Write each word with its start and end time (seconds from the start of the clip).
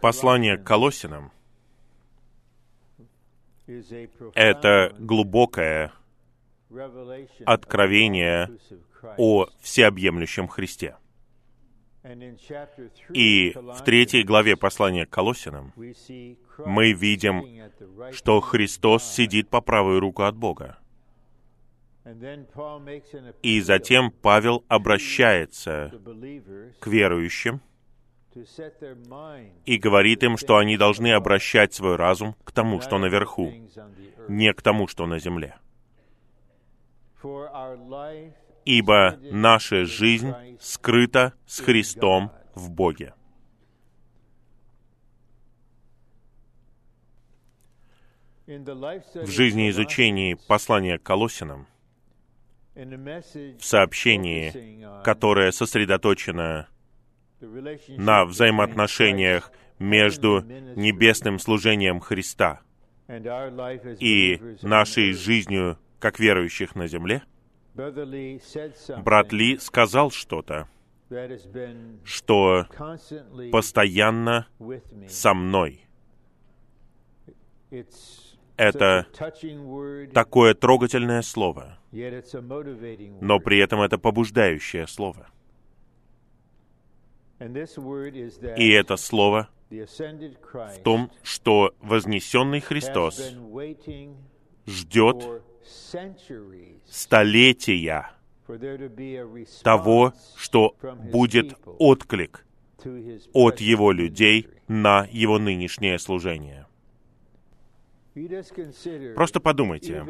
Послание 0.00 0.56
к 0.56 0.64
Колосинам— 0.64 1.32
это 4.34 4.94
глубокое 4.98 5.92
откровение 7.44 8.50
о 9.16 9.46
всеобъемлющем 9.60 10.48
Христе. 10.48 10.96
И 13.12 13.52
в 13.54 13.84
третьей 13.84 14.22
главе 14.22 14.56
послания 14.56 15.04
к 15.04 15.10
Колосинам 15.10 15.72
мы 15.76 16.92
видим, 16.92 17.44
что 18.12 18.40
Христос 18.40 19.04
сидит 19.04 19.50
по 19.50 19.60
правую 19.60 20.00
руку 20.00 20.22
от 20.22 20.36
Бога. 20.36 20.78
И 23.42 23.60
затем 23.60 24.10
Павел 24.10 24.64
обращается 24.68 25.92
к 26.80 26.86
верующим 26.86 27.60
и 29.64 29.78
говорит 29.78 30.22
им, 30.22 30.36
что 30.36 30.56
они 30.56 30.76
должны 30.76 31.12
обращать 31.12 31.74
свой 31.74 31.96
разум 31.96 32.34
к 32.44 32.52
тому, 32.52 32.80
что 32.80 32.98
наверху, 32.98 33.52
не 34.28 34.52
к 34.52 34.62
тому, 34.62 34.86
что 34.86 35.06
на 35.06 35.18
земле. 35.18 35.56
Ибо 38.64 39.18
наша 39.22 39.84
жизнь 39.84 40.32
скрыта 40.60 41.32
с 41.46 41.60
Христом 41.60 42.32
в 42.54 42.70
Боге. 42.70 43.14
В 48.46 49.26
жизни 49.26 49.68
изучении 49.68 50.34
послания 50.48 50.98
к 50.98 51.02
Колосинам, 51.02 51.66
в 52.74 53.60
сообщении, 53.60 55.02
которое 55.02 55.50
сосредоточено 55.52 56.68
на 57.40 58.24
взаимоотношениях 58.24 59.52
между 59.78 60.40
небесным 60.76 61.38
служением 61.38 62.00
Христа 62.00 62.60
и 64.00 64.40
нашей 64.62 65.12
жизнью 65.12 65.78
как 65.98 66.18
верующих 66.18 66.74
на 66.74 66.86
земле, 66.88 67.22
брат 67.74 69.32
Ли 69.32 69.58
сказал 69.58 70.10
что-то, 70.10 70.68
что 72.04 72.66
постоянно 73.50 74.46
со 75.08 75.34
мной. 75.34 75.84
Это 78.56 79.06
такое 80.12 80.54
трогательное 80.54 81.22
слово, 81.22 81.78
но 81.92 83.38
при 83.38 83.58
этом 83.58 83.80
это 83.80 83.98
побуждающее 83.98 84.86
слово. 84.86 85.28
И 87.40 88.70
это 88.70 88.96
слово 88.96 89.48
в 89.70 90.82
том, 90.82 91.10
что 91.22 91.74
вознесенный 91.80 92.60
Христос 92.60 93.34
ждет 94.66 95.42
столетия 96.86 98.10
того, 99.62 100.14
что 100.36 100.74
будет 101.12 101.54
отклик 101.78 102.44
от 103.32 103.60
его 103.60 103.92
людей 103.92 104.48
на 104.68 105.06
его 105.10 105.38
нынешнее 105.38 105.98
служение. 105.98 106.66
Просто 109.14 109.40
подумайте, 109.40 110.04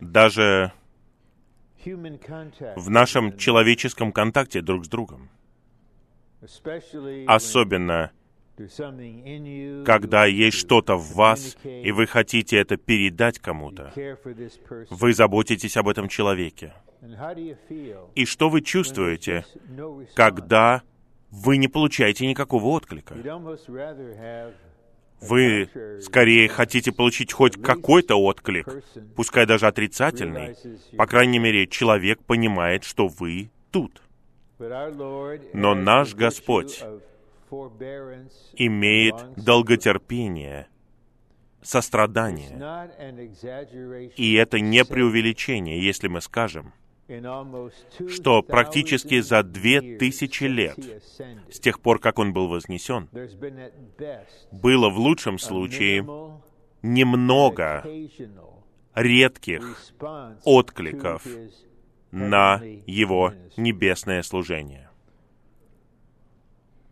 даже 0.00 0.72
в 2.76 2.90
нашем 2.90 3.36
человеческом 3.38 4.12
контакте 4.12 4.60
друг 4.60 4.84
с 4.84 4.88
другом, 4.88 5.30
особенно 7.26 8.12
когда 9.86 10.26
есть 10.26 10.58
что-то 10.58 10.96
в 10.96 11.14
вас, 11.14 11.56
и 11.64 11.92
вы 11.92 12.06
хотите 12.06 12.58
это 12.58 12.76
передать 12.76 13.38
кому-то, 13.38 13.92
вы 14.90 15.14
заботитесь 15.14 15.76
об 15.76 15.88
этом 15.88 16.08
человеке. 16.08 16.74
И 18.14 18.26
что 18.26 18.50
вы 18.50 18.60
чувствуете, 18.60 19.46
когда 20.14 20.82
вы 21.30 21.56
не 21.56 21.68
получаете 21.68 22.26
никакого 22.26 22.66
отклика? 22.66 23.14
Вы 25.20 25.68
скорее 26.02 26.48
хотите 26.48 26.92
получить 26.92 27.32
хоть 27.32 27.60
какой-то 27.60 28.16
отклик, 28.16 28.66
пускай 29.16 29.46
даже 29.46 29.66
отрицательный. 29.66 30.56
По 30.96 31.06
крайней 31.06 31.38
мере, 31.38 31.66
человек 31.66 32.22
понимает, 32.24 32.84
что 32.84 33.08
вы 33.08 33.50
тут. 33.70 34.02
Но 35.52 35.74
наш 35.74 36.14
Господь 36.14 36.84
имеет 38.52 39.14
долготерпение, 39.36 40.68
сострадание. 41.62 42.50
И 44.16 44.34
это 44.34 44.60
не 44.60 44.84
преувеличение, 44.84 45.82
если 45.82 46.08
мы 46.08 46.20
скажем, 46.20 46.72
что 48.08 48.42
практически 48.42 49.20
за 49.20 49.42
две 49.42 49.98
тысячи 49.98 50.44
лет, 50.44 50.78
с 51.50 51.58
тех 51.58 51.80
пор, 51.80 51.98
как 51.98 52.18
он 52.18 52.32
был 52.32 52.48
вознесен, 52.48 53.08
было 54.52 54.90
в 54.90 54.98
лучшем 54.98 55.38
случае 55.38 56.06
немного 56.82 57.84
редких 58.94 59.92
откликов 60.44 61.26
на 62.10 62.60
его 62.86 63.34
небесное 63.56 64.22
служение. 64.22 64.90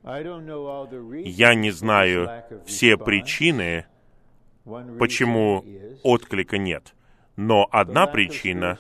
Я 0.05 1.55
не 1.55 1.71
знаю 1.71 2.45
все 2.67 2.97
причины, 2.97 3.87
почему 4.65 5.65
отклика 6.03 6.57
нет. 6.57 6.95
Но 7.37 7.69
одна 7.71 8.07
причина 8.07 8.79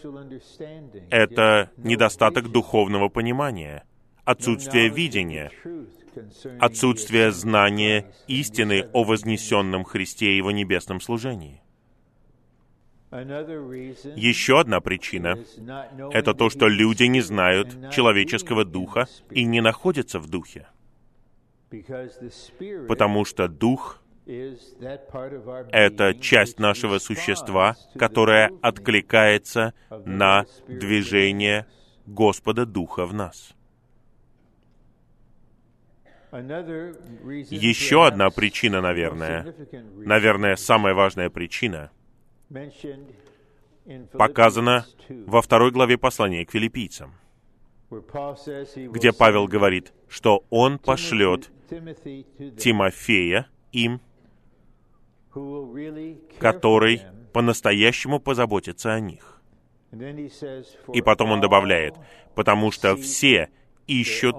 —это 1.10 1.70
недостаток 1.76 2.50
духовного 2.50 3.08
понимания, 3.08 3.84
отсутствие 4.24 4.88
видения, 4.88 5.52
отсутствие 6.58 7.30
знания 7.30 8.10
истины 8.26 8.88
о 8.92 9.04
вознесенном 9.04 9.84
Христе 9.84 10.32
и 10.32 10.36
его 10.36 10.50
небесном 10.50 11.00
служении. 11.00 11.62
Еще 13.10 14.60
одна 14.60 14.80
причина— 14.80 15.38
это 16.12 16.34
то, 16.34 16.50
что 16.50 16.68
люди 16.68 17.04
не 17.04 17.22
знают 17.22 17.90
человеческого 17.90 18.64
духа 18.64 19.06
и 19.30 19.44
не 19.44 19.62
находятся 19.62 20.18
в 20.18 20.28
духе. 20.28 20.66
Потому 22.86 23.24
что 23.24 23.48
дух— 23.48 24.02
это 24.26 26.14
часть 26.20 26.58
нашего 26.58 26.98
существа, 26.98 27.76
которая 27.98 28.50
откликается 28.60 29.72
на 30.04 30.44
движение 30.66 31.66
Господа 32.06 32.66
Духа 32.66 33.06
в 33.06 33.14
нас. 33.14 33.54
Еще 36.30 38.06
одна 38.06 38.28
причина, 38.28 38.82
наверное, 38.82 39.54
наверное, 39.96 40.56
самая 40.56 40.92
важная 40.92 41.30
причина, 41.30 41.90
показана 44.12 44.86
во 45.08 45.42
второй 45.42 45.70
главе 45.70 45.98
послания 45.98 46.44
к 46.44 46.50
филиппийцам, 46.50 47.14
где 47.90 49.12
Павел 49.12 49.46
говорит, 49.46 49.92
что 50.08 50.44
он 50.50 50.78
пошлет 50.78 51.50
Тимофея 52.58 53.48
им, 53.72 54.00
который 56.38 57.02
по-настоящему 57.32 58.20
позаботится 58.20 58.92
о 58.92 59.00
них. 59.00 59.40
И 60.92 61.00
потом 61.00 61.32
он 61.32 61.40
добавляет, 61.40 61.94
потому 62.34 62.70
что 62.70 62.94
все 62.96 63.48
ищут 63.86 64.36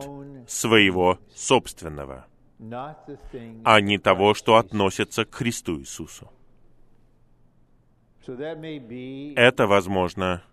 своего 0.48 1.20
собственного, 1.34 2.28
а 3.64 3.82
не 3.82 3.98
того, 3.98 4.34
что 4.36 4.58
относится 4.58 5.26
к 5.26 5.34
Христу 5.34 5.80
Иисусу. 5.80 6.30
Это, 9.36 9.68
возможно, 9.68 10.44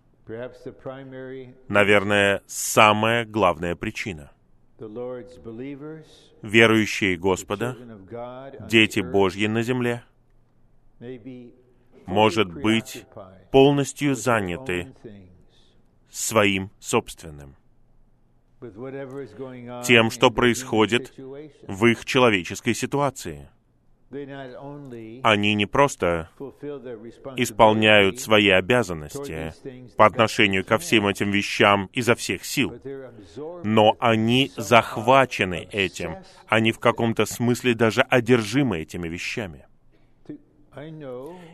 наверное, 1.67 2.41
самая 2.45 3.25
главная 3.25 3.75
причина. 3.75 4.31
Верующие 6.41 7.17
Господа, 7.17 7.75
дети 8.69 8.99
Божьи 8.99 9.47
на 9.47 9.63
земле, 9.63 10.03
может 12.05 12.53
быть 12.53 13.05
полностью 13.51 14.15
заняты 14.15 14.93
своим 16.09 16.71
собственным, 16.79 17.55
тем, 19.83 20.09
что 20.09 20.31
происходит 20.31 21.13
в 21.67 21.85
их 21.85 22.05
человеческой 22.05 22.73
ситуации. 22.73 23.49
Они 24.09 25.53
не 25.53 25.65
просто 25.65 26.29
исполняют 27.35 28.19
свои 28.19 28.49
обязанности 28.49 29.53
по 29.97 30.05
отношению 30.05 30.63
ко 30.63 30.77
всем 30.77 31.07
этим 31.07 31.31
вещам 31.31 31.89
изо 31.91 32.15
всех 32.15 32.45
сил, 32.45 32.79
но 33.63 33.97
они 33.99 34.51
захвачены 34.55 35.67
этим, 35.71 36.17
они 36.47 36.71
в 36.71 36.79
каком-то 36.79 37.25
смысле 37.25 37.73
даже 37.73 38.01
одержимы 38.01 38.79
этими 38.79 39.09
вещами. 39.09 39.65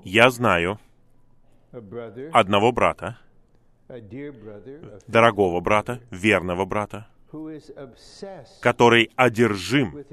Я 0.03 0.29
знаю 0.29 0.79
одного 2.31 2.71
брата, 2.71 3.17
дорогого 5.07 5.59
брата, 5.59 6.01
верного 6.11 6.65
брата, 6.65 7.07
который 8.61 9.09
одержим 9.15 10.06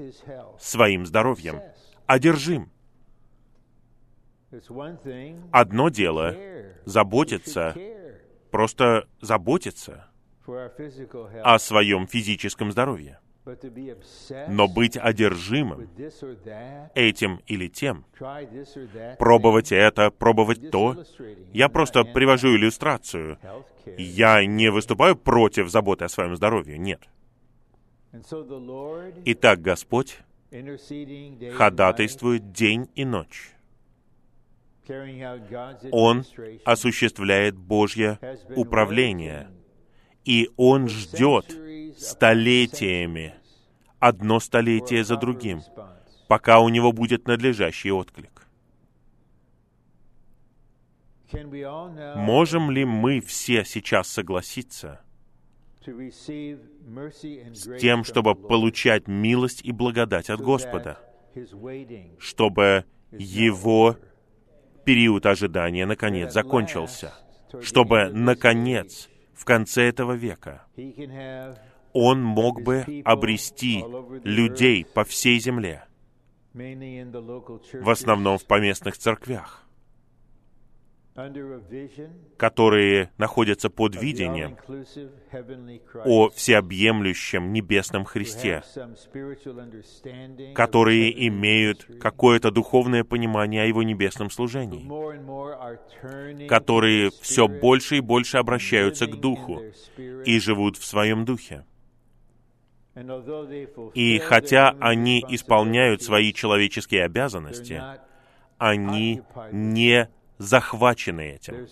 своим 0.59 1.05
здоровьем, 1.05 1.61
одержим. 2.11 2.69
Одно 5.51 5.89
дело— 5.89 6.35
заботиться, 6.85 7.75
просто 8.51 9.07
заботиться 9.21 10.07
о 11.43 11.57
своем 11.59 12.07
физическом 12.07 12.71
здоровье. 12.71 13.19
Но 14.49 14.67
быть 14.67 14.97
одержимым 14.97 15.89
этим 16.93 17.41
или 17.47 17.67
тем, 17.69 18.05
пробовать 19.17 19.71
это, 19.71 20.11
пробовать 20.11 20.69
то, 20.69 21.03
я 21.53 21.69
просто 21.69 22.03
привожу 22.03 22.55
иллюстрацию. 22.55 23.39
Я 23.97 24.45
не 24.45 24.69
выступаю 24.69 25.15
против 25.15 25.69
заботы 25.69 26.05
о 26.05 26.09
своем 26.09 26.35
здоровье, 26.35 26.77
нет. 26.77 27.01
Итак, 29.25 29.61
Господь 29.61 30.19
ходатайствует 31.53 32.51
день 32.51 32.89
и 32.95 33.05
ночь. 33.05 33.51
Он 35.91 36.25
осуществляет 36.65 37.55
Божье 37.55 38.19
управление, 38.55 39.49
и 40.25 40.49
Он 40.57 40.89
ждет 40.89 41.45
столетиями, 41.97 43.35
одно 43.99 44.39
столетие 44.39 45.03
за 45.03 45.15
другим, 45.15 45.61
пока 46.27 46.59
у 46.59 46.69
него 46.69 46.91
будет 46.91 47.27
надлежащий 47.27 47.91
отклик. 47.91 48.47
Можем 52.15 52.71
ли 52.71 52.83
мы 52.83 53.21
все 53.21 53.63
сейчас 53.63 54.09
согласиться 54.09 54.99
с 55.85 57.79
тем, 57.79 58.03
чтобы 58.03 58.35
получать 58.35 59.07
милость 59.07 59.61
и 59.63 59.71
благодать 59.71 60.29
от 60.29 60.41
Господа, 60.41 60.99
чтобы 62.19 62.85
Его 63.11 63.97
период 64.85 65.25
ожидания 65.25 65.85
наконец 65.85 66.33
закончился, 66.33 67.13
чтобы 67.61 68.09
наконец 68.09 69.09
в 69.33 69.45
конце 69.45 69.83
этого 69.83 70.13
века 70.13 70.65
он 71.93 72.23
мог 72.23 72.61
бы 72.61 72.85
обрести 73.03 73.83
людей 74.23 74.85
по 74.85 75.03
всей 75.03 75.39
земле, 75.39 75.85
в 76.53 77.89
основном 77.89 78.37
в 78.37 78.45
поместных 78.45 78.97
церквях, 78.97 79.67
которые 82.37 83.11
находятся 83.17 83.69
под 83.69 83.95
видением 84.01 84.57
о 86.05 86.29
всеобъемлющем 86.29 87.51
небесном 87.51 88.05
Христе, 88.05 88.63
которые 90.55 91.27
имеют 91.27 91.85
какое-то 91.99 92.49
духовное 92.49 93.03
понимание 93.03 93.63
о 93.63 93.65
Его 93.65 93.83
небесном 93.83 94.29
служении, 94.29 94.87
которые 96.47 97.11
все 97.21 97.49
больше 97.49 97.97
и 97.97 98.01
больше 98.01 98.37
обращаются 98.37 99.05
к 99.05 99.19
Духу 99.19 99.61
и 99.97 100.39
живут 100.39 100.77
в 100.77 100.85
своем 100.85 101.25
Духе. 101.25 101.65
И 103.93 104.19
хотя 104.19 104.75
они 104.79 105.25
исполняют 105.29 106.03
свои 106.03 106.33
человеческие 106.33 107.03
обязанности, 107.03 107.81
они 108.57 109.21
не 109.51 110.09
захвачены 110.41 111.35
этим. 111.35 111.67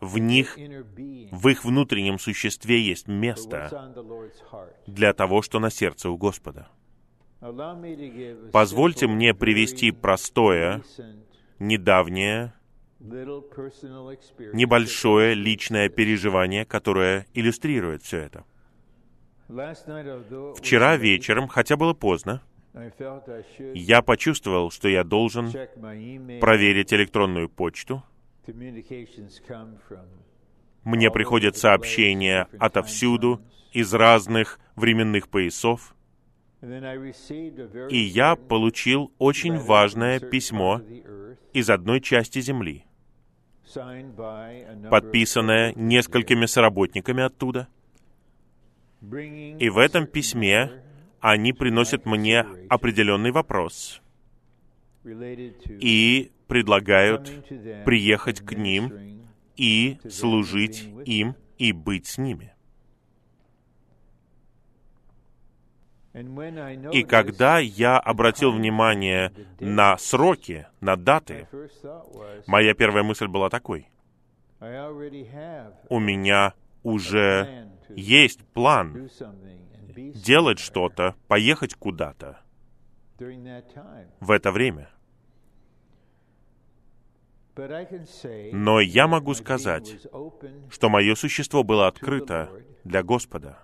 В 0.00 0.18
них, 0.18 0.58
в 0.58 1.48
их 1.48 1.64
внутреннем 1.64 2.18
существе 2.18 2.82
есть 2.82 3.08
место 3.08 3.70
для 4.86 5.14
того, 5.14 5.40
что 5.40 5.60
на 5.60 5.70
сердце 5.70 6.10
у 6.10 6.18
Господа. 6.18 6.68
Позвольте 8.52 9.06
мне 9.06 9.34
привести 9.34 9.92
простое, 9.92 10.82
недавнее, 11.58 12.52
небольшое 14.52 15.34
личное 15.34 15.88
переживание, 15.88 16.66
которое 16.66 17.26
иллюстрирует 17.32 18.02
все 18.02 18.18
это. 18.18 18.44
Вчера 20.56 20.96
вечером, 20.96 21.48
хотя 21.48 21.76
было 21.76 21.94
поздно, 21.94 22.42
я 23.74 24.02
почувствовал, 24.02 24.70
что 24.70 24.88
я 24.88 25.04
должен 25.04 25.52
проверить 26.40 26.92
электронную 26.92 27.48
почту. 27.48 28.02
Мне 30.84 31.10
приходят 31.10 31.56
сообщения 31.56 32.48
отовсюду, 32.58 33.40
из 33.74 33.92
разных 33.92 34.58
временных 34.76 35.28
поясов. 35.28 35.94
И 36.62 37.98
я 37.98 38.36
получил 38.36 39.12
очень 39.18 39.58
важное 39.58 40.20
письмо 40.20 40.80
из 41.52 41.68
одной 41.68 42.00
части 42.00 42.40
Земли, 42.40 42.86
подписанное 44.90 45.74
несколькими 45.74 46.46
соработниками 46.46 47.22
оттуда. 47.22 47.68
И 49.02 49.68
в 49.68 49.76
этом 49.76 50.06
письме 50.06 50.83
они 51.24 51.54
приносят 51.54 52.04
мне 52.04 52.44
определенный 52.68 53.30
вопрос 53.30 54.02
и 55.06 56.30
предлагают 56.48 57.32
приехать 57.86 58.40
к 58.40 58.52
ним 58.52 58.92
и 59.56 59.96
служить 60.10 60.86
им 61.06 61.34
и 61.56 61.72
быть 61.72 62.08
с 62.08 62.18
ними. 62.18 62.52
И 66.92 67.02
когда 67.04 67.58
я 67.58 67.98
обратил 67.98 68.52
внимание 68.52 69.32
на 69.60 69.96
сроки, 69.96 70.66
на 70.82 70.96
даты, 70.96 71.48
моя 72.46 72.74
первая 72.74 73.02
мысль 73.02 73.28
была 73.28 73.48
такой. 73.48 73.88
У 75.88 75.98
меня 75.98 76.52
уже 76.82 77.70
есть 77.96 78.44
план 78.48 79.08
делать 79.96 80.58
что-то, 80.58 81.14
поехать 81.28 81.74
куда-то 81.74 82.40
в 84.20 84.30
это 84.30 84.50
время. 84.50 84.90
Но 88.52 88.80
я 88.80 89.06
могу 89.06 89.34
сказать, 89.34 89.96
что 90.70 90.88
мое 90.88 91.14
существо 91.14 91.62
было 91.62 91.86
открыто 91.86 92.50
для 92.82 93.02
Господа. 93.02 93.58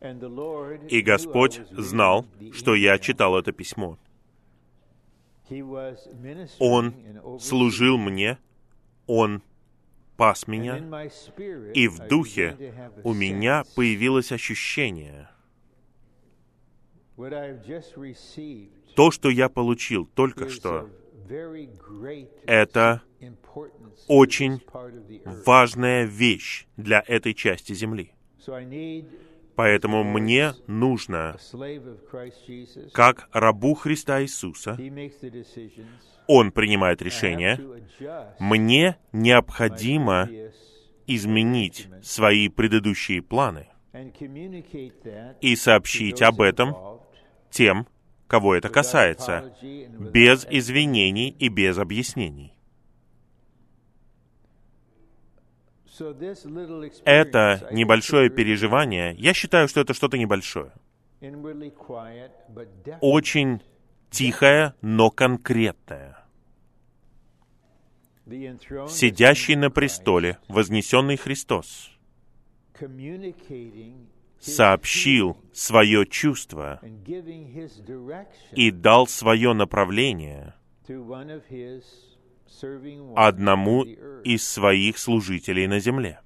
И 0.00 1.00
Господь 1.00 1.60
знал, 1.70 2.26
что 2.52 2.74
я 2.74 2.98
читал 2.98 3.36
это 3.38 3.52
письмо. 3.52 3.98
Он 6.58 6.94
служил 7.40 7.96
мне, 7.96 8.38
Он 9.06 9.42
пас 10.18 10.48
меня, 10.48 10.76
и 11.74 11.86
в 11.88 12.08
духе 12.08 12.74
у 13.04 13.14
меня 13.14 13.62
появилось 13.76 14.32
ощущение, 14.32 15.30
то, 18.96 19.10
что 19.12 19.30
я 19.30 19.48
получил 19.48 20.06
только 20.06 20.48
что, 20.48 20.90
это 22.46 23.02
очень 24.08 24.60
важная 25.46 26.04
вещь 26.04 26.66
для 26.76 27.02
этой 27.06 27.32
части 27.34 27.72
Земли. 27.72 28.12
Поэтому 29.54 30.04
мне 30.04 30.54
нужно, 30.66 31.36
как 32.92 33.28
рабу 33.32 33.74
Христа 33.74 34.22
Иисуса, 34.22 34.76
он 36.28 36.52
принимает 36.52 37.02
решение, 37.02 37.58
мне 38.38 38.96
необходимо 39.12 40.28
изменить 41.06 41.88
свои 42.02 42.48
предыдущие 42.48 43.22
планы 43.22 43.66
и 45.40 45.56
сообщить 45.56 46.22
об 46.22 46.40
этом 46.42 46.76
тем, 47.50 47.88
кого 48.28 48.54
это 48.54 48.68
касается, 48.68 49.52
без 49.62 50.46
извинений 50.48 51.30
и 51.30 51.48
без 51.48 51.78
объяснений. 51.78 52.54
Это 57.04 57.68
небольшое 57.72 58.30
переживание, 58.30 59.14
я 59.18 59.32
считаю, 59.32 59.66
что 59.66 59.80
это 59.80 59.94
что-то 59.94 60.18
небольшое. 60.18 60.72
Очень 63.00 63.62
тихое, 64.10 64.74
но 64.82 65.10
конкретное. 65.10 66.17
Сидящий 68.88 69.56
на 69.56 69.70
престоле, 69.70 70.38
вознесенный 70.48 71.16
Христос, 71.16 71.90
сообщил 74.38 75.36
свое 75.52 76.06
чувство 76.06 76.80
и 78.52 78.70
дал 78.70 79.06
свое 79.06 79.52
направление 79.54 80.54
одному 83.16 83.84
из 83.84 84.48
своих 84.48 84.98
служителей 84.98 85.66
на 85.66 85.80
земле. 85.80 86.20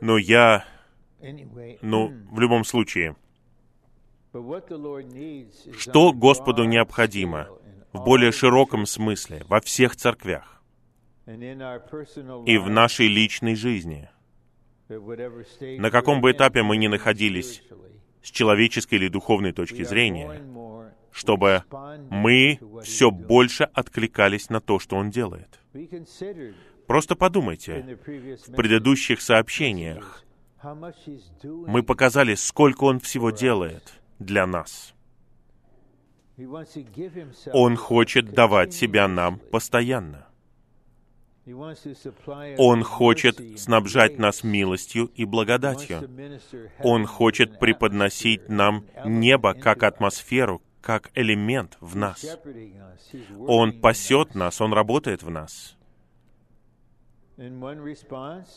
Но 0.00 0.18
я, 0.18 0.64
ну, 1.82 2.12
в 2.30 2.40
любом 2.40 2.64
случае, 2.64 3.16
что 5.78 6.12
Господу 6.12 6.64
необходимо 6.64 7.48
в 7.96 8.04
более 8.04 8.32
широком 8.32 8.86
смысле 8.86 9.44
во 9.48 9.60
всех 9.60 9.96
церквях 9.96 10.62
и 11.26 12.58
в 12.58 12.70
нашей 12.70 13.08
личной 13.08 13.56
жизни, 13.56 14.08
на 14.88 15.90
каком 15.90 16.20
бы 16.20 16.30
этапе 16.32 16.62
мы 16.62 16.76
ни 16.76 16.86
находились 16.86 17.62
с 18.22 18.30
человеческой 18.30 18.96
или 18.96 19.08
духовной 19.08 19.52
точки 19.52 19.82
зрения, 19.82 20.42
чтобы 21.10 21.64
мы 22.10 22.60
все 22.82 23.10
больше 23.10 23.64
откликались 23.64 24.50
на 24.50 24.60
то, 24.60 24.78
что 24.78 24.96
Он 24.96 25.10
делает. 25.10 25.60
Просто 26.86 27.16
подумайте, 27.16 27.98
в 28.46 28.54
предыдущих 28.54 29.20
сообщениях 29.20 30.24
мы 31.42 31.82
показали, 31.82 32.34
сколько 32.34 32.84
Он 32.84 33.00
всего 33.00 33.30
делает 33.30 34.00
для 34.18 34.46
нас. 34.46 34.95
Он 37.52 37.76
хочет 37.76 38.32
давать 38.32 38.74
себя 38.74 39.08
нам 39.08 39.38
постоянно. 39.38 40.26
Он 42.58 42.82
хочет 42.82 43.40
снабжать 43.58 44.18
нас 44.18 44.42
милостью 44.42 45.06
и 45.14 45.24
благодатью. 45.24 46.08
Он 46.80 47.06
хочет 47.06 47.58
преподносить 47.60 48.48
нам 48.48 48.84
небо 49.04 49.54
как 49.54 49.84
атмосферу, 49.84 50.60
как 50.80 51.10
элемент 51.14 51.76
в 51.80 51.94
нас. 51.94 52.26
Он 53.46 53.80
пасет 53.80 54.34
нас, 54.34 54.60
Он 54.60 54.72
работает 54.72 55.22
в 55.22 55.30
нас. 55.30 55.76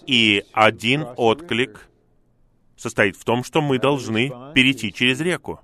И 0.07 0.43
один 0.53 1.05
отклик 1.15 1.88
состоит 2.79 3.17
в 3.17 3.25
том, 3.25 3.43
что 3.43 3.61
мы 3.61 3.77
должны 3.77 4.29
перейти 4.55 4.93
через 4.93 5.19
реку. 5.19 5.59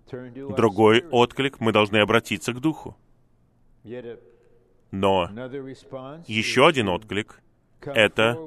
Другой 0.57 1.05
отклик— 1.11 1.59
мы 1.59 1.71
должны 1.71 1.97
обратиться 1.97 2.51
к 2.53 2.59
Духу. 2.59 2.97
Но 4.91 5.29
еще 6.27 6.67
один 6.67 6.89
отклик— 6.89 7.41
это 7.81 8.37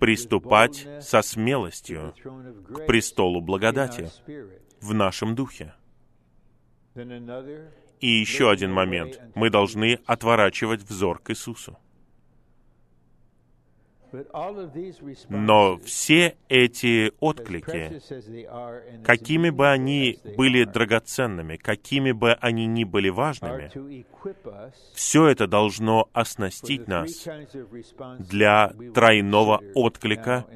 приступать 0.00 0.88
со 1.00 1.22
смелостью 1.22 2.14
к 2.68 2.86
престолу 2.86 3.40
благодати 3.40 4.10
в 4.80 4.92
нашем 4.92 5.34
духе. 5.34 5.74
И 8.00 8.08
еще 8.08 8.50
один 8.50 8.72
момент. 8.72 9.20
Мы 9.34 9.50
должны 9.50 10.00
отворачивать 10.06 10.82
взор 10.82 11.20
к 11.20 11.30
Иисусу. 11.30 11.78
Но 15.28 15.78
все 15.78 16.36
эти 16.48 17.12
отклики, 17.20 18.00
какими 19.04 19.50
бы 19.50 19.68
они 19.68 20.18
были 20.36 20.64
драгоценными, 20.64 21.56
какими 21.56 22.12
бы 22.12 22.32
они 22.32 22.66
ни 22.66 22.84
были 22.84 23.08
важными, 23.08 23.70
все 24.94 25.26
это 25.28 25.46
должно 25.46 26.08
оснастить 26.12 26.88
нас 26.88 27.26
для 28.18 28.72
тройного 28.94 29.62
отклика, 29.74 30.46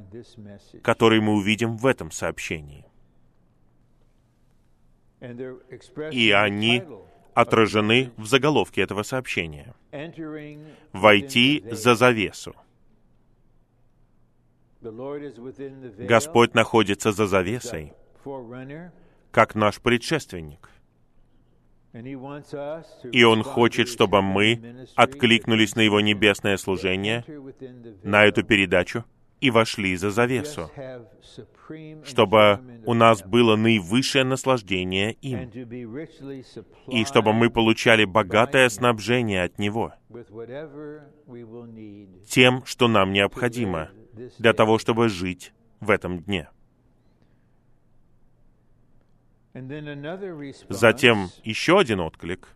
который 0.83 1.21
мы 1.21 1.35
увидим 1.35 1.77
в 1.77 1.87
этом 1.87 2.11
сообщении. 2.11 2.85
И 6.11 6.31
они 6.33 6.83
отражены 7.35 8.11
в 8.17 8.27
заголовке 8.27 8.83
этого 8.83 9.03
сообщения. 9.03 9.75
«Войти 10.93 11.65
за 11.71 11.95
завесу». 11.95 12.55
Господь 15.99 16.55
находится 16.55 17.13
за 17.13 17.27
завесой, 17.27 17.93
как 19.31 19.55
наш 19.55 19.81
предшественник. 19.81 20.71
И 23.13 23.25
Он 23.25 23.43
хочет, 23.43 23.89
чтобы 23.89 24.21
мы 24.21 24.87
откликнулись 24.97 25.77
на 25.77 25.81
Его 25.81 26.01
небесное 26.01 26.57
служение, 26.57 27.25
на 28.03 28.25
эту 28.25 28.43
передачу, 28.43 29.05
и 29.41 29.51
вошли 29.51 29.95
за 29.97 30.11
завесу, 30.11 30.71
чтобы 32.05 32.61
у 32.85 32.95
нас 32.95 33.23
было 33.23 33.57
наивысшее 33.57 34.25
наслаждение 34.25 35.13
им, 35.13 35.51
и 36.89 37.05
чтобы 37.05 37.33
мы 37.33 37.51
получали 37.51 38.05
богатое 38.05 38.69
снабжение 38.69 39.45
от 39.45 39.59
Него, 39.59 39.93
тем, 42.27 42.65
что 42.65 42.89
нам 42.89 43.13
необходимо 43.13 43.91
для 44.39 44.53
того, 44.53 44.79
чтобы 44.79 45.09
жить 45.09 45.53
в 45.81 45.91
этом 45.91 46.21
дне. 46.21 46.49
Затем 50.69 51.29
еще 51.45 51.79
один 51.79 52.01
отклик 52.01 52.49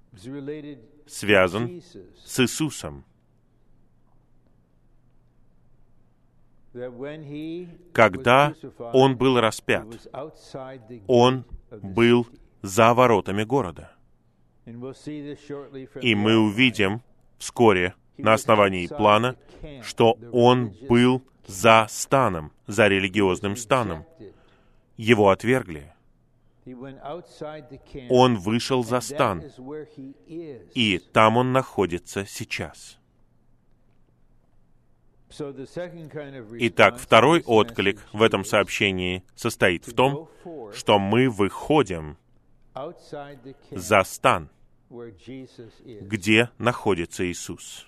связан 1.07 1.81
с 2.25 2.41
Иисусом. 2.41 3.05
Когда 7.93 8.55
Он 8.79 9.17
был 9.17 9.41
распят, 9.41 9.87
Он 11.07 11.45
был 11.71 12.27
за 12.63 12.95
воротами 12.95 13.45
города. 13.45 13.93
И 14.67 16.15
мы 16.15 16.37
увидим 16.37 17.01
вскоре 17.39 17.95
на 18.17 18.35
основании 18.35 18.87
плана, 18.87 19.37
что 19.83 20.19
Он 20.33 20.75
был 20.89 21.23
за 21.49 21.87
станом, 21.89 22.53
за 22.67 22.87
религиозным 22.87 23.57
станом. 23.57 24.05
Его 24.97 25.31
отвергли. 25.31 25.93
Он 28.11 28.37
вышел 28.37 28.85
за 28.85 29.01
стан, 29.01 29.43
и 30.75 30.99
там 31.13 31.37
он 31.39 31.53
находится 31.53 32.27
сейчас. 32.27 32.99
Итак, 35.31 36.99
второй 36.99 37.43
отклик 37.43 38.07
в 38.13 38.23
этом 38.23 38.45
сообщении 38.45 39.25
состоит 39.35 39.87
в 39.87 39.95
том, 39.95 40.29
что 40.75 40.99
мы 40.99 41.29
выходим 41.29 42.17
за 43.71 44.03
стан, 44.05 44.51
где 45.85 46.51
находится 46.59 47.31
Иисус. 47.31 47.87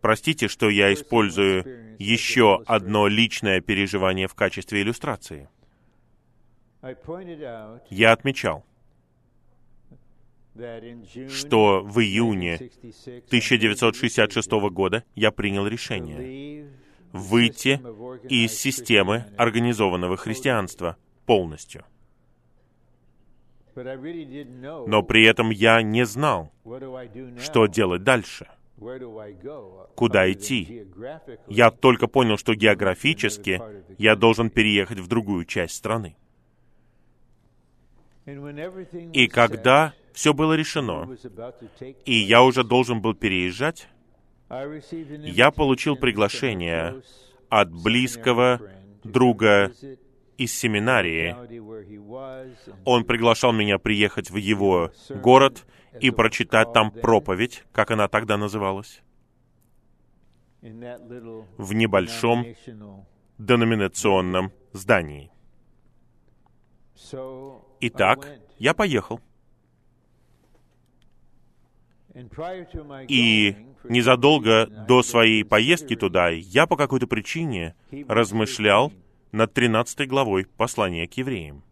Простите, 0.00 0.48
что 0.48 0.70
я 0.70 0.92
использую 0.92 1.96
еще 1.98 2.62
одно 2.66 3.08
личное 3.08 3.60
переживание 3.60 4.28
в 4.28 4.34
качестве 4.34 4.82
иллюстрации. 4.82 5.48
Я 7.90 8.12
отмечал, 8.12 8.64
что 11.28 11.82
в 11.82 12.00
июне 12.00 12.54
1966 12.54 14.50
года 14.70 15.04
я 15.14 15.32
принял 15.32 15.66
решение 15.66 16.68
выйти 17.12 17.80
из 18.28 18.52
системы 18.52 19.24
организованного 19.36 20.16
христианства 20.16 20.96
полностью. 21.26 21.84
Но 24.86 25.02
при 25.02 25.26
этом 25.26 25.50
я 25.50 25.82
не 25.82 26.04
знал, 26.04 26.52
что 27.38 27.66
делать 27.66 28.02
дальше— 28.02 28.46
куда 29.94 30.30
идти. 30.30 30.86
Я 31.48 31.70
только 31.70 32.06
понял, 32.06 32.36
что 32.36 32.54
географически 32.54 33.60
я 33.98 34.16
должен 34.16 34.50
переехать 34.50 35.00
в 35.00 35.08
другую 35.08 35.44
часть 35.44 35.74
страны. 35.74 36.16
И 39.12 39.26
когда 39.28 39.94
все 40.12 40.34
было 40.34 40.52
решено, 40.52 41.16
и 42.04 42.14
я 42.14 42.42
уже 42.42 42.62
должен 42.62 43.00
был 43.00 43.14
переезжать, 43.14 43.88
я 44.50 45.50
получил 45.50 45.96
приглашение 45.96 47.02
от 47.48 47.72
близкого 47.72 48.60
друга 49.02 49.72
из 50.38 50.56
семинарии. 50.56 51.36
Он 52.84 53.04
приглашал 53.04 53.52
меня 53.52 53.78
приехать 53.78 54.30
в 54.30 54.36
его 54.36 54.92
город 55.10 55.66
и 56.00 56.10
прочитать 56.10 56.72
там 56.72 56.90
проповедь, 56.90 57.64
как 57.72 57.90
она 57.90 58.08
тогда 58.08 58.38
называлась, 58.38 59.02
в 60.62 61.74
небольшом 61.74 62.46
деноминационном 63.36 64.52
здании. 64.72 65.30
Итак, 67.80 68.40
я 68.58 68.74
поехал. 68.74 69.20
И 73.08 73.56
незадолго 73.84 74.66
до 74.66 75.02
своей 75.02 75.44
поездки 75.44 75.94
туда 75.94 76.30
я 76.30 76.66
по 76.66 76.76
какой-то 76.76 77.06
причине 77.06 77.76
размышлял 78.08 78.92
над 79.32 79.52
13 79.52 80.08
главой 80.08 80.46
послания 80.46 81.06
к 81.06 81.14
евреям. 81.14 81.62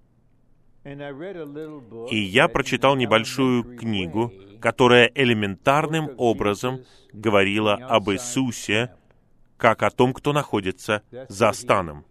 И 2.10 2.18
я 2.18 2.48
прочитал 2.48 2.94
небольшую 2.94 3.76
книгу, 3.76 4.32
которая 4.60 5.10
элементарным 5.14 6.10
образом 6.16 6.84
говорила 7.12 7.74
об 7.74 8.10
Иисусе, 8.10 8.94
как 9.56 9.82
о 9.82 9.90
том, 9.90 10.12
кто 10.12 10.32
находится 10.32 11.02
за 11.28 11.50
станом. 11.52 12.04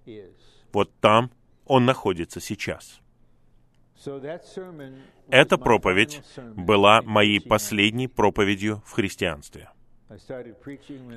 Вот 0.74 0.92
там 1.00 1.32
он 1.66 1.86
находится 1.86 2.42
сейчас. 2.42 3.00
Эта 5.30 5.58
проповедь 5.58 6.22
была 6.56 7.02
моей 7.02 7.40
последней 7.40 8.08
проповедью 8.08 8.84
в 8.86 8.92
христианстве. 8.92 9.70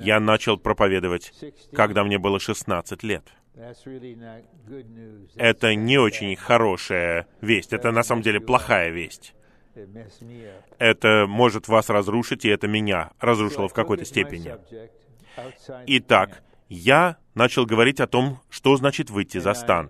Я 0.01 0.19
начал 0.19 0.57
проповедовать, 0.57 1.33
когда 1.73 2.03
мне 2.03 2.17
было 2.17 2.39
16 2.39 3.03
лет. 3.03 3.23
Это 5.35 5.75
не 5.75 5.97
очень 5.97 6.35
хорошая 6.35 7.27
весть, 7.41 7.73
это 7.73 7.91
на 7.91 8.03
самом 8.03 8.21
деле 8.21 8.39
плохая 8.39 8.89
весть. 8.89 9.33
Это 10.77 11.25
может 11.27 11.67
вас 11.67 11.89
разрушить, 11.89 12.45
и 12.45 12.49
это 12.49 12.67
меня 12.67 13.11
разрушило 13.19 13.67
в 13.67 13.73
какой-то 13.73 14.05
степени. 14.05 14.53
Итак, 15.87 16.43
я 16.67 17.17
начал 17.33 17.65
говорить 17.65 17.99
о 17.99 18.07
том, 18.07 18.39
что 18.49 18.75
значит 18.75 19.09
выйти 19.09 19.37
за 19.39 19.53
стан. 19.53 19.89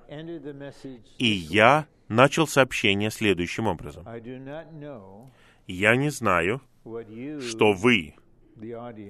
И 1.17 1.27
я 1.27 1.87
начал 2.07 2.47
сообщение 2.47 3.11
следующим 3.11 3.67
образом. 3.67 4.05
Я 5.67 5.95
не 5.95 6.09
знаю, 6.09 6.61
что 7.41 7.73
вы, 7.73 8.15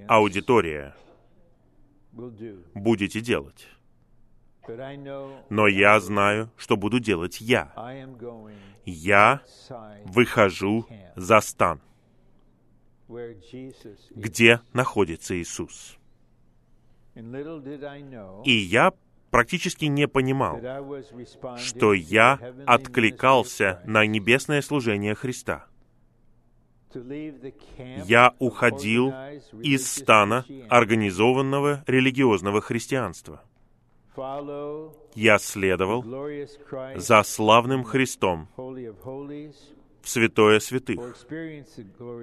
аудитория, 0.07 0.95
будете 2.73 3.21
делать. 3.21 3.67
Но 5.49 5.67
я 5.67 5.99
знаю, 5.99 6.51
что 6.57 6.77
буду 6.77 6.99
делать 6.99 7.41
я. 7.41 7.73
Я 8.85 9.41
выхожу 10.05 10.85
за 11.15 11.41
стан, 11.41 11.81
где 14.15 14.61
находится 14.73 15.39
Иисус. 15.39 15.97
И 18.45 18.51
я 18.51 18.93
практически 19.31 19.85
не 19.85 20.07
понимал, 20.07 20.59
что 21.57 21.93
я 21.93 22.39
откликался 22.65 23.81
на 23.85 24.05
небесное 24.05 24.61
служение 24.61 25.15
Христа. 25.15 25.65
Я 28.05 28.33
уходил 28.39 29.13
из 29.61 29.91
стана 29.91 30.45
организованного 30.69 31.83
религиозного 31.85 32.61
христианства. 32.61 33.43
Я 35.15 35.39
следовал 35.39 36.05
за 36.95 37.23
славным 37.23 37.83
Христом 37.83 38.47
в 38.57 40.09
святое 40.09 40.59
святых. 40.59 40.99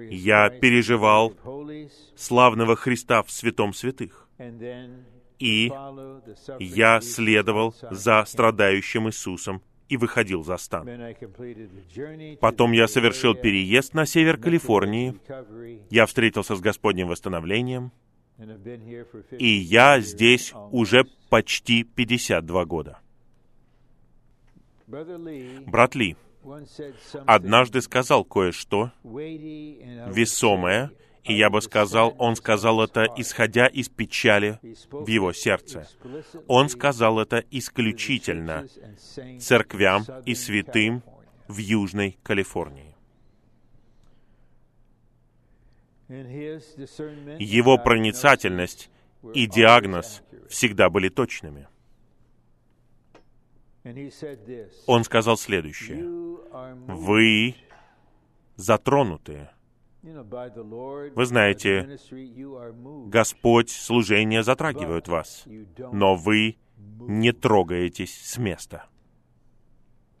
Я 0.09 0.49
переживал 0.49 1.33
славного 2.15 2.75
Христа 2.75 3.23
в 3.23 3.31
святом 3.31 3.73
святых. 3.73 4.27
И 5.39 5.71
я 6.59 7.01
следовал 7.01 7.75
за 7.91 8.25
страдающим 8.25 9.07
Иисусом 9.07 9.61
и 9.89 9.97
выходил 9.97 10.43
за 10.43 10.57
стан. 10.57 10.89
Потом 12.39 12.71
я 12.71 12.87
совершил 12.87 13.35
переезд 13.35 13.93
на 13.93 14.05
север 14.05 14.37
Калифорнии. 14.37 15.15
Я 15.89 16.05
встретился 16.05 16.55
с 16.55 16.59
Господним 16.59 17.07
восстановлением. 17.07 17.91
И 19.31 19.47
я 19.47 19.99
здесь 19.99 20.53
уже 20.71 21.05
почти 21.29 21.83
52 21.83 22.65
года. 22.65 22.99
Брат 24.87 25.95
Ли 25.95 26.15
однажды 27.25 27.81
сказал 27.81 28.23
кое-что 28.23 28.91
весомое, 29.03 30.91
и 31.23 31.33
я 31.33 31.49
бы 31.49 31.61
сказал, 31.61 32.15
он 32.17 32.35
сказал 32.37 32.81
это, 32.81 33.05
исходя 33.17 33.67
из 33.67 33.89
печали 33.89 34.59
в 34.91 35.07
его 35.07 35.33
сердце. 35.33 35.87
Он 36.47 36.69
сказал 36.69 37.19
это 37.19 37.43
исключительно 37.51 38.65
церквям 39.39 40.05
и 40.25 40.35
святым 40.35 41.03
в 41.49 41.57
Южной 41.57 42.17
Калифорнии. 42.23 42.95
Его 46.07 47.77
проницательность 47.77 48.89
и 49.33 49.47
диагноз 49.47 50.23
всегда 50.49 50.89
были 50.89 51.09
точными. 51.09 51.67
Он 54.85 55.03
сказал 55.03 55.37
следующее. 55.37 56.03
Вы 56.87 57.55
затронуты. 58.55 59.49
Вы 60.01 61.25
знаете, 61.25 61.97
Господь, 63.07 63.69
служение 63.69 64.43
затрагивают 64.43 65.07
вас, 65.07 65.45
но 65.91 66.15
вы 66.15 66.57
не 66.77 67.31
трогаетесь 67.31 68.13
с 68.13 68.37
места. 68.37 68.85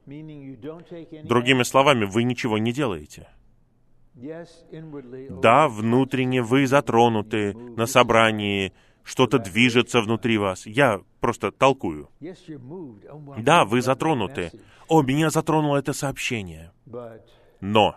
Другими 0.05 1.63
словами, 1.63 2.05
вы 2.05 2.23
ничего 2.23 2.57
не 2.57 2.71
делаете. 2.71 3.27
Да, 5.41 5.67
внутренне 5.67 6.41
вы 6.41 6.65
затронуты 6.65 7.53
на 7.53 7.85
собрании, 7.85 8.73
что-то 9.07 9.39
движется 9.39 10.01
внутри 10.01 10.37
вас. 10.37 10.65
Я 10.65 11.01
просто 11.21 11.51
толкую. 11.51 12.09
Да, 13.37 13.63
вы 13.63 13.81
затронуты. 13.81 14.51
О, 14.89 15.01
меня 15.01 15.29
затронуло 15.29 15.77
это 15.77 15.93
сообщение. 15.93 16.71
Но 17.61 17.95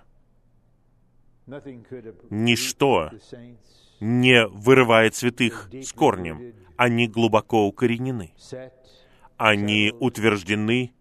ничто 2.30 3.10
не 3.98 4.46
вырывает 4.46 5.16
святых 5.16 5.68
с 5.72 5.92
корнем. 5.92 6.54
Они 6.76 7.08
глубоко 7.08 7.66
укоренены. 7.66 8.32
Они 9.36 9.92
утверждены, 9.98 10.94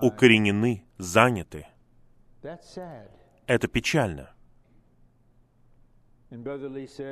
укоренены, 0.00 0.84
заняты. 0.96 1.66
Это 3.46 3.68
печально. 3.68 4.33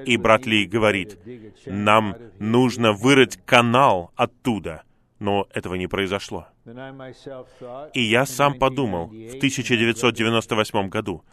И 0.07 0.17
брат 0.17 0.47
Ли 0.47 0.67
говорит, 0.67 1.19
нам 1.67 2.17
нужно 2.39 2.93
вырыть 2.93 3.39
канал 3.45 4.11
оттуда, 4.17 4.83
но 5.19 5.47
этого 5.53 5.75
не 5.75 5.87
произошло. 5.87 6.47
И 7.95 8.03
я 8.03 8.27
сам 8.27 8.59
подумал 8.59 9.09
в 9.09 9.37
1998 9.37 10.89
году, 10.89 11.25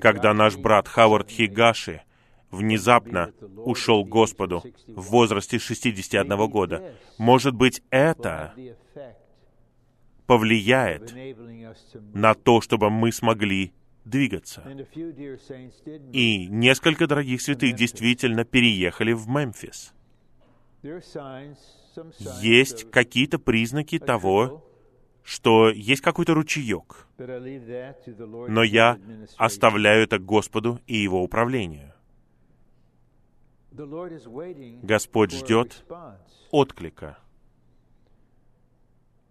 когда 0.00 0.34
наш 0.34 0.56
брат 0.56 0.88
Хауард 0.88 1.30
Хигаши 1.30 2.02
внезапно 2.50 3.32
ушел 3.56 4.04
к 4.04 4.08
Господу 4.08 4.62
в 4.86 5.10
возрасте 5.10 5.58
61 5.58 6.48
года. 6.48 6.94
Может 7.18 7.54
быть, 7.54 7.82
это 7.90 8.54
повлияет 10.26 11.14
на 12.14 12.34
то, 12.34 12.60
чтобы 12.60 12.90
мы 12.90 13.10
смогли 13.12 13.72
двигаться. 14.04 14.62
И 16.12 16.46
несколько 16.48 17.06
дорогих 17.06 17.40
святых 17.40 17.74
действительно 17.74 18.44
переехали 18.44 19.12
в 19.12 19.28
Мемфис. 19.28 19.94
Есть 22.40 22.90
какие-то 22.90 23.38
признаки 23.38 23.98
того, 23.98 24.64
что 25.22 25.70
есть 25.70 26.02
какой-то 26.02 26.34
ручеек, 26.34 27.06
но 27.16 28.62
я 28.62 28.98
оставляю 29.36 30.02
это 30.04 30.18
Господу 30.18 30.80
и 30.86 30.96
Его 30.96 31.22
управлению. 31.22 31.92
Господь 34.82 35.32
ждет 35.32 35.84
отклика. 36.50 37.18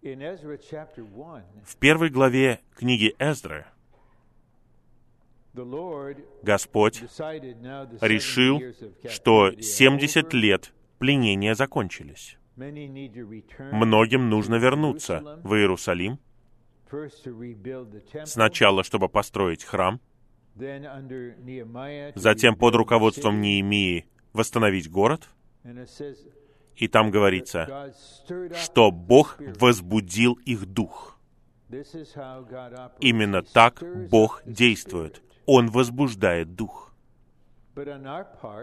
В 0.02 1.76
первой 1.78 2.10
главе 2.10 2.60
книги 2.74 3.14
Эздры 3.20 3.66
Господь 5.54 7.02
решил, 8.00 8.60
что 9.08 9.52
70 9.60 10.32
лет 10.32 10.72
пленения 10.98 11.54
закончились. 11.54 12.38
Многим 12.56 14.30
нужно 14.30 14.56
вернуться 14.56 15.40
в 15.42 15.54
Иерусалим, 15.54 16.18
сначала, 18.24 18.82
чтобы 18.84 19.08
построить 19.08 19.64
храм, 19.64 20.00
затем 22.14 22.56
под 22.56 22.74
руководством 22.74 23.40
Неемии 23.40 24.06
восстановить 24.32 24.90
город, 24.90 25.28
и 26.76 26.88
там 26.88 27.10
говорится, 27.10 27.92
что 28.54 28.90
Бог 28.90 29.38
возбудил 29.58 30.34
их 30.44 30.66
дух. 30.66 31.18
Именно 33.00 33.42
так 33.42 33.82
Бог 34.10 34.42
действует. 34.44 35.22
Он 35.46 35.68
возбуждает 35.70 36.54
дух. 36.54 36.92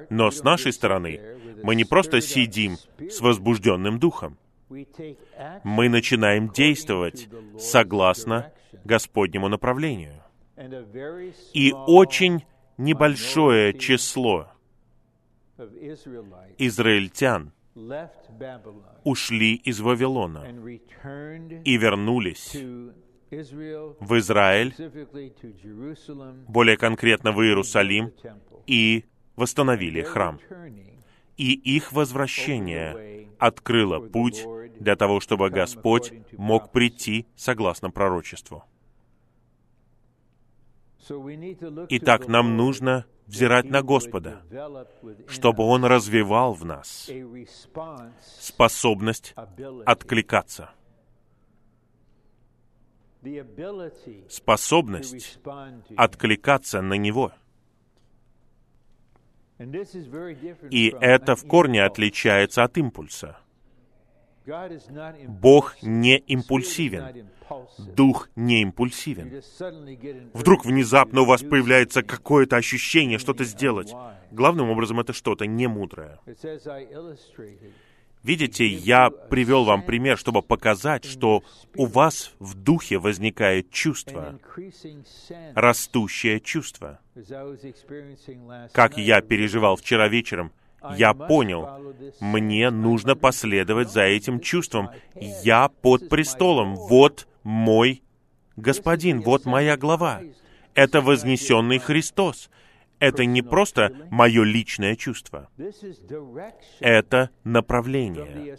Но 0.10 0.32
с 0.32 0.44
нашей 0.44 0.72
стороны 0.72 1.20
мы 1.64 1.76
не 1.76 1.84
просто 1.84 2.22
сидим 2.22 2.78
с 3.00 3.22
возбужденным 3.22 4.00
духом. 4.00 4.38
Мы 5.64 5.90
начинаем 5.90 6.50
действовать 6.50 7.28
согласно 7.58 8.52
Господнему 8.84 9.48
направлению. 9.50 10.22
И 11.54 11.72
очень 11.74 12.44
небольшое 12.78 13.74
число 13.78 14.52
израильтян 16.58 17.52
ушли 19.04 19.56
из 19.56 19.80
Вавилона 19.80 20.46
и 21.66 21.78
вернулись 21.78 22.56
в 23.32 24.18
Израиль, 24.18 24.74
более 26.48 26.78
конкретно 26.78 27.32
в 27.32 27.42
Иерусалим, 27.42 28.12
и 28.68 29.06
восстановили 29.36 30.02
храм. 30.02 30.40
И 31.38 31.54
их 31.54 31.94
возвращение 31.94 33.28
открыло 33.38 34.00
путь 34.00 34.46
для 34.80 34.96
того, 34.96 35.20
чтобы 35.20 35.50
Господь 35.50 36.14
мог 36.38 36.72
прийти 36.72 37.26
согласно 37.36 37.92
пророчеству. 37.92 38.64
Итак, 41.90 42.28
нам 42.28 42.58
нужно 42.58 43.06
взирать 43.26 43.66
на 43.66 43.82
Господа, 43.82 44.42
чтобы 45.28 45.64
Он 45.64 45.86
развивал 45.86 46.54
в 46.54 46.66
нас 46.66 47.10
способность 48.40 49.34
откликаться, 49.86 50.72
способность 54.30 55.40
откликаться 55.96 56.82
на 56.82 56.94
Него. 56.94 57.32
И 60.72 60.96
это 61.02 61.36
в 61.36 61.46
корне 61.46 61.84
отличается 61.84 62.64
от 62.64 62.78
импульса. 62.78 63.38
Бог 65.28 65.76
не 65.82 66.18
импульсивен. 66.18 67.30
Дух 67.96 68.30
не 68.36 68.62
импульсивен. 68.62 69.42
Вдруг 70.34 70.66
внезапно 70.66 71.22
у 71.22 71.26
вас 71.26 71.42
появляется 71.42 72.04
какое-то 72.04 72.56
ощущение 72.56 73.18
что-то 73.18 73.44
сделать. 73.44 73.94
Главным 74.32 74.70
образом 74.70 75.00
это 75.00 75.14
что-то 75.14 75.46
немудрое. 75.46 76.20
Видите, 78.24 78.66
я 78.66 79.10
привел 79.10 79.64
вам 79.64 79.84
пример, 79.84 80.18
чтобы 80.18 80.42
показать, 80.42 81.06
что 81.06 81.44
у 81.76 81.86
вас 81.86 82.34
в 82.40 82.54
духе 82.54 82.98
возникает 83.00 83.72
чувство, 83.72 84.40
растущее 85.56 86.40
чувство. 86.40 87.00
Как 88.74 88.98
я 88.98 89.22
переживал 89.22 89.78
вчера 89.78 90.08
вечером, 90.10 90.52
я 90.96 91.14
понял, 91.14 91.94
мне 92.20 92.70
нужно 92.72 93.16
последовать 93.16 93.92
за 93.92 94.04
этим 94.04 94.40
чувством. 94.40 94.90
Я 95.44 95.70
под 95.70 96.10
престолом. 96.10 96.76
Вот 96.76 97.28
мой 97.44 98.04
Господин, 98.60 99.22
вот 99.22 99.46
моя 99.46 99.78
глава. 99.78 100.22
Это 100.74 101.00
вознесенный 101.00 101.80
Христос. 101.80 102.50
Это 103.00 103.26
не 103.26 103.42
просто 103.42 104.08
мое 104.12 104.44
личное 104.44 104.96
чувство. 104.96 105.50
Это 106.80 107.30
направление 107.44 108.58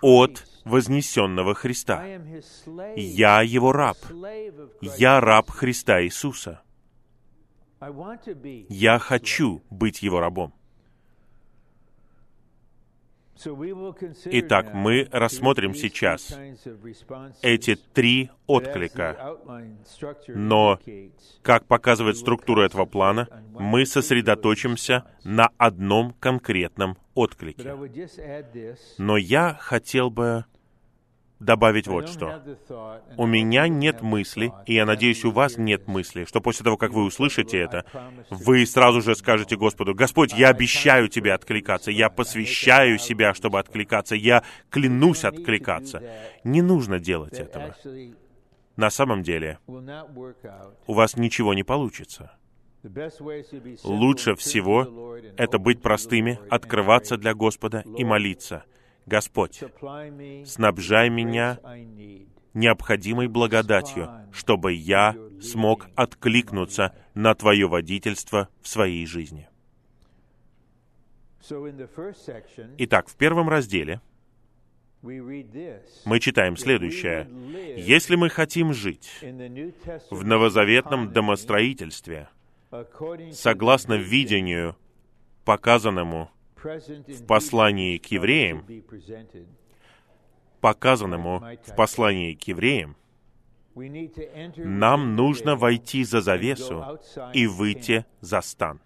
от 0.00 0.44
вознесенного 0.64 1.54
Христа. 1.54 2.04
Я 2.96 3.42
его 3.42 3.72
раб. 3.72 3.98
Я 4.80 5.20
раб 5.20 5.50
Христа 5.50 6.02
Иисуса. 6.02 6.62
Я 8.68 8.98
хочу 8.98 9.62
быть 9.70 10.02
его 10.02 10.20
рабом. 10.20 10.54
Итак, 14.24 14.74
мы 14.74 15.08
рассмотрим 15.12 15.74
сейчас 15.74 16.36
эти 17.42 17.76
три 17.76 18.30
отклика. 18.46 19.36
Но, 20.28 20.78
как 21.42 21.66
показывает 21.66 22.16
структура 22.16 22.64
этого 22.64 22.84
плана, 22.84 23.28
мы 23.52 23.86
сосредоточимся 23.86 25.04
на 25.24 25.50
одном 25.56 26.12
конкретном 26.18 26.96
отклике. 27.14 27.74
Но 28.98 29.16
я 29.16 29.56
хотел 29.60 30.10
бы 30.10 30.44
добавить 31.40 31.86
вот 31.86 32.08
что. 32.08 32.42
У 33.16 33.26
меня 33.26 33.68
нет 33.68 34.02
мысли, 34.02 34.52
и 34.66 34.74
я 34.74 34.86
надеюсь, 34.86 35.24
у 35.24 35.30
вас 35.30 35.56
нет 35.56 35.86
мысли, 35.86 36.24
что 36.24 36.40
после 36.40 36.64
того, 36.64 36.76
как 36.76 36.92
вы 36.92 37.04
услышите 37.04 37.58
это, 37.58 37.84
вы 38.30 38.66
сразу 38.66 39.00
же 39.00 39.14
скажете 39.14 39.56
Господу, 39.56 39.94
«Господь, 39.94 40.32
я 40.32 40.48
обещаю 40.48 41.08
Тебе 41.08 41.32
откликаться, 41.32 41.90
я 41.90 42.10
посвящаю 42.10 42.98
себя, 42.98 43.34
чтобы 43.34 43.58
откликаться, 43.58 44.14
я 44.14 44.42
клянусь 44.70 45.24
откликаться». 45.24 46.02
Не 46.44 46.62
нужно 46.62 46.98
делать 46.98 47.34
этого. 47.34 47.74
На 48.76 48.90
самом 48.90 49.22
деле, 49.22 49.58
у 49.66 50.92
вас 50.92 51.16
ничего 51.16 51.54
не 51.54 51.64
получится. 51.64 52.32
Лучше 53.82 54.36
всего 54.36 55.16
это 55.36 55.58
быть 55.58 55.82
простыми, 55.82 56.38
открываться 56.48 57.16
для 57.16 57.34
Господа 57.34 57.82
и 57.96 58.04
молиться— 58.04 58.64
Господь, 59.08 59.64
снабжай 60.44 61.08
меня 61.08 61.58
необходимой 62.52 63.28
благодатью, 63.28 64.10
чтобы 64.32 64.74
я 64.74 65.16
смог 65.40 65.88
откликнуться 65.96 66.94
на 67.14 67.34
Твое 67.34 67.66
водительство 67.66 68.48
в 68.60 68.68
своей 68.68 69.06
жизни. 69.06 69.48
Итак, 72.78 73.08
в 73.08 73.16
первом 73.16 73.48
разделе 73.48 74.00
мы 75.00 76.20
читаем 76.20 76.56
следующее. 76.56 77.28
«Если 77.76 78.16
мы 78.16 78.28
хотим 78.28 78.74
жить 78.74 79.08
в 80.10 80.24
новозаветном 80.24 81.12
домостроительстве, 81.12 82.28
согласно 83.32 83.94
видению, 83.94 84.76
показанному 85.44 86.30
в 86.62 87.26
послании 87.26 87.98
к 87.98 88.06
евреям, 88.06 88.64
показанному 90.60 91.42
в 91.66 91.76
послании 91.76 92.34
к 92.34 92.44
евреям, 92.44 92.96
нам 94.56 95.14
нужно 95.14 95.56
войти 95.56 96.04
за 96.04 96.20
завесу 96.20 96.98
и 97.32 97.46
выйти 97.46 98.04
за 98.20 98.40
стан. 98.40 98.80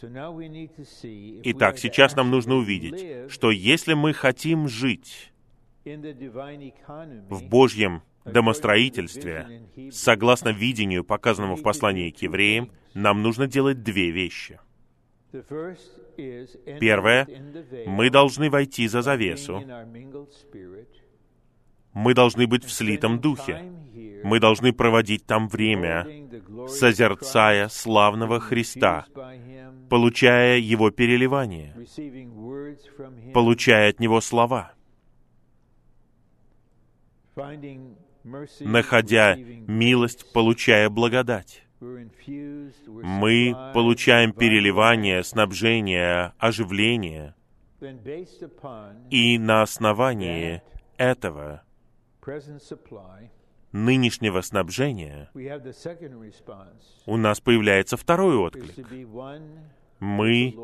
Итак, 0.00 1.78
сейчас 1.78 2.16
нам 2.16 2.30
нужно 2.30 2.54
увидеть, 2.54 3.30
что 3.30 3.50
если 3.50 3.94
мы 3.94 4.12
хотим 4.12 4.68
жить 4.68 5.32
в 5.84 7.42
Божьем 7.48 8.02
домостроительстве, 8.24 9.62
согласно 9.90 10.50
видению, 10.50 11.04
показанному 11.04 11.56
в 11.56 11.62
послании 11.62 12.10
к 12.10 12.22
евреям, 12.22 12.70
нам 12.94 13.22
нужно 13.22 13.46
делать 13.46 13.82
две 13.82 14.10
вещи. 14.10 14.60
Первое, 16.80 17.26
мы 17.86 18.10
должны 18.10 18.50
войти 18.50 18.88
за 18.88 19.02
завесу. 19.02 19.62
Мы 21.92 22.14
должны 22.14 22.46
быть 22.46 22.64
в 22.64 22.70
слитом 22.70 23.20
духе. 23.20 23.70
Мы 24.24 24.40
должны 24.40 24.72
проводить 24.72 25.26
там 25.26 25.48
время, 25.48 26.06
созерцая 26.68 27.68
славного 27.68 28.40
Христа, 28.40 29.06
получая 29.90 30.58
Его 30.58 30.90
переливание, 30.90 31.74
получая 33.32 33.90
от 33.90 34.00
Него 34.00 34.20
слова, 34.20 34.72
находя 38.60 39.36
милость, 39.36 40.32
получая 40.32 40.88
благодать 40.88 41.67
мы 41.80 43.54
получаем 43.74 44.32
переливание, 44.32 45.22
снабжение, 45.22 46.32
оживление. 46.38 47.34
И 49.10 49.38
на 49.38 49.62
основании 49.62 50.62
этого 50.96 51.62
нынешнего 53.72 54.40
снабжения 54.40 55.30
у 57.06 57.16
нас 57.16 57.40
появляется 57.40 57.96
второй 57.96 58.36
отклик. 58.36 58.74
Мы 60.00 60.54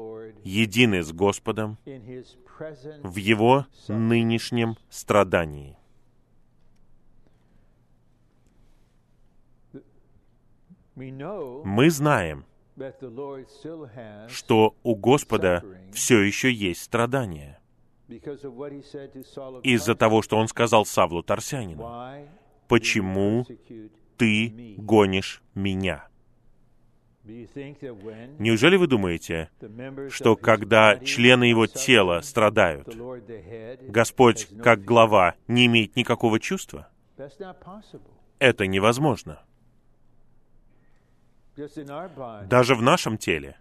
едины 0.42 1.02
с 1.02 1.12
Господом 1.12 1.78
в 1.84 3.16
Его 3.16 3.66
нынешнем 3.88 4.76
страдании. 4.90 5.76
Мы 10.96 11.90
знаем, 11.90 12.44
что 14.28 14.74
у 14.82 14.94
Господа 14.94 15.64
все 15.92 16.20
еще 16.20 16.52
есть 16.52 16.82
страдания 16.82 17.60
из-за 18.08 19.94
того, 19.94 20.22
что 20.22 20.36
Он 20.36 20.48
сказал 20.48 20.84
Савлу 20.84 21.22
Тарсянину. 21.22 21.82
почему 22.68 23.46
ты 24.16 24.74
гонишь 24.78 25.42
меня? 25.54 26.06
Неужели 27.24 28.76
вы 28.76 28.86
думаете, 28.86 29.50
что 30.10 30.36
когда 30.36 30.98
члены 30.98 31.44
его 31.44 31.66
тела 31.66 32.20
страдают, 32.20 32.94
Господь, 33.88 34.48
как 34.62 34.84
глава, 34.84 35.34
не 35.48 35.66
имеет 35.66 35.96
никакого 35.96 36.38
чувства? 36.38 36.88
Это 38.38 38.66
невозможно. 38.66 39.40
Даже 42.46 42.74
в 42.74 42.82
нашем 42.82 43.18
теле, 43.18 43.56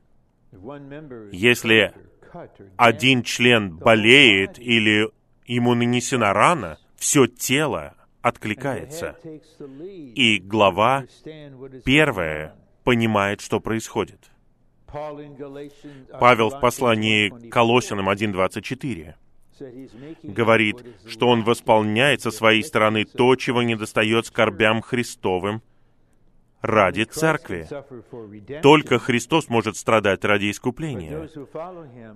если 1.32 1.93
один 2.77 3.23
член 3.23 3.77
болеет 3.77 4.58
или 4.60 5.10
ему 5.45 5.75
нанесена 5.75 6.34
рана, 6.34 6.77
все 6.95 7.27
тело 7.27 7.93
откликается. 8.21 9.15
И 10.15 10.39
глава 10.39 11.06
первая 11.86 12.56
понимает, 12.84 13.41
что 13.41 13.60
происходит. 13.60 14.32
Павел 14.88 16.49
в 16.49 16.60
послании 16.60 17.29
к 17.29 17.51
Колосинам 17.51 18.10
1.24 18.10 19.15
говорит, 20.23 20.77
что 21.08 21.27
он 21.27 21.43
восполняет 21.43 22.21
со 22.21 22.32
своей 22.32 22.63
стороны 22.63 23.06
то, 23.06 23.36
чего 23.36 23.62
не 23.62 23.75
достает 23.75 24.25
скорбям 24.25 24.82
Христовым 24.82 25.62
ради 26.63 27.04
Церкви. 27.04 27.67
Только 28.62 28.97
Христос 28.97 29.49
может 29.49 29.78
страдать 29.78 30.23
ради 30.23 30.49
искупления. 30.49 31.30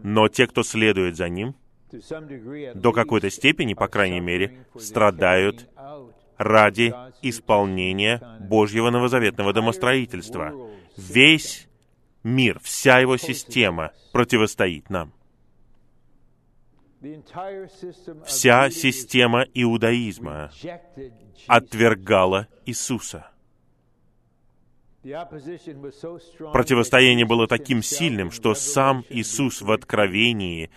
Но 0.03 0.29
те, 0.29 0.47
кто 0.47 0.63
следует 0.63 1.17
за 1.17 1.29
Ним, 1.29 1.55
до 2.73 2.91
какой-то 2.91 3.29
степени, 3.29 3.73
по 3.73 3.87
крайней 3.87 4.21
мере, 4.21 4.65
страдают 4.77 5.69
ради 6.37 6.93
исполнения 7.21 8.21
Божьего 8.39 8.89
новозаветного 8.89 9.53
домостроительства. 9.53 10.53
Весь 10.95 11.67
мир, 12.23 12.59
вся 12.61 12.99
его 12.99 13.17
система 13.17 13.91
противостоит 14.13 14.89
нам. 14.89 15.13
Вся 18.25 18.69
система 18.69 19.45
иудаизма 19.53 20.51
отвергала 21.47 22.47
Иисуса. 22.65 23.29
Противостояние 26.53 27.25
было 27.25 27.47
таким 27.47 27.81
сильным, 27.81 28.31
что 28.31 28.53
сам 28.55 29.05
Иисус 29.09 29.61
в 29.61 29.71
Откровении 29.71 30.69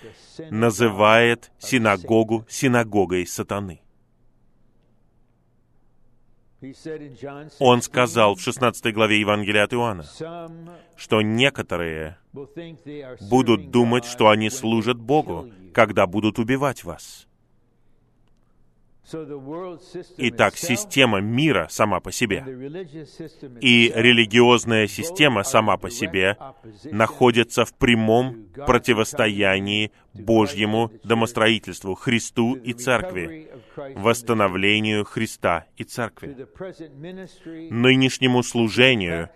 называет 0.51 1.51
синагогу 1.59 2.47
синагогой 2.49 3.27
сатаны. 3.27 3.81
Он 7.59 7.81
сказал 7.81 8.35
в 8.35 8.41
16 8.41 8.93
главе 8.93 9.21
Евангелия 9.21 9.65
от 9.65 9.73
Иоанна, 9.73 10.05
что 10.95 11.23
некоторые 11.23 12.19
будут 12.33 13.71
думать, 13.71 14.05
что 14.05 14.29
они 14.29 14.51
служат 14.51 14.99
Богу, 14.99 15.51
когда 15.73 16.07
будут 16.07 16.39
убивать 16.39 16.85
вас. 16.85 17.27
Итак, 20.19 20.57
система 20.57 21.21
мира 21.21 21.67
сама 21.71 22.01
по 22.01 22.13
себе. 22.13 22.45
и 23.61 23.93
религиозная 23.95 24.87
система 24.87 25.43
сама 25.43 25.77
по 25.77 25.91
себе 25.91 26.37
находятся 26.85 27.65
в 27.65 27.75
прямом 27.75 28.47
противостоянии 28.67 29.93
Божьему 30.15 30.91
домостроительству, 31.05 31.95
Христу 31.95 32.55
и 32.55 32.73
Церкви, 32.73 33.51
восстановлению 33.95 35.05
Христа 35.05 35.67
и 35.77 35.85
Церкви, 35.85 36.47
нынешнему 37.71 38.43
служению 38.43 39.31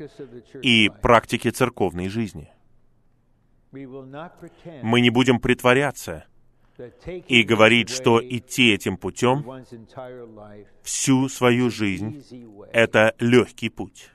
и 0.62 0.90
практике 1.02 1.50
церковной 1.50 2.08
жизни. 2.08 2.50
Мы 4.82 5.00
не 5.00 5.10
будем 5.10 5.40
притворяться, 5.40 6.24
и 7.28 7.42
говорит, 7.42 7.88
что 7.88 8.20
идти 8.22 8.72
этим 8.72 8.96
путем 8.96 9.44
всю 10.82 11.28
свою 11.28 11.70
жизнь— 11.70 12.24
это 12.72 13.14
легкий 13.18 13.68
путь. 13.68 14.10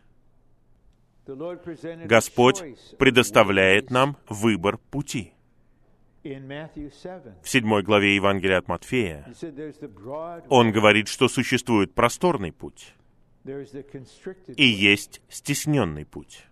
Господь 2.05 2.63
предоставляет 2.97 3.91
нам 3.91 4.17
выбор 4.27 4.77
пути. 4.77 5.33
В 6.23 7.49
седьмой 7.49 7.83
главе 7.83 8.15
Евангелия 8.15 8.57
от 8.57 8.67
Матфея 8.67 9.33
он 10.49 10.71
говорит, 10.71 11.07
что 11.07 11.29
существует 11.29 11.93
просторный 11.93 12.51
путь 12.51 12.93
и 14.57 14.65
есть 14.65 15.21
стесненный 15.29 16.05
путь. 16.05 16.45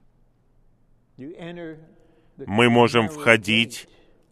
Мы 1.17 2.69
можем 2.69 3.09
входить 3.09 3.89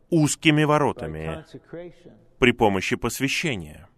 узкими 0.10 0.64
воротами 0.64 1.46
при 2.40 2.52
помощи 2.52 2.96
посвящения. 2.96 3.90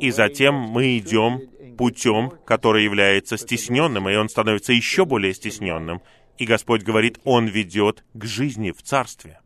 И 0.00 0.10
затем 0.10 0.54
мы 0.54 0.98
идем 0.98 1.40
путем, 1.78 2.30
который 2.44 2.84
является 2.84 3.38
стесненным, 3.38 4.08
и 4.08 4.16
он 4.16 4.28
становится 4.28 4.72
еще 4.72 5.06
более 5.06 5.32
стесненным. 5.32 6.02
И 6.36 6.44
Господь 6.44 6.82
говорит, 6.82 7.18
Он 7.24 7.46
ведет 7.46 8.04
к 8.12 8.24
жизни 8.24 8.70
в 8.72 8.82
Царстве. 8.82 9.40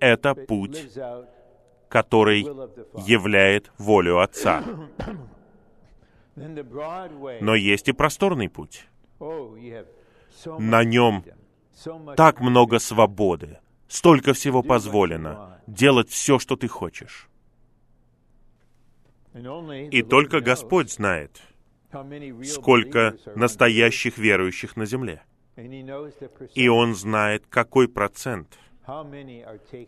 Это 0.00 0.34
путь, 0.34 0.88
который 1.88 2.42
являет 3.06 3.72
волю 3.78 4.18
Отца. 4.20 4.62
Но 6.34 7.54
есть 7.54 7.88
и 7.88 7.92
просторный 7.92 8.50
путь. 8.50 8.86
На 10.58 10.84
нем 10.84 11.24
так 12.16 12.40
много 12.40 12.78
свободы, 12.78 13.58
столько 13.88 14.32
всего 14.32 14.62
позволено, 14.62 15.60
делать 15.66 16.10
все, 16.10 16.38
что 16.38 16.56
ты 16.56 16.68
хочешь. 16.68 17.28
И 19.90 20.02
только 20.02 20.40
Господь 20.40 20.90
знает, 20.92 21.40
сколько 22.44 23.16
настоящих 23.34 24.18
верующих 24.18 24.76
на 24.76 24.86
земле. 24.86 25.22
И 26.54 26.68
Он 26.68 26.94
знает, 26.94 27.44
какой 27.48 27.88
процент, 27.88 28.58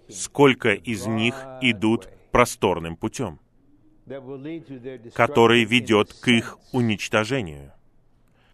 сколько 0.08 0.72
из 0.72 1.06
них 1.06 1.34
идут 1.60 2.08
просторным 2.30 2.96
путем, 2.96 3.40
который 5.14 5.64
ведет 5.64 6.12
к 6.12 6.28
их 6.28 6.58
уничтожению 6.72 7.72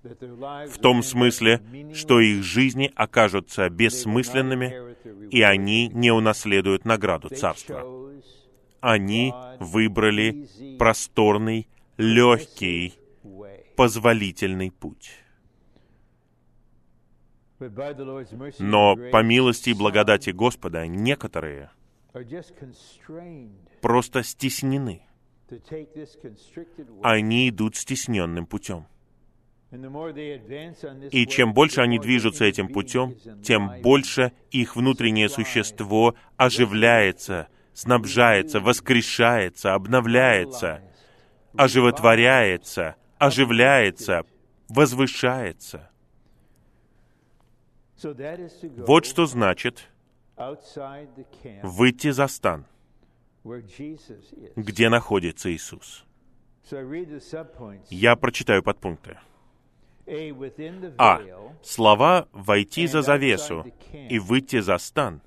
в 0.02 0.78
том 0.80 1.02
смысле, 1.02 1.60
что 1.94 2.20
их 2.20 2.42
жизни 2.42 2.90
окажутся 2.94 3.68
бессмысленными, 3.68 4.96
и 5.30 5.42
они 5.42 5.88
не 5.88 6.10
унаследуют 6.10 6.84
награду 6.84 7.28
Царства. 7.28 7.84
Они 8.80 9.34
выбрали 9.58 10.48
просторный, 10.78 11.68
легкий, 11.98 12.94
позволительный 13.76 14.70
путь. 14.70 15.12
Но 18.58 18.96
по 19.12 19.22
милости 19.22 19.70
и 19.70 19.74
благодати 19.74 20.30
Господа 20.30 20.86
некоторые 20.86 21.70
просто 23.82 24.22
стеснены. 24.22 25.02
Они 27.02 27.50
идут 27.50 27.76
стесненным 27.76 28.46
путем. 28.46 28.86
И 29.72 31.26
чем 31.26 31.54
больше 31.54 31.80
они 31.80 31.98
движутся 32.00 32.44
этим 32.44 32.68
путем, 32.68 33.14
тем 33.42 33.80
больше 33.83 34.33
их 34.50 34.74
внутреннее 34.74 35.28
существо 35.28 36.16
оживляется, 36.37 37.46
снабжается, 37.72 38.59
воскрешается, 38.59 39.74
обновляется, 39.74 40.83
оживотворяется, 41.56 42.96
оживляется, 43.18 44.24
возвышается. 44.68 45.88
Вот 48.02 49.06
что 49.06 49.26
значит 49.26 49.88
выйти 51.62 52.11
за 52.11 52.26
стан, 52.26 52.66
где 54.56 54.88
находится 54.88 55.52
Иисус. 55.52 56.04
Я 57.90 58.16
прочитаю 58.16 58.62
подпункты. 58.62 59.18
А. 60.99 61.20
Слова 61.62 62.29
«войти 62.33 62.87
за 62.87 63.03
завесу» 63.03 63.64
и 63.92 64.18
«выйти 64.18 64.61
за 64.61 64.79
стан» 64.79 65.23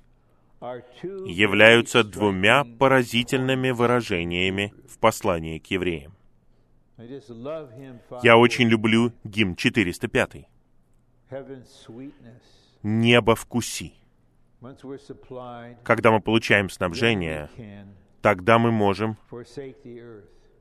являются 0.60 2.04
двумя 2.04 2.64
поразительными 2.78 3.70
выражениями 3.70 4.74
в 4.88 4.98
послании 4.98 5.58
к 5.58 5.66
евреям. 5.66 6.14
Я 8.22 8.36
очень 8.36 8.68
люблю 8.68 9.12
гимн 9.24 9.56
405. 9.56 10.48
«Небо 12.82 13.34
вкуси». 13.34 13.94
Когда 15.82 16.10
мы 16.10 16.20
получаем 16.20 16.70
снабжение, 16.70 17.50
тогда 18.22 18.58
мы 18.58 18.70
можем 18.70 19.16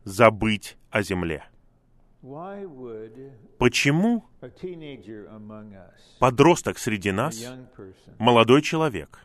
забыть 0.04 0.78
о 0.90 1.02
земле. 1.02 1.44
Почему 3.58 4.24
подросток 6.20 6.78
среди 6.78 7.12
нас, 7.12 7.44
молодой 8.18 8.62
человек, 8.62 9.20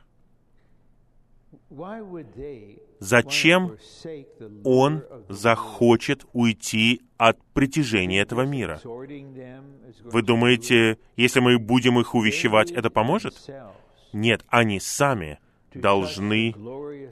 зачем 2.99 3.77
он 4.65 5.05
захочет 5.29 6.27
уйти 6.33 7.03
от 7.19 7.41
притяжения 7.55 8.21
этого 8.21 8.43
мира? 8.43 8.81
Вы 8.83 10.23
думаете, 10.23 10.99
если 11.17 11.39
мы 11.39 11.59
будем 11.61 12.01
их 12.01 12.17
увещевать, 12.17 12.73
это 12.73 12.91
поможет? 12.91 13.49
Нет, 14.13 14.45
они 14.49 14.81
сами 14.81 15.39
должны 15.73 16.53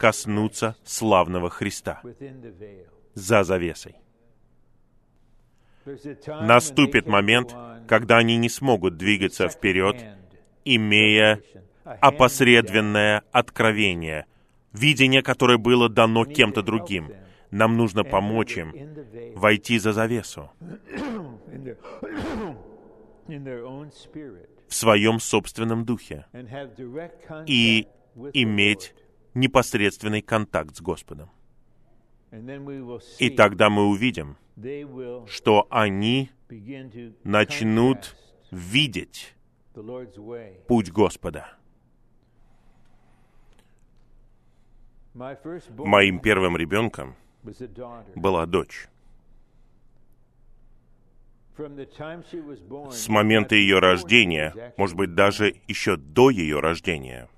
коснуться 0.01 0.75
славного 0.85 1.49
Христа 1.49 2.03
за 3.15 3.45
завесой. 3.45 3.95
Наступит 6.27 7.07
момент, 7.07 7.55
когда 7.87 8.19
они 8.19 8.37
не 8.37 8.49
смогут 8.49 8.97
двигаться 8.97 9.49
вперед, 9.49 10.05
имея 10.65 11.41
опосредованное 11.85 13.23
откровение, 13.31 14.27
видение, 14.73 15.23
которое 15.23 15.59
было 15.59 15.89
дано 15.89 16.25
кем-то 16.25 16.63
другим. 16.63 17.11
Нам 17.51 17.77
нужно 17.77 18.05
помочь 18.05 18.57
им 18.57 18.75
войти 19.37 19.79
за 19.79 19.93
завесу 19.93 20.51
в 24.69 24.75
своем 24.75 25.21
собственном 25.21 25.85
духе 25.85 26.27
и 27.47 27.87
иметь 28.33 28.95
непосредственный 29.35 30.23
контакт 30.23 30.77
с 30.77 30.81
Господом. 30.81 31.31
И 33.19 33.31
тогда 33.31 33.71
мы 33.71 33.87
увидим, 33.87 34.37
что 35.29 35.67
они 35.71 36.31
начнут 37.25 38.17
видеть 38.51 39.35
путь 40.67 40.91
Господа. 40.91 41.57
Моим 45.15 46.21
первым 46.21 46.57
ребенком 46.57 47.17
была 48.15 48.47
дочь. 48.47 48.89
С 52.91 53.09
момента 53.09 53.55
ее 53.55 53.79
рождения, 53.79 54.75
может 54.77 54.95
быть, 54.97 55.15
даже 55.15 55.55
еще 55.67 55.97
до 55.97 56.29
ее 56.29 56.61
рождения, 56.61 57.31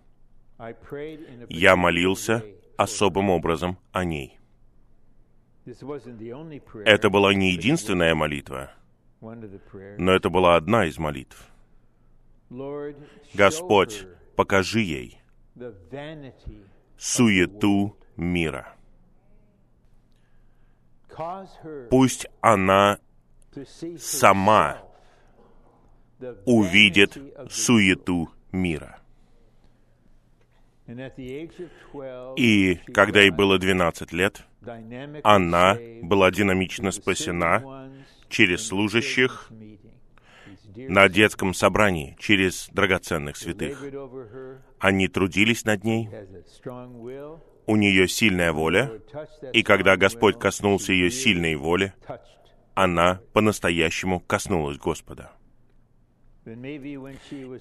я 1.48 1.77
молился 1.77 2.44
особым 2.77 3.31
образом 3.31 3.79
о 3.92 4.05
ней. 4.05 4.38
Это 6.85 7.11
была 7.11 7.35
не 7.35 7.53
единственная 7.53 8.15
молитва, 8.15 8.71
но 9.21 10.13
это 10.13 10.31
была 10.31 10.57
одна 10.57 10.87
из 10.87 10.99
молитв. 10.99 11.51
Господь, 13.35 14.07
покажи 14.37 14.81
ей 14.81 15.21
суету 16.97 17.97
мира. 18.17 18.75
Пусть 21.91 22.27
она 22.41 22.99
сама 23.99 24.83
увидит 26.45 27.17
суету 27.51 28.31
мира. 28.53 29.01
И 32.37 32.81
когда 32.94 33.20
ей 33.20 33.31
было 33.31 33.59
12 33.59 34.12
лет, 34.12 34.44
она 35.22 35.77
была 36.03 36.31
динамично 36.31 36.90
спасена 36.92 37.90
через 38.29 38.66
служащих 38.66 39.51
на 40.77 41.09
детском 41.09 41.53
собрании, 41.53 42.16
через 42.18 42.68
драгоценных 42.72 43.37
святых. 43.37 43.83
Они 44.79 45.09
трудились 45.09 45.64
над 45.64 45.85
ней, 45.85 46.09
у 47.66 47.77
нее 47.77 48.09
сильная 48.09 48.53
воля, 48.53 48.90
и 49.53 49.62
когда 49.62 49.96
Господь 49.96 50.38
коснулся 50.38 50.92
ее 50.92 51.11
сильной 51.11 51.57
воли, 51.57 51.92
она 52.74 53.20
по-настоящему 53.35 54.20
коснулась 54.20 54.79
Господа. 54.79 55.33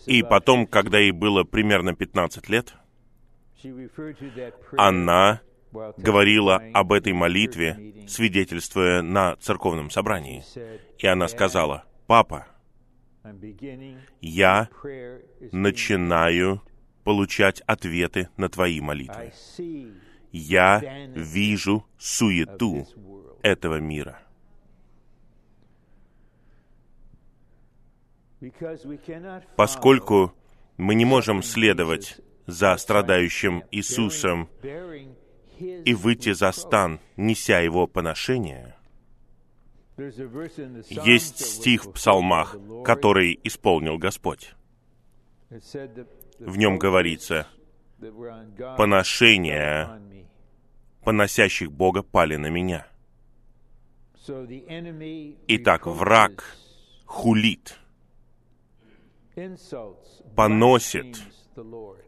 И 0.05 0.23
потом, 0.23 0.65
когда 0.65 0.99
ей 0.99 1.11
было 1.11 1.43
примерно 1.43 1.93
15 1.93 2.47
лет, 2.47 2.73
она 4.77 5.41
говорила 5.97 6.61
об 6.73 6.93
этой 6.93 7.13
молитве, 7.13 8.07
свидетельствуя 8.07 9.01
на 9.01 9.35
церковном 9.37 9.89
собрании. 9.89 10.43
И 10.97 11.07
она 11.07 11.27
сказала, 11.27 11.85
«Папа, 12.07 12.47
я 14.21 14.69
начинаю 15.51 16.61
получать 17.03 17.61
ответы 17.61 18.29
на 18.37 18.49
твои 18.49 18.81
молитвы. 18.81 19.31
Я 20.31 21.07
вижу 21.15 21.85
суету 21.97 22.85
этого 23.43 23.79
мира. 23.79 24.21
Поскольку 29.55 30.33
мы 30.77 30.95
не 30.95 31.05
можем 31.05 31.41
следовать 31.41 32.17
за 32.47 32.75
страдающим 32.77 33.63
Иисусом 33.71 34.49
и 35.59 35.93
выйти 35.93 36.33
за 36.33 36.51
стан, 36.51 36.99
неся 37.17 37.59
его 37.59 37.87
поношение, 37.87 38.75
есть 40.89 41.39
стих 41.39 41.85
в 41.85 41.91
псалмах, 41.91 42.55
который 42.85 43.39
исполнил 43.43 43.97
Господь. 43.97 44.53
В 45.49 46.57
нем 46.57 46.77
говорится, 46.77 47.47
«Поношения 48.77 50.01
поносящих 51.03 51.71
Бога 51.71 52.03
пали 52.03 52.35
на 52.35 52.47
меня». 52.47 52.87
Итак, 55.47 55.87
враг 55.87 56.57
хулит, 57.05 57.79
поносит, 60.35 61.17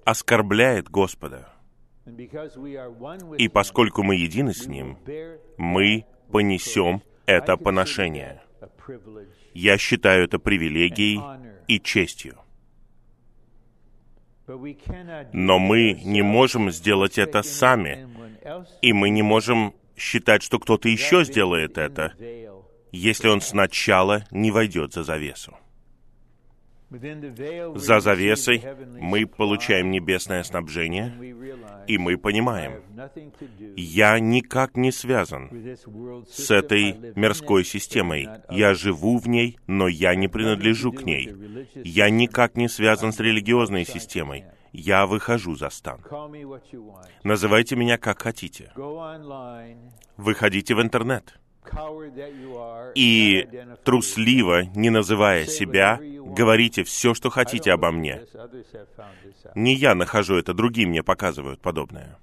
оскорбляет 0.05 0.89
Господа. 0.89 1.53
И 3.37 3.47
поскольку 3.47 4.03
мы 4.03 4.15
едины 4.15 4.53
с 4.53 4.67
Ним, 4.67 4.97
мы 5.57 6.05
понесем 6.31 7.01
это 7.25 7.57
поношение. 7.57 8.41
Я 9.53 9.77
считаю 9.77 10.25
это 10.25 10.39
привилегией 10.39 11.21
и 11.67 11.79
честью. 11.79 12.37
Но 15.33 15.59
мы 15.59 15.93
не 16.03 16.23
можем 16.23 16.71
сделать 16.71 17.19
это 17.19 17.43
сами, 17.43 18.07
и 18.81 18.93
мы 18.93 19.09
не 19.09 19.21
можем 19.21 19.75
считать, 19.95 20.41
что 20.41 20.57
кто-то 20.59 20.89
еще 20.89 21.23
сделает 21.23 21.77
это, 21.77 22.13
если 22.91 23.27
он 23.27 23.41
сначала 23.41 24.25
не 24.31 24.49
войдет 24.49 24.93
за 24.93 25.03
завесу. 25.03 25.55
За 26.89 27.99
завесой 27.99 28.63
мы 28.99 29.27
получаем 29.27 29.91
небесное 29.91 30.43
снабжение, 30.43 31.13
и 31.87 31.97
мы 31.97 32.17
понимаем, 32.17 32.81
я 33.75 34.19
никак 34.19 34.75
не 34.75 34.91
связан 34.91 35.77
с 36.27 36.49
этой 36.49 36.95
мирской 37.15 37.63
системой. 37.63 38.27
Я 38.49 38.73
живу 38.73 39.17
в 39.17 39.27
ней, 39.27 39.59
но 39.67 39.87
я 39.87 40.15
не 40.15 40.27
принадлежу 40.27 40.91
к 40.91 41.03
ней. 41.03 41.31
Я 41.75 42.09
никак 42.09 42.57
не 42.57 42.67
связан 42.67 43.13
с 43.13 43.19
религиозной 43.19 43.85
системой. 43.85 44.45
Я 44.71 45.05
выхожу 45.05 45.55
за 45.55 45.69
стан. 45.69 45.99
Называйте 47.23 47.75
меня 47.75 47.97
как 47.97 48.21
хотите. 48.21 48.71
Выходите 50.17 50.75
в 50.75 50.81
интернет 50.81 51.39
и 52.95 53.47
трусливо, 53.83 54.63
не 54.75 54.89
называя 54.89 55.45
себя, 55.45 55.99
говорите 56.29 56.83
все, 56.83 57.13
что 57.13 57.29
хотите 57.29 57.71
обо 57.71 57.91
мне. 57.91 58.25
Не 59.55 59.75
я 59.75 59.95
нахожу 59.95 60.35
это, 60.35 60.53
другие 60.53 60.87
мне 60.87 61.03
показывают 61.03 61.61
подобное. 61.61 62.17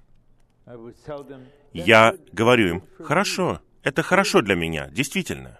Я 1.73 2.15
говорю 2.31 2.67
им, 2.67 2.83
хорошо, 2.99 3.61
это 3.83 4.01
хорошо 4.03 4.41
для 4.41 4.55
меня, 4.55 4.89
действительно. 4.89 5.59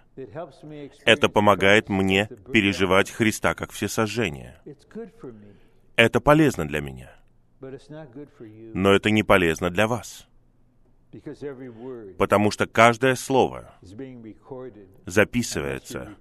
Это 1.04 1.28
помогает 1.28 1.88
мне 1.88 2.28
переживать 2.52 3.10
Христа 3.10 3.54
как 3.54 3.70
всесожжение. 3.70 4.60
Это 5.96 6.20
полезно 6.20 6.66
для 6.66 6.80
меня. 6.80 7.12
Но 8.74 8.92
это 8.92 9.10
не 9.10 9.22
полезно 9.22 9.70
для 9.70 9.86
вас. 9.86 10.28
Потому 12.18 12.50
что 12.50 12.66
каждое 12.66 13.14
слово 13.14 13.74
записывается. 15.06 16.14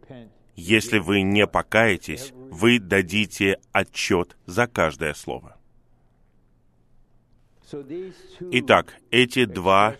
Если 0.57 0.97
вы 0.97 1.21
не 1.21 1.45
покаетесь, 1.45 2.33
вы 2.33 2.79
дадите 2.79 3.59
отчет 3.71 4.35
за 4.47 4.65
каждое 4.65 5.13
слово. 5.13 5.55
Итак, 8.51 8.95
эти 9.11 9.45
два 9.45 9.97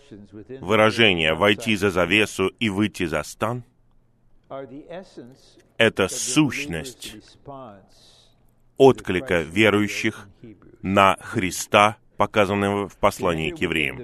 выражения 0.60 1.34
«войти 1.34 1.76
за 1.76 1.90
завесу» 1.90 2.48
и 2.48 2.70
«выйти 2.70 3.06
за 3.06 3.22
стан»— 3.22 3.62
это 5.78 6.08
сущность 6.08 7.16
отклика 8.76 9.42
верующих 9.42 10.28
на 10.82 11.16
Христа, 11.20 11.98
показанного 12.16 12.88
в 12.88 12.96
послании 12.96 13.52
к 13.52 13.58
евреям. 13.58 13.98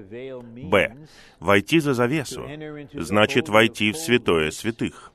Б. 0.70 0.96
Войти 1.40 1.80
за 1.80 1.94
завесу 1.94 2.48
значит 2.92 3.48
войти 3.48 3.90
в 3.90 3.96
святое 3.96 4.52
святых, 4.52 5.13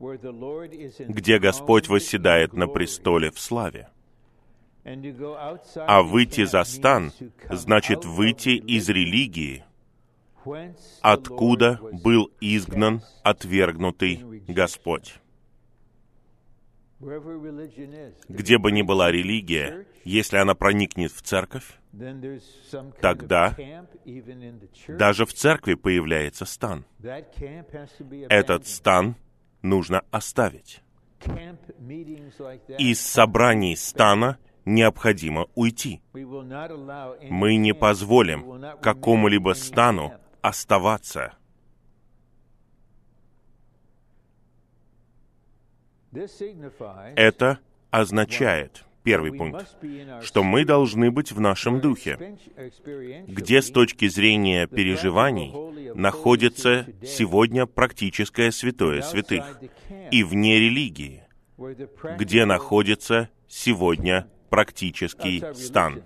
где 0.00 1.38
Господь 1.38 1.88
восседает 1.88 2.52
на 2.52 2.68
престоле 2.68 3.30
в 3.30 3.38
славе. 3.38 3.88
А 4.84 6.02
выйти 6.02 6.44
за 6.44 6.64
стан 6.64 7.12
значит 7.50 8.04
выйти 8.04 8.50
из 8.50 8.88
религии, 8.88 9.64
откуда 11.02 11.80
был 12.04 12.30
изгнан 12.40 13.02
отвергнутый 13.22 14.42
Господь. 14.46 15.16
Где 17.00 18.58
бы 18.58 18.72
ни 18.72 18.82
была 18.82 19.12
религия, 19.12 19.86
если 20.04 20.36
она 20.38 20.54
проникнет 20.54 21.12
в 21.12 21.22
церковь, 21.22 21.78
тогда 23.00 23.56
даже 24.88 25.26
в 25.26 25.32
церкви 25.32 25.74
появляется 25.74 26.44
стан. 26.44 26.84
Этот 28.28 28.66
стан 28.66 29.16
нужно 29.62 30.02
оставить. 30.10 30.82
Из 32.78 33.00
собраний 33.00 33.76
стана 33.76 34.38
необходимо 34.64 35.46
уйти. 35.54 36.00
Мы 36.12 37.56
не 37.56 37.74
позволим 37.74 38.64
какому-либо 38.80 39.54
стану 39.54 40.12
оставаться. 40.42 41.34
Это 47.16 47.58
означает, 47.90 48.84
первый 49.08 49.32
пункт, 49.32 49.66
что 50.22 50.44
мы 50.44 50.66
должны 50.66 51.10
быть 51.10 51.32
в 51.32 51.40
нашем 51.40 51.80
духе, 51.80 52.36
где 53.26 53.62
с 53.62 53.70
точки 53.70 54.06
зрения 54.06 54.66
переживаний 54.66 55.50
находится 55.94 56.86
сегодня 57.02 57.64
практическое 57.64 58.52
святое 58.52 59.00
святых, 59.00 59.60
и 60.10 60.22
вне 60.22 60.60
религии, 60.60 61.22
где 62.18 62.44
находится 62.44 63.30
сегодня 63.48 64.28
практический 64.50 65.42
стан 65.54 66.02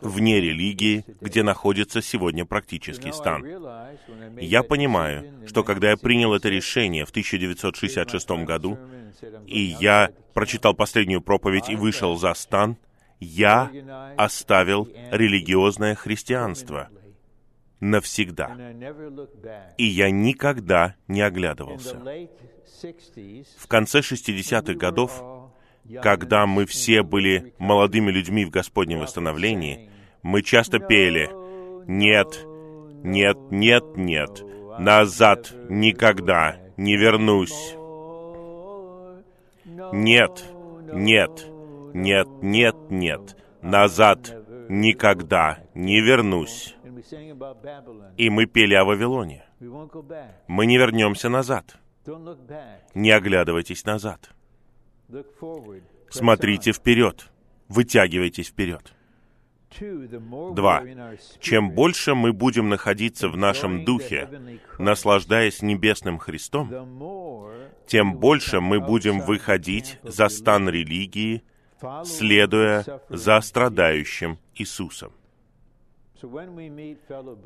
вне 0.00 0.40
религии, 0.40 1.04
где 1.20 1.42
находится 1.42 2.02
сегодня 2.02 2.44
практический 2.44 3.12
стан. 3.12 3.44
Я 4.38 4.62
понимаю, 4.62 5.46
что 5.46 5.64
когда 5.64 5.90
я 5.90 5.96
принял 5.96 6.34
это 6.34 6.48
решение 6.48 7.04
в 7.04 7.10
1966 7.10 8.30
году, 8.44 8.78
и 9.46 9.60
я 9.60 10.10
прочитал 10.34 10.74
последнюю 10.74 11.20
проповедь 11.20 11.68
и 11.68 11.76
вышел 11.76 12.16
за 12.16 12.34
стан, 12.34 12.76
я 13.18 13.70
оставил 14.16 14.88
религиозное 15.10 15.94
христианство 15.94 16.88
навсегда. 17.80 18.56
И 19.76 19.84
я 19.84 20.10
никогда 20.10 20.94
не 21.08 21.22
оглядывался. 21.22 21.96
В 23.58 23.66
конце 23.66 24.00
60-х 24.00 24.74
годов 24.74 25.22
когда 26.02 26.46
мы 26.46 26.66
все 26.66 27.02
были 27.02 27.54
молодыми 27.58 28.10
людьми 28.10 28.44
в 28.44 28.50
Господнем 28.50 29.00
восстановлении, 29.00 29.90
мы 30.22 30.42
часто 30.42 30.78
пели 30.78 31.30
«Нет, 31.86 32.46
нет, 33.02 33.36
нет, 33.50 33.84
нет, 33.96 34.44
назад 34.78 35.52
никогда 35.68 36.56
не 36.76 36.96
вернусь». 36.96 37.74
Нет, 39.92 40.44
нет, 40.92 41.46
нет, 41.94 42.28
нет, 42.42 42.76
нет, 42.90 43.36
назад 43.62 44.36
никогда 44.68 45.58
не 45.74 46.00
вернусь. 46.00 46.76
И 48.16 48.30
мы 48.30 48.46
пели 48.46 48.74
о 48.74 48.84
Вавилоне. 48.84 49.44
Мы 50.46 50.66
не 50.66 50.78
вернемся 50.78 51.28
назад. 51.28 51.76
Не 52.94 53.10
оглядывайтесь 53.10 53.84
назад. 53.84 54.30
Смотрите 56.10 56.72
вперед, 56.72 57.30
вытягивайтесь 57.68 58.48
вперед. 58.48 58.94
Два. 60.54 60.82
Чем 61.38 61.70
больше 61.70 62.14
мы 62.14 62.32
будем 62.32 62.68
находиться 62.68 63.28
в 63.28 63.36
нашем 63.36 63.84
духе, 63.84 64.28
наслаждаясь 64.78 65.62
небесным 65.62 66.18
Христом, 66.18 66.68
тем 67.86 68.16
больше 68.16 68.60
мы 68.60 68.80
будем 68.80 69.20
выходить 69.20 69.98
за 70.02 70.28
стан 70.28 70.68
религии, 70.68 71.44
следуя 72.04 72.84
за 73.08 73.40
страдающим 73.40 74.38
Иисусом. 74.56 75.12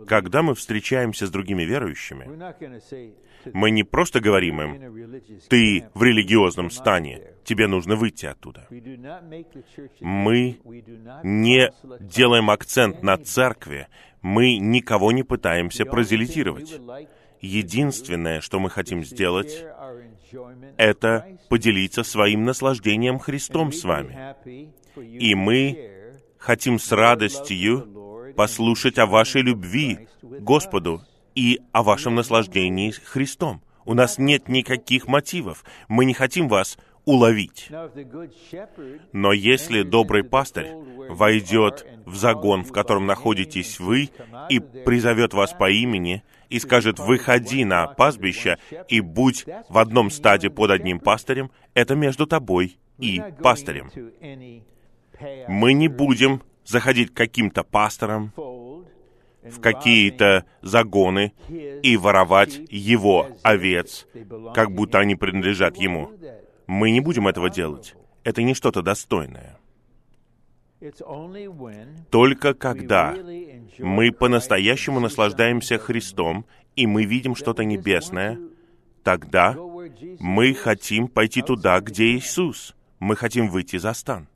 Когда 0.06 0.42
мы 0.42 0.54
встречаемся 0.54 1.26
с 1.26 1.30
другими 1.30 1.62
верующими, 1.62 2.28
мы 3.52 3.70
не 3.70 3.84
просто 3.84 4.20
говорим 4.20 4.60
им, 4.60 5.30
ты 5.48 5.88
в 5.94 6.02
религиозном 6.02 6.70
стане, 6.70 7.34
тебе 7.44 7.66
нужно 7.66 7.96
выйти 7.96 8.26
оттуда. 8.26 8.66
Мы 10.00 10.58
не 11.22 11.72
делаем 12.00 12.50
акцент 12.50 13.02
на 13.02 13.16
церкви, 13.18 13.88
мы 14.22 14.56
никого 14.58 15.12
не 15.12 15.22
пытаемся 15.22 15.84
прозелитировать. 15.84 16.80
Единственное, 17.40 18.40
что 18.40 18.58
мы 18.58 18.70
хотим 18.70 19.04
сделать, 19.04 19.64
это 20.78 21.38
поделиться 21.50 22.02
своим 22.02 22.44
наслаждением 22.44 23.18
Христом 23.18 23.70
с 23.72 23.84
вами. 23.84 24.36
И 24.96 25.34
мы 25.34 25.90
хотим 26.38 26.78
с 26.78 26.90
радостью 26.90 28.13
послушать 28.34 28.98
о 28.98 29.06
вашей 29.06 29.42
любви 29.42 30.08
Господу 30.22 31.02
и 31.34 31.60
о 31.72 31.82
вашем 31.82 32.14
наслаждении 32.14 32.90
Христом. 32.90 33.62
У 33.84 33.94
нас 33.94 34.18
нет 34.18 34.48
никаких 34.48 35.06
мотивов. 35.06 35.64
Мы 35.88 36.04
не 36.04 36.14
хотим 36.14 36.48
вас 36.48 36.78
уловить. 37.04 37.70
Но 39.12 39.32
если 39.32 39.82
добрый 39.82 40.24
пастырь 40.24 40.72
войдет 41.08 41.86
в 42.06 42.16
загон, 42.16 42.64
в 42.64 42.72
котором 42.72 43.06
находитесь 43.06 43.78
вы, 43.78 44.10
и 44.48 44.58
призовет 44.58 45.34
вас 45.34 45.52
по 45.52 45.70
имени, 45.70 46.22
и 46.48 46.58
скажет, 46.58 46.98
выходи 46.98 47.64
на 47.64 47.86
пастбище 47.86 48.58
и 48.88 49.00
будь 49.00 49.44
в 49.68 49.78
одном 49.78 50.10
стаде 50.10 50.50
под 50.50 50.70
одним 50.70 51.00
пастырем, 51.00 51.50
это 51.74 51.94
между 51.94 52.26
тобой 52.26 52.78
и 52.98 53.22
пастырем. 53.42 53.90
Мы 55.48 55.72
не 55.72 55.88
будем 55.88 56.42
заходить 56.64 57.12
к 57.12 57.16
каким-то 57.16 57.62
пасторам, 57.62 58.32
в 58.36 59.60
какие-то 59.60 60.44
загоны 60.62 61.32
и 61.48 61.96
воровать 61.96 62.60
его 62.70 63.28
овец, 63.42 64.06
как 64.54 64.72
будто 64.72 64.98
они 64.98 65.16
принадлежат 65.16 65.76
ему. 65.76 66.10
Мы 66.66 66.90
не 66.90 67.00
будем 67.00 67.28
этого 67.28 67.50
делать. 67.50 67.94
Это 68.22 68.42
не 68.42 68.54
что-то 68.54 68.82
достойное. 68.82 69.58
Только 72.10 72.54
когда 72.54 73.14
мы 73.78 74.12
по-настоящему 74.12 75.00
наслаждаемся 75.00 75.78
Христом, 75.78 76.46
и 76.76 76.86
мы 76.86 77.04
видим 77.04 77.34
что-то 77.34 77.64
небесное, 77.64 78.38
тогда 79.02 79.56
мы 80.18 80.54
хотим 80.54 81.08
пойти 81.08 81.42
туда, 81.42 81.80
где 81.80 82.16
Иисус. 82.16 82.74
Мы 82.98 83.16
хотим 83.16 83.48
выйти 83.48 83.76
за 83.76 83.92
стан. 83.92 84.28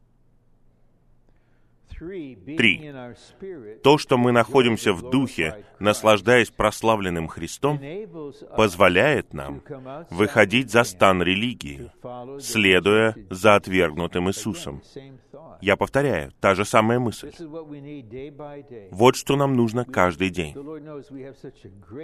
Три. 1.98 2.92
То, 3.82 3.98
что 3.98 4.18
мы 4.18 4.32
находимся 4.32 4.92
в 4.92 5.10
Духе, 5.10 5.64
наслаждаясь 5.78 6.50
прославленным 6.50 7.28
Христом, 7.28 7.80
позволяет 8.56 9.34
нам 9.34 9.62
выходить 10.10 10.70
за 10.70 10.84
стан 10.84 11.22
религии, 11.22 11.90
следуя 12.40 13.16
за 13.30 13.56
отвергнутым 13.56 14.28
Иисусом. 14.28 14.82
Я 15.60 15.76
повторяю, 15.76 16.32
та 16.40 16.54
же 16.54 16.64
самая 16.64 17.00
мысль. 17.00 17.32
Вот 18.92 19.16
что 19.16 19.36
нам 19.36 19.54
нужно 19.54 19.84
каждый 19.84 20.30
день. 20.30 20.54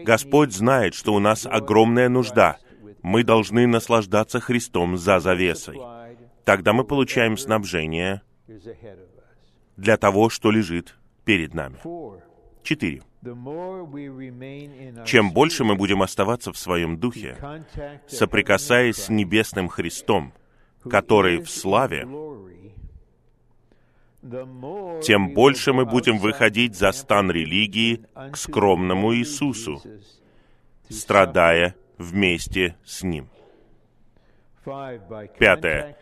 Господь 0.04 0.52
знает, 0.52 0.94
что 0.94 1.14
у 1.14 1.20
нас 1.20 1.46
огромная 1.46 2.08
нужда. 2.08 2.58
Мы 3.02 3.22
должны 3.22 3.66
наслаждаться 3.66 4.40
Христом 4.40 4.96
за 4.96 5.20
завесой. 5.20 5.78
Тогда 6.44 6.72
мы 6.72 6.84
получаем 6.84 7.36
снабжение 7.36 8.22
для 9.76 9.96
того, 9.96 10.30
что 10.30 10.50
лежит 10.50 10.96
перед 11.24 11.54
нами. 11.54 11.76
Четыре. 12.62 13.02
Чем 15.06 15.32
больше 15.32 15.64
мы 15.64 15.76
будем 15.76 16.02
оставаться 16.02 16.52
в 16.52 16.58
своем 16.58 16.98
духе, 16.98 17.36
соприкасаясь 18.06 18.96
с 18.96 19.08
небесным 19.08 19.68
Христом, 19.68 20.32
который 20.88 21.38
в 21.38 21.50
славе, 21.50 22.06
тем 25.02 25.34
больше 25.34 25.72
мы 25.72 25.84
будем 25.84 26.18
выходить 26.18 26.76
за 26.76 26.92
стан 26.92 27.30
религии 27.30 28.04
к 28.32 28.36
скромному 28.36 29.14
Иисусу, 29.14 29.82
страдая 30.88 31.74
вместе 31.98 32.76
с 32.84 33.02
Ним. 33.02 33.28
Пятое. 35.38 35.96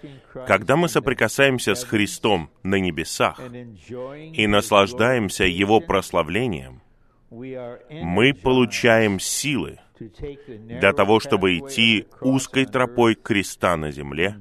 Когда 0.46 0.76
мы 0.76 0.88
соприкасаемся 0.88 1.74
с 1.74 1.84
Христом 1.84 2.50
на 2.62 2.76
небесах 2.76 3.40
и 3.40 4.46
наслаждаемся 4.46 5.44
Его 5.44 5.80
прославлением, 5.80 6.82
мы 7.30 8.34
получаем 8.34 9.18
силы 9.18 9.80
для 9.98 10.92
того, 10.92 11.20
чтобы 11.20 11.58
идти 11.58 12.06
узкой 12.20 12.66
тропой 12.66 13.14
креста 13.14 13.76
на 13.76 13.90
земле 13.90 14.36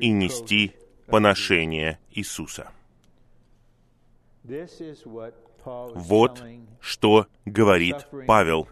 и 0.00 0.10
нести 0.10 0.72
поношение 1.06 1.98
Иисуса. 2.12 2.70
Вот 5.64 6.42
что 6.80 7.26
говорит 7.44 7.96
Павел 8.26 8.66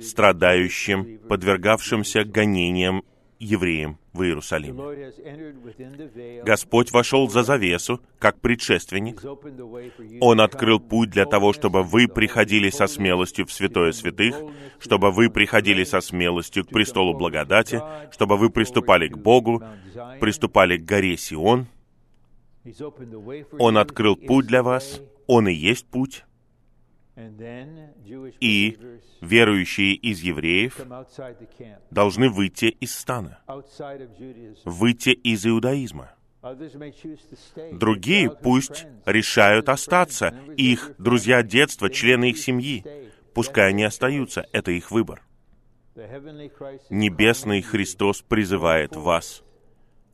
страдающим, 0.00 1.18
подвергавшимся 1.28 2.24
гонениям 2.24 3.04
евреям 3.44 3.98
в 4.12 4.22
Иерусалиме. 4.22 4.82
Господь 6.42 6.92
вошел 6.92 7.28
за 7.28 7.42
завесу, 7.42 8.00
как 8.18 8.40
предшественник. 8.40 9.22
Он 10.20 10.40
открыл 10.40 10.80
путь 10.80 11.10
для 11.10 11.26
того, 11.26 11.52
чтобы 11.52 11.82
вы 11.82 12.08
приходили 12.08 12.70
со 12.70 12.86
смелостью 12.86 13.46
в 13.46 13.52
святое 13.52 13.92
святых, 13.92 14.40
чтобы 14.80 15.10
вы 15.10 15.30
приходили 15.30 15.84
со 15.84 16.00
смелостью 16.00 16.64
к 16.64 16.68
престолу 16.68 17.14
благодати, 17.14 17.82
чтобы 18.12 18.36
вы 18.36 18.50
приступали 18.50 19.08
к 19.08 19.16
Богу, 19.18 19.62
приступали 20.20 20.76
к 20.76 20.84
горе 20.84 21.16
Сион. 21.16 21.66
Он 23.58 23.78
открыл 23.78 24.16
путь 24.16 24.46
для 24.46 24.62
вас, 24.62 25.02
Он 25.26 25.48
и 25.48 25.52
есть 25.52 25.86
путь. 25.86 26.24
И 28.40 28.76
верующие 29.20 29.94
из 29.94 30.20
евреев 30.20 30.80
должны 31.90 32.28
выйти 32.28 32.66
из 32.66 32.96
стана, 32.96 33.38
выйти 34.64 35.10
из 35.10 35.46
иудаизма. 35.46 36.10
Другие 37.72 38.30
пусть 38.30 38.86
решают 39.06 39.68
остаться, 39.68 40.34
их 40.56 40.92
друзья 40.98 41.42
детства, 41.42 41.88
члены 41.88 42.30
их 42.30 42.38
семьи. 42.38 42.84
Пускай 43.32 43.70
они 43.70 43.84
остаются, 43.84 44.44
это 44.52 44.72
их 44.72 44.90
выбор. 44.90 45.22
Небесный 46.90 47.62
Христос 47.62 48.22
призывает 48.22 48.96
вас. 48.96 49.44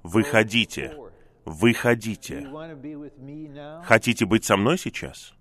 Выходите, 0.03 0.96
выходите. 1.44 2.46
Хотите 3.84 4.26
быть 4.26 4.44
со 4.44 4.57
мной 4.57 4.78
сейчас? 4.78 5.34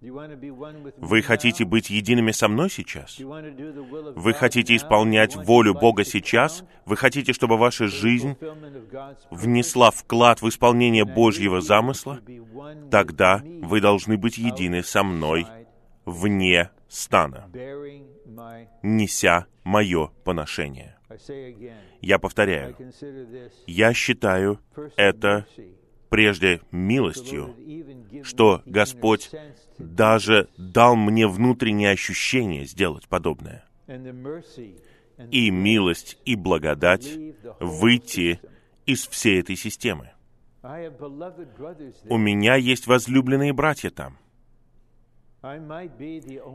Вы 0.00 1.22
хотите 1.22 1.64
быть 1.64 1.90
едиными 1.90 2.30
со 2.32 2.48
мной 2.48 2.70
сейчас? 2.70 3.18
Вы 3.18 4.32
хотите 4.32 4.74
исполнять 4.76 5.36
волю 5.36 5.74
Бога 5.74 6.04
сейчас? 6.04 6.64
Вы 6.86 6.96
хотите, 6.96 7.32
чтобы 7.32 7.58
ваша 7.58 7.86
жизнь 7.86 8.36
внесла 9.30 9.90
вклад 9.90 10.40
в 10.40 10.48
исполнение 10.48 11.04
Божьего 11.04 11.60
замысла? 11.60 12.20
Тогда 12.90 13.42
вы 13.44 13.80
должны 13.80 14.16
быть 14.16 14.38
едины 14.38 14.82
со 14.82 15.02
мной 15.02 15.46
вне 16.06 16.70
стана, 16.88 17.50
неся 18.82 19.46
мое 19.64 20.08
поношение. 20.24 20.96
Я 22.00 22.18
повторяю, 22.18 22.76
я 23.66 23.92
считаю 23.92 24.60
это 24.96 25.46
прежде 26.10 26.60
милостью, 26.70 27.56
что 28.22 28.62
Господь 28.66 29.30
даже 29.78 30.48
дал 30.58 30.96
мне 30.96 31.26
внутреннее 31.26 31.92
ощущение 31.92 32.66
сделать 32.66 33.08
подобное. 33.08 33.64
И 35.30 35.50
милость, 35.50 36.18
и 36.24 36.34
благодать 36.34 37.18
выйти 37.60 38.40
из 38.86 39.06
всей 39.06 39.40
этой 39.40 39.56
системы. 39.56 40.10
У 40.62 42.18
меня 42.18 42.56
есть 42.56 42.86
возлюбленные 42.86 43.52
братья 43.52 43.90
там. 43.90 44.18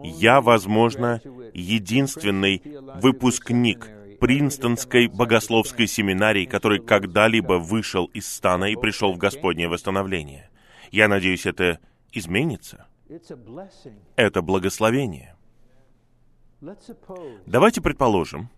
Я, 0.03 0.41
возможно, 0.41 1.21
единственный 1.53 2.61
выпускник 3.01 3.89
Принстонской 4.19 5.07
богословской 5.07 5.87
семинарии, 5.87 6.45
который 6.45 6.79
когда-либо 6.79 7.53
вышел 7.53 8.05
из 8.05 8.27
стана 8.27 8.65
и 8.65 8.75
пришел 8.75 9.13
в 9.13 9.17
Господнее 9.17 9.67
восстановление. 9.67 10.49
Я 10.91 11.07
надеюсь, 11.07 11.45
это 11.45 11.79
изменится. 12.11 12.87
Это 14.15 14.41
благословение. 14.41 15.35
Давайте 17.45 17.81
предположим, 17.81 18.49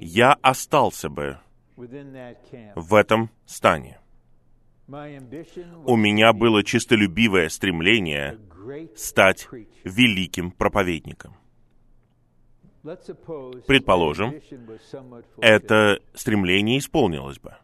я 0.00 0.32
остался 0.42 1.08
бы 1.08 1.38
в 1.76 2.94
этом 2.94 3.30
стане. 3.46 4.00
У 4.86 5.96
меня 5.96 6.32
было 6.32 6.62
чистолюбивое 6.62 7.48
стремление 7.48 8.38
стать 8.96 9.48
великим 9.84 10.50
проповедником. 10.50 11.36
Предположим, 13.66 14.34
это 15.40 15.98
стремление 16.14 16.78
исполнилось 16.78 17.38
бы. 17.38 17.54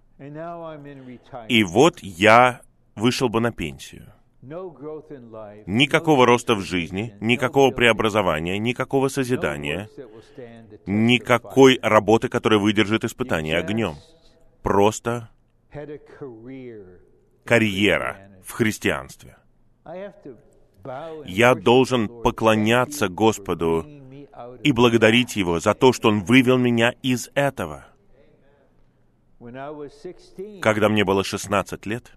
И 1.48 1.62
вот 1.62 2.00
я 2.00 2.62
вышел 2.94 3.28
бы 3.28 3.40
на 3.40 3.52
пенсию. 3.52 4.12
Никакого 4.42 6.24
роста 6.24 6.54
в 6.54 6.60
жизни, 6.60 7.14
никакого 7.20 7.70
преобразования, 7.72 8.58
никакого 8.58 9.08
созидания, 9.08 9.90
никакой 10.86 11.78
работы, 11.82 12.28
которая 12.28 12.58
выдержит 12.58 13.04
испытание 13.04 13.58
огнем. 13.58 13.96
Просто 14.62 15.28
карьера 17.44 18.30
в 18.42 18.52
христианстве. 18.52 19.36
Я 21.26 21.54
должен 21.54 22.08
поклоняться 22.22 23.08
Господу 23.08 23.99
и 24.62 24.72
благодарить 24.72 25.36
Его 25.36 25.60
за 25.60 25.74
то, 25.74 25.92
что 25.92 26.08
Он 26.08 26.24
вывел 26.24 26.56
меня 26.58 26.94
из 27.02 27.30
этого. 27.34 27.86
Когда 30.60 30.88
мне 30.88 31.04
было 31.04 31.22
16 31.24 31.86
лет, 31.86 32.12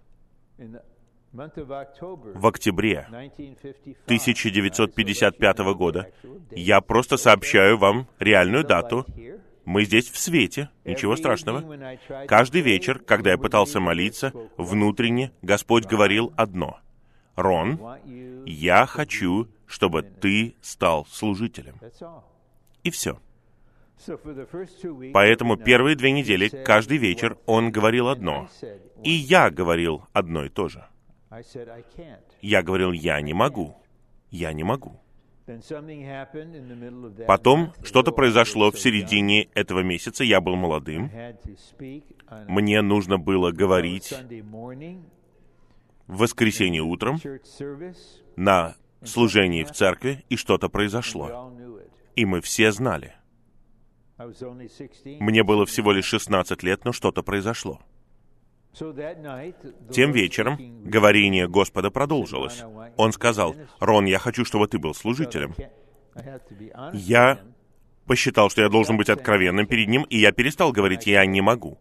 в 1.32 2.46
октябре 2.46 3.06
1955 3.08 5.58
года, 5.74 6.12
я 6.52 6.80
просто 6.80 7.16
сообщаю 7.16 7.76
вам 7.76 8.06
реальную 8.20 8.62
дату. 8.64 9.04
Мы 9.64 9.84
здесь 9.84 10.08
в 10.10 10.18
свете, 10.18 10.70
ничего 10.84 11.16
страшного. 11.16 11.98
Каждый 12.28 12.60
вечер, 12.60 13.00
когда 13.00 13.32
я 13.32 13.38
пытался 13.38 13.80
молиться, 13.80 14.32
внутренне 14.56 15.32
Господь 15.42 15.86
говорил 15.86 16.32
одно. 16.36 16.78
«Рон, 17.34 17.80
я 18.46 18.86
хочу, 18.86 19.48
чтобы 19.66 20.02
ты 20.02 20.56
стал 20.60 21.06
служителем». 21.06 21.78
И 22.82 22.90
все. 22.90 23.18
Поэтому 25.12 25.56
первые 25.56 25.96
две 25.96 26.12
недели, 26.12 26.48
каждый 26.64 26.98
вечер, 26.98 27.38
он 27.46 27.70
говорил 27.70 28.08
одно. 28.08 28.48
И 29.02 29.10
я 29.10 29.50
говорил 29.50 30.04
одно 30.12 30.44
и 30.44 30.48
то 30.48 30.68
же. 30.68 30.84
Я 32.42 32.62
говорил, 32.62 32.92
я 32.92 33.20
не 33.20 33.32
могу. 33.32 33.76
Я 34.30 34.52
не 34.52 34.64
могу. 34.64 35.00
Потом 37.26 37.72
что-то 37.82 38.12
произошло 38.12 38.70
в 38.70 38.78
середине 38.78 39.44
этого 39.54 39.80
месяца. 39.80 40.24
Я 40.24 40.40
был 40.40 40.56
молодым. 40.56 41.10
Мне 42.48 42.82
нужно 42.82 43.18
было 43.18 43.52
говорить 43.52 44.14
в 46.06 46.18
воскресенье 46.18 46.82
утром 46.82 47.18
на 48.36 48.76
служении 49.06 49.64
в 49.64 49.72
церкви, 49.72 50.24
и 50.28 50.36
что-то 50.36 50.68
произошло. 50.68 51.52
И 52.16 52.24
мы 52.24 52.40
все 52.40 52.72
знали. 52.72 53.14
Мне 54.16 55.42
было 55.42 55.66
всего 55.66 55.92
лишь 55.92 56.06
16 56.06 56.62
лет, 56.62 56.84
но 56.84 56.92
что-то 56.92 57.22
произошло. 57.22 57.80
Тем 59.90 60.12
вечером 60.12 60.58
говорение 60.84 61.48
Господа 61.48 61.90
продолжилось. 61.90 62.62
Он 62.96 63.12
сказал, 63.12 63.54
«Рон, 63.78 64.04
я 64.06 64.18
хочу, 64.18 64.44
чтобы 64.44 64.66
ты 64.66 64.78
был 64.78 64.94
служителем». 64.94 65.54
Я 66.92 67.40
посчитал, 68.06 68.50
что 68.50 68.62
я 68.62 68.68
должен 68.68 68.96
быть 68.96 69.08
откровенным 69.08 69.66
перед 69.66 69.88
ним, 69.88 70.02
и 70.04 70.18
я 70.18 70.32
перестал 70.32 70.72
говорить 70.72 71.06
«я 71.06 71.24
не 71.26 71.40
могу». 71.40 71.78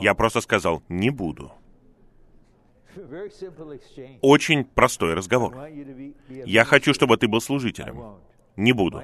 Я 0.00 0.14
просто 0.14 0.40
сказал 0.40 0.82
«не 0.88 1.10
буду». 1.10 1.52
Очень 4.20 4.64
простой 4.64 5.14
разговор. 5.14 5.56
Я 6.28 6.64
хочу, 6.64 6.94
чтобы 6.94 7.16
ты 7.16 7.28
был 7.28 7.40
служителем. 7.40 8.18
Не 8.56 8.72
буду. 8.72 9.02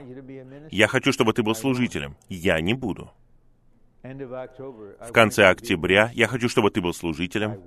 Я 0.70 0.86
хочу, 0.86 1.12
чтобы 1.12 1.32
ты 1.32 1.42
был 1.42 1.54
служителем. 1.54 2.16
Я 2.28 2.60
не 2.60 2.74
буду. 2.74 3.10
В 4.02 5.12
конце 5.12 5.48
октября 5.48 6.10
я 6.14 6.26
хочу, 6.26 6.48
чтобы 6.48 6.70
ты 6.70 6.80
был 6.80 6.94
служителем. 6.94 7.60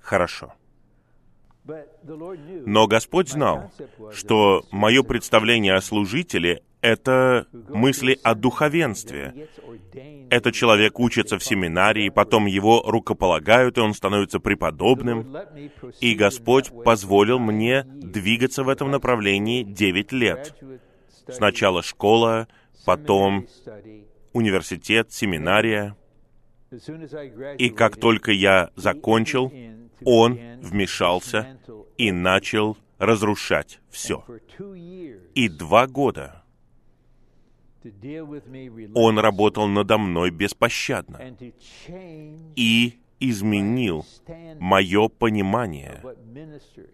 Хорошо. 0.00 0.54
Но 2.66 2.86
Господь 2.86 3.28
знал, 3.28 3.70
что 4.12 4.64
мое 4.70 5.02
представление 5.02 5.74
о 5.74 5.80
служителе— 5.80 6.62
это 6.80 7.46
мысли 7.52 8.18
о 8.22 8.34
духовенстве. 8.34 9.48
Этот 10.30 10.54
человек 10.54 10.98
учится 10.98 11.38
в 11.38 11.44
семинарии, 11.44 12.08
потом 12.08 12.46
его 12.46 12.82
рукополагают, 12.86 13.78
и 13.78 13.80
он 13.80 13.94
становится 13.94 14.40
преподобным. 14.40 15.36
И 16.00 16.14
Господь 16.14 16.70
позволил 16.84 17.38
мне 17.38 17.82
двигаться 17.84 18.62
в 18.64 18.68
этом 18.68 18.90
направлении 18.90 19.62
девять 19.62 20.12
лет. 20.12 20.54
Сначала 21.28 21.82
школа, 21.82 22.48
потом 22.84 23.46
университет, 24.32 25.12
семинария. 25.12 25.96
И 27.58 27.70
как 27.70 27.96
только 27.96 28.32
я 28.32 28.70
закончил, 28.76 29.52
он 30.04 30.38
вмешался 30.60 31.58
и 31.96 32.12
начал 32.12 32.76
разрушать 32.98 33.80
все. 33.90 34.24
И 35.34 35.48
два 35.48 35.86
года 35.86 36.37
он 38.94 39.18
работал 39.18 39.66
надо 39.68 39.98
мной 39.98 40.30
беспощадно 40.30 41.36
и 42.56 42.98
изменил 43.20 44.06
мое 44.58 45.08
понимание 45.08 46.02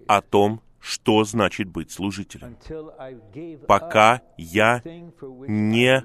о 0.07 0.21
том, 0.21 0.61
что 0.81 1.25
значит 1.25 1.69
быть 1.69 1.91
служителем. 1.91 2.57
Пока 3.67 4.21
я 4.37 4.83
не 5.49 6.05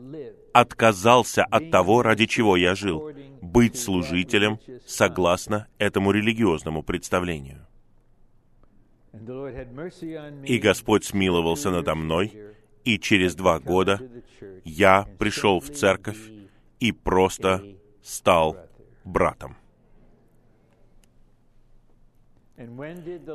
отказался 0.54 1.44
от 1.44 1.70
того, 1.70 2.02
ради 2.02 2.26
чего 2.26 2.56
я 2.56 2.76
жил, 2.76 3.12
быть 3.42 3.78
служителем 3.78 4.60
согласно 4.86 5.68
этому 5.78 6.12
религиозному 6.12 6.84
представлению. 6.84 7.66
И 10.46 10.58
Господь 10.60 11.04
смиловался 11.04 11.72
надо 11.72 11.96
мной, 11.96 12.34
и 12.90 13.00
через 13.00 13.36
два 13.36 13.60
года 13.60 14.02
я 14.66 15.06
пришел 15.20 15.60
в 15.60 15.70
церковь 15.70 16.18
и 16.80 16.92
просто 16.92 17.64
стал 18.02 18.58
братом. 19.04 19.56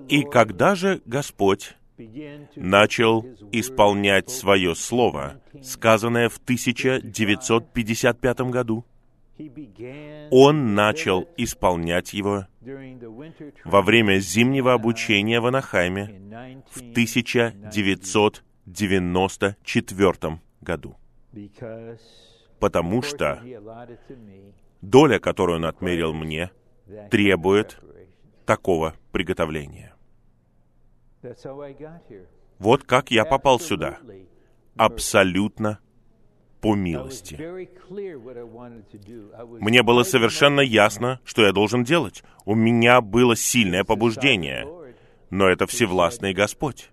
И 0.09 0.25
когда 0.25 0.75
же 0.75 1.01
Господь 1.07 1.77
начал 2.57 3.25
исполнять 3.53 4.29
свое 4.29 4.75
слово, 4.75 5.41
сказанное 5.63 6.29
в 6.29 6.39
1955 6.39 8.41
году, 8.41 8.85
он 10.31 10.75
начал 10.75 11.29
исполнять 11.37 12.13
его 12.13 12.49
во 13.65 13.83
время 13.83 14.19
зимнего 14.19 14.73
обучения 14.73 15.39
в 15.41 15.47
Анахайме 15.47 16.61
в 16.71 16.81
1994 18.67 20.41
году. 20.61 20.97
Потому 22.59 23.03
что 23.03 23.43
доля, 24.81 25.19
которую 25.19 25.57
он 25.57 25.65
отмерил 25.67 26.13
мне, 26.13 26.51
требует 27.11 27.81
такого 28.47 28.95
приготовления. 29.13 29.95
Вот 32.59 32.85
как 32.85 33.11
я 33.11 33.25
попал 33.25 33.59
сюда. 33.61 33.99
Абсолютно 34.77 35.79
по 36.61 36.75
милости. 36.75 37.37
Мне 39.61 39.83
было 39.83 40.03
совершенно 40.03 40.61
ясно, 40.61 41.21
что 41.25 41.45
я 41.45 41.53
должен 41.53 41.85
делать. 41.85 42.23
У 42.45 42.55
меня 42.55 43.01
было 43.01 43.37
сильное 43.37 43.85
побуждение. 43.85 44.67
Но 45.31 45.47
это 45.49 45.67
Всевластный 45.67 46.33
Господь. 46.33 46.91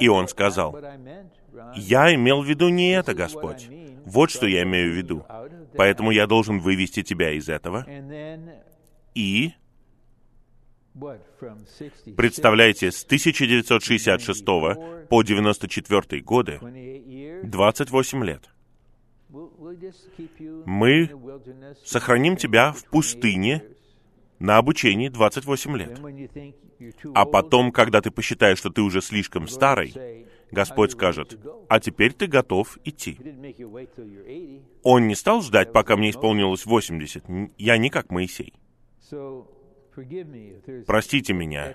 И 0.00 0.08
Он 0.08 0.28
сказал, 0.28 0.78
«Я 1.74 2.14
имел 2.14 2.42
в 2.42 2.46
виду 2.46 2.68
не 2.68 2.90
это, 2.92 3.14
Господь. 3.14 3.68
Вот 4.04 4.30
что 4.30 4.46
я 4.46 4.62
имею 4.62 4.92
в 4.92 4.96
виду. 4.96 5.24
Поэтому 5.76 6.10
я 6.10 6.26
должен 6.26 6.60
вывести 6.60 7.02
тебя 7.02 7.32
из 7.32 7.48
этого. 7.48 7.86
И 9.14 9.52
Представляете, 12.16 12.90
с 12.90 13.04
1966 13.04 14.44
по 14.44 15.20
1994 15.20 16.22
годы, 16.22 16.58
28 17.44 18.24
лет, 18.24 18.50
мы 20.66 21.10
сохраним 21.84 22.36
тебя 22.36 22.72
в 22.72 22.84
пустыне 22.86 23.62
на 24.38 24.56
обучении 24.56 25.08
28 25.08 25.76
лет. 25.76 26.00
А 27.14 27.24
потом, 27.24 27.72
когда 27.72 28.00
ты 28.00 28.10
посчитаешь, 28.10 28.58
что 28.58 28.70
ты 28.70 28.82
уже 28.82 29.00
слишком 29.00 29.48
старый, 29.48 30.26
Господь 30.50 30.92
скажет, 30.92 31.38
а 31.68 31.80
теперь 31.80 32.12
ты 32.12 32.26
готов 32.26 32.78
идти. 32.84 33.18
Он 34.82 35.06
не 35.06 35.14
стал 35.14 35.42
ждать, 35.42 35.72
пока 35.72 35.96
мне 35.96 36.10
исполнилось 36.10 36.64
80. 36.64 37.24
Я 37.58 37.76
не 37.76 37.90
как 37.90 38.10
Моисей. 38.10 38.54
Простите 40.86 41.32
меня, 41.32 41.74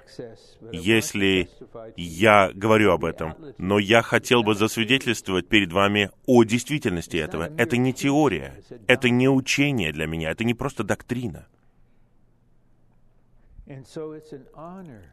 если 0.72 1.50
я 1.98 2.52
говорю 2.54 2.92
об 2.92 3.04
этом, 3.04 3.36
но 3.58 3.80
я 3.80 4.02
хотел 4.02 4.44
бы 4.44 4.56
засвидетельствовать 4.56 5.50
перед 5.50 5.74
вами 5.74 6.10
о 6.26 6.44
действительности 6.44 7.18
этого. 7.18 7.52
Это 7.58 7.76
не 7.76 7.94
теория, 7.94 8.54
это 8.88 9.10
не 9.10 9.28
учение 9.28 9.92
для 9.92 10.08
меня, 10.08 10.32
это 10.32 10.46
не 10.46 10.54
просто 10.54 10.84
доктрина. 10.84 11.48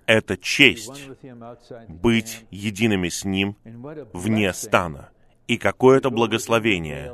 Это 0.07 0.36
честь 0.36 1.09
быть 1.88 2.46
едиными 2.51 3.09
с 3.09 3.24
Ним 3.24 3.57
вне 3.64 4.53
стана. 4.53 5.11
И 5.46 5.57
какое 5.57 5.98
это 5.98 6.11
благословение 6.11 7.12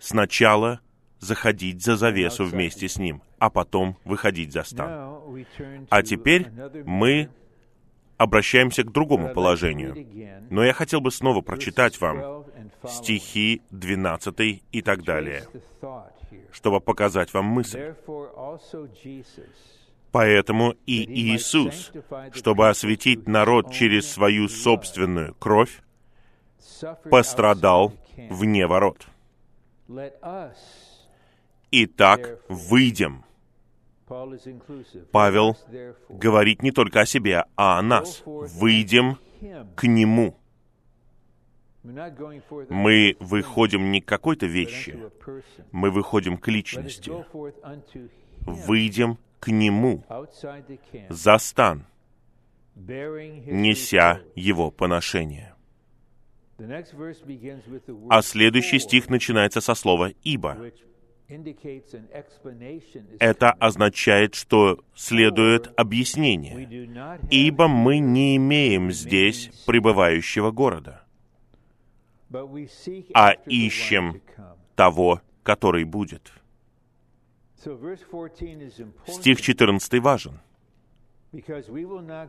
сначала 0.00 0.80
заходить 1.18 1.82
за 1.82 1.96
завесу 1.96 2.44
вместе 2.44 2.88
с 2.88 2.98
Ним, 2.98 3.22
а 3.38 3.50
потом 3.50 3.96
выходить 4.04 4.52
за 4.52 4.62
стан. 4.62 5.20
А 5.90 6.02
теперь 6.02 6.48
мы 6.84 7.30
обращаемся 8.16 8.82
к 8.82 8.92
другому 8.92 9.32
положению. 9.32 10.06
Но 10.50 10.64
я 10.64 10.72
хотел 10.72 11.00
бы 11.00 11.10
снова 11.10 11.40
прочитать 11.40 12.00
вам 12.00 12.44
стихи 12.88 13.62
12 13.70 14.62
и 14.72 14.82
так 14.82 15.02
далее, 15.02 15.46
чтобы 16.52 16.80
показать 16.80 17.32
вам 17.34 17.46
мысль. 17.46 17.94
Поэтому 20.16 20.74
и 20.86 21.04
Иисус, 21.04 21.92
чтобы 22.32 22.70
осветить 22.70 23.28
народ 23.28 23.70
через 23.70 24.10
свою 24.10 24.48
собственную 24.48 25.34
кровь, 25.34 25.82
пострадал 27.10 27.92
вне 28.30 28.66
ворот. 28.66 29.06
Итак, 31.70 32.40
выйдем. 32.48 33.26
Павел 35.12 35.54
говорит 36.08 36.62
не 36.62 36.70
только 36.70 37.00
о 37.00 37.06
себе, 37.06 37.44
а 37.54 37.78
о 37.78 37.82
нас. 37.82 38.22
Выйдем 38.24 39.18
к 39.74 39.86
Нему. 39.86 40.38
Мы 41.82 43.16
выходим 43.20 43.92
не 43.92 44.00
к 44.00 44.06
какой-то 44.06 44.46
вещи, 44.46 44.98
мы 45.72 45.90
выходим 45.90 46.38
к 46.38 46.48
личности. 46.48 47.12
Выйдем 48.46 49.18
к 49.40 49.48
Нему. 49.48 50.04
За 51.08 51.38
стан, 51.38 51.86
неся 52.74 54.20
Его 54.34 54.70
поношение. 54.70 55.54
А 58.08 58.22
следующий 58.22 58.78
стих 58.78 59.10
начинается 59.10 59.60
со 59.60 59.74
слова 59.74 60.12
«ибо», 60.22 60.70
это 63.18 63.50
означает, 63.50 64.34
что 64.34 64.78
следует 64.94 65.72
объяснение, 65.76 67.18
ибо 67.30 67.66
мы 67.66 67.98
не 67.98 68.36
имеем 68.36 68.92
здесь 68.92 69.50
пребывающего 69.66 70.52
города, 70.52 71.02
а 73.12 73.32
ищем 73.46 74.22
того, 74.76 75.20
который 75.42 75.84
будет. 75.84 76.32
Стих 79.06 79.40
14 79.40 80.00
важен, 80.00 80.40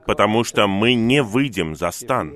потому 0.05 0.43
что 0.43 0.67
мы 0.67 0.93
не 0.93 1.21
выйдем 1.21 1.75
за 1.75 1.91
стан, 1.91 2.33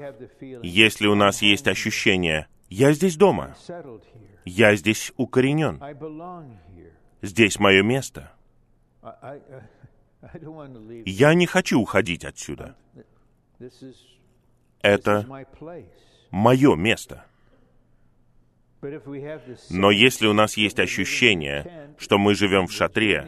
если 0.62 1.08
у 1.08 1.16
нас 1.16 1.42
есть 1.42 1.68
ощущение 1.68 2.48
«я 2.70 2.94
здесь 2.94 3.16
дома», 3.16 3.56
я 4.46 4.76
здесь 4.76 5.12
укоренен. 5.18 5.82
Здесь 7.22 7.60
мое 7.60 7.84
место. 7.84 8.32
Я 11.06 11.34
не 11.34 11.48
хочу 11.48 11.80
уходить 11.80 12.24
отсюда. 12.26 12.76
Это 14.82 15.26
мое 16.32 16.76
место. 16.76 17.26
Но 19.70 19.92
если 19.92 20.28
у 20.28 20.34
нас 20.34 20.58
есть 20.58 20.80
ощущение, 20.80 21.94
что 21.98 22.18
мы 22.18 22.36
живем 22.36 22.68
в 22.68 22.72
шатре, 22.72 23.28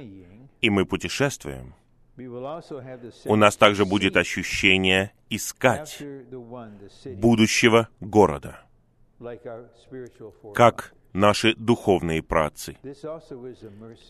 и 0.61 0.69
мы 0.69 0.85
путешествуем, 0.85 1.75
у 3.25 3.35
нас 3.35 3.57
также 3.57 3.85
будет 3.85 4.17
ощущение 4.17 5.11
искать 5.29 6.01
будущего 7.15 7.89
города, 7.99 8.59
как 10.53 10.93
наши 11.13 11.55
духовные 11.55 12.21
працы. 12.21 12.77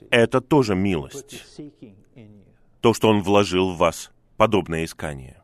Это 0.10 0.42
тоже 0.42 0.76
милость. 0.76 1.46
То, 2.82 2.94
что 2.94 3.10
Он 3.10 3.22
вложил 3.22 3.72
в 3.72 3.78
вас, 3.78 4.12
подобное 4.38 4.84
искание. 4.84 5.43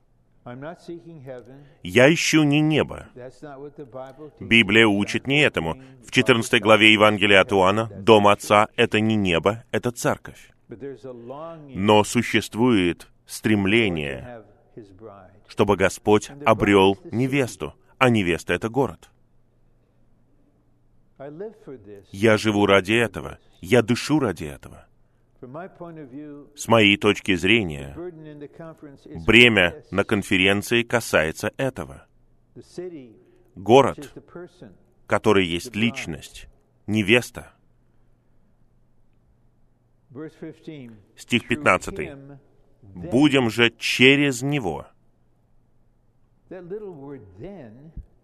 Я 1.83 2.13
ищу 2.13 2.43
не 2.43 2.59
небо. 2.61 3.07
Библия 4.39 4.87
учит 4.87 5.27
не 5.27 5.41
этому. 5.41 5.81
В 6.05 6.11
14 6.11 6.61
главе 6.61 6.93
Евангелия 6.93 7.41
от 7.41 7.51
Иоанна 7.51 7.89
«Дом 7.99 8.27
Отца»— 8.27 8.67
это 8.75 8.99
не 8.99 9.15
небо, 9.15 9.63
это 9.71 9.91
церковь. 9.91 10.51
Но 10.69 12.03
существует 12.03 13.07
стремление, 13.25 14.43
чтобы 15.47 15.75
Господь 15.75 16.31
обрел 16.45 16.97
невесту, 17.11 17.73
а 17.97 18.09
невеста— 18.09 18.53
это 18.55 18.69
город. 18.69 19.09
Я 22.11 22.37
живу 22.37 22.65
ради 22.65 22.93
этого. 22.93 23.39
Я 23.61 23.81
дышу 23.81 24.19
ради 24.19 24.45
этого. 24.45 24.85
С 25.41 26.67
моей 26.67 26.97
точки 26.97 27.35
зрения, 27.35 27.95
бремя 29.25 29.83
на 29.89 30.03
конференции 30.03 30.83
касается 30.83 31.53
этого. 31.55 32.07
Город, 33.55 34.13
который 35.07 35.45
есть 35.45 35.75
личность, 35.75 36.47
невеста. 36.87 37.53
Стих 41.15 41.47
15. 41.47 42.17
«Будем 42.81 43.49
же 43.49 43.71
через 43.77 44.41
Него». 44.41 44.87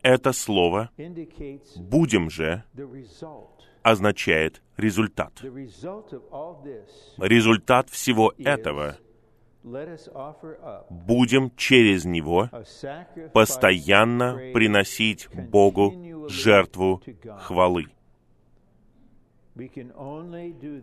Это 0.02 0.34
слово 0.34 0.90
«будем 1.78 2.30
же» 2.30 2.64
означает 3.86 4.64
результат. 4.78 5.34
Результат 7.18 7.90
всего 7.92 8.34
этого 8.40 8.98
будем 10.90 11.52
через 11.56 12.04
него 12.04 12.50
постоянно 13.32 14.52
приносить 14.54 15.30
Богу 15.32 16.28
жертву 16.30 17.02
хвалы. 17.42 17.86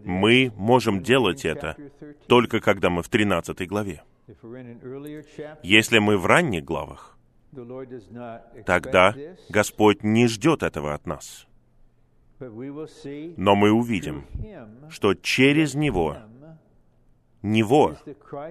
Мы 0.04 0.52
можем 0.56 1.02
делать 1.02 1.44
это 1.44 1.76
только 2.28 2.60
когда 2.60 2.88
мы 2.88 3.02
в 3.02 3.08
13 3.08 3.68
главе. 3.68 4.02
Если 5.64 5.98
мы 5.98 6.16
в 6.16 6.26
ранних 6.26 6.64
главах, 6.64 7.18
тогда 8.64 9.14
Господь 9.48 10.04
не 10.04 10.28
ждет 10.28 10.62
этого 10.62 10.94
от 10.94 11.06
нас. 11.06 11.46
Но 13.36 13.54
мы 13.54 13.70
увидим, 13.70 14.26
что 14.90 15.14
через 15.14 15.74
Него, 15.74 16.16
Него 17.42 17.96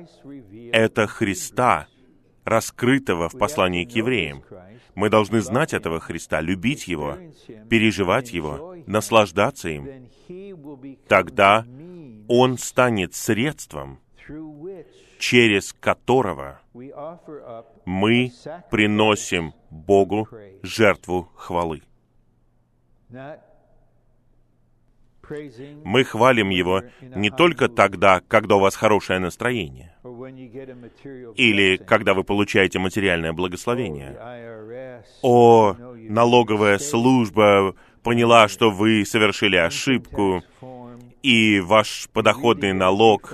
—это 0.71 1.07
Христа, 1.07 1.87
раскрытого 2.43 3.29
в 3.29 3.37
послании 3.37 3.85
к 3.85 3.91
евреям. 3.91 4.43
Мы 4.95 5.09
должны 5.09 5.41
знать 5.41 5.73
этого 5.73 5.99
Христа, 5.99 6.41
любить 6.41 6.87
Его, 6.87 7.17
переживать 7.69 8.33
Его, 8.33 8.75
наслаждаться 8.87 9.69
им. 9.69 10.09
Тогда 11.07 11.65
Он 12.27 12.57
станет 12.57 13.13
средством, 13.13 13.99
через 15.19 15.73
которого 15.73 16.59
мы 17.85 18.31
приносим 18.69 19.53
Богу 19.69 20.27
жертву 20.63 21.29
хвалы. 21.35 21.81
Мы 25.83 26.03
хвалим 26.03 26.49
Его 26.49 26.81
не 27.01 27.29
только 27.29 27.67
тогда, 27.69 28.21
когда 28.27 28.55
у 28.55 28.59
вас 28.59 28.75
хорошее 28.75 29.19
настроение, 29.19 29.95
или 31.35 31.77
когда 31.77 32.13
вы 32.13 32.23
получаете 32.23 32.79
материальное 32.79 33.33
благословение. 33.33 34.17
О, 35.21 35.75
налоговая 35.95 36.79
служба 36.79 37.75
поняла, 38.03 38.47
что 38.47 38.71
вы 38.71 39.05
совершили 39.05 39.55
ошибку, 39.55 40.43
и 41.23 41.59
ваш 41.59 42.09
подоходный 42.11 42.73
налог 42.73 43.33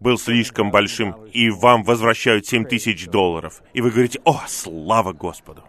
был 0.00 0.18
слишком 0.18 0.70
большим, 0.70 1.12
и 1.26 1.50
вам 1.50 1.82
возвращают 1.82 2.46
7 2.46 2.64
тысяч 2.64 3.06
долларов. 3.06 3.62
И 3.74 3.80
вы 3.80 3.90
говорите, 3.90 4.20
о, 4.24 4.40
слава 4.46 5.12
Господу! 5.12 5.62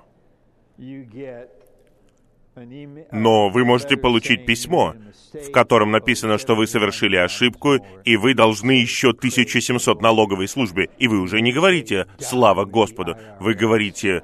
Но 3.12 3.50
вы 3.50 3.66
можете 3.66 3.98
получить 3.98 4.46
письмо, 4.46 4.96
в 5.34 5.52
котором 5.52 5.92
написано, 5.92 6.38
что 6.38 6.56
вы 6.56 6.68
совершили 6.68 7.16
ошибку, 7.16 7.76
и 8.04 8.18
вы 8.18 8.34
должны 8.34 8.72
еще 8.72 9.10
1700 9.10 10.02
налоговой 10.02 10.48
службе. 10.48 10.90
И 10.98 11.08
вы 11.08 11.20
уже 11.20 11.42
не 11.42 11.52
говорите 11.52 12.08
«Слава 12.20 12.66
Господу», 12.66 13.16
вы 13.40 13.54
говорите 13.54 14.24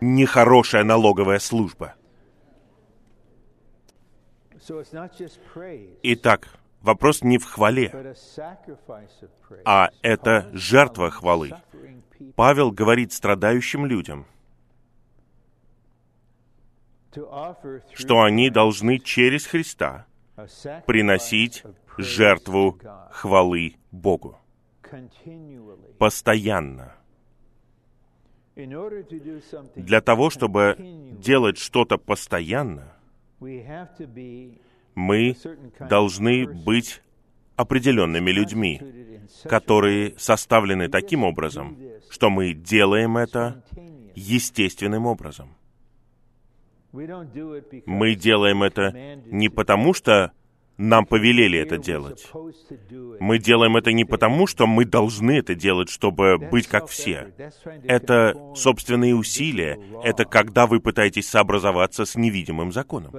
«Нехорошая 0.00 0.84
налоговая 0.84 1.38
служба». 1.38 1.94
Итак, 6.02 6.48
вопрос 6.82 7.22
не 7.22 7.38
в 7.38 7.44
хвале, 7.44 8.14
а 9.64 9.90
это 10.02 10.50
жертва 10.52 11.10
хвалы. 11.10 11.52
Павел 12.34 12.72
говорит 12.72 13.12
страдающим 13.12 13.86
людям– 13.86 14.26
что 17.94 18.22
они 18.22 18.50
должны 18.50 18.98
через 18.98 19.46
Христа 19.46 20.06
приносить 20.86 21.64
жертву 21.96 22.78
хвалы 23.10 23.76
Богу. 23.90 24.38
Постоянно. 25.98 26.94
Для 28.54 30.00
того, 30.00 30.30
чтобы 30.30 30.76
делать 31.18 31.58
что-то 31.58 31.98
постоянно, 31.98 32.92
мы 34.94 35.36
должны 35.78 36.46
быть 36.46 37.02
определенными 37.56 38.30
людьми, 38.30 38.80
которые 39.44 40.14
составлены 40.18 40.88
таким 40.88 41.24
образом, 41.24 41.78
что 42.10 42.30
мы 42.30 42.54
делаем 42.54 43.16
это 43.16 43.62
естественным 44.14 45.06
образом. 45.06 45.54
Мы 46.92 48.14
делаем 48.14 48.62
это 48.62 48.92
не 49.26 49.48
потому, 49.48 49.94
что 49.94 50.32
нам 50.78 51.06
повелели 51.06 51.58
это 51.58 51.78
делать. 51.78 52.30
Мы 53.18 53.38
делаем 53.38 53.76
это 53.76 53.92
не 53.92 54.04
потому, 54.04 54.46
что 54.46 54.66
мы 54.66 54.84
должны 54.84 55.38
это 55.38 55.54
делать, 55.54 55.88
чтобы 55.88 56.38
быть 56.38 56.66
как 56.66 56.88
все. 56.88 57.32
Это 57.84 58.34
собственные 58.54 59.14
усилия. 59.14 59.78
Это 60.04 60.24
когда 60.24 60.66
вы 60.66 60.80
пытаетесь 60.80 61.28
сообразоваться 61.28 62.04
с 62.04 62.14
невидимым 62.14 62.72
законом. 62.72 63.12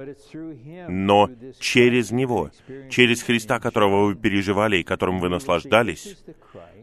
Но 0.88 1.30
через 1.58 2.10
Него, 2.10 2.50
через 2.90 3.22
Христа, 3.22 3.58
которого 3.58 4.06
вы 4.06 4.14
переживали 4.14 4.78
и 4.78 4.84
которым 4.84 5.18
вы 5.18 5.28
наслаждались, 5.28 6.16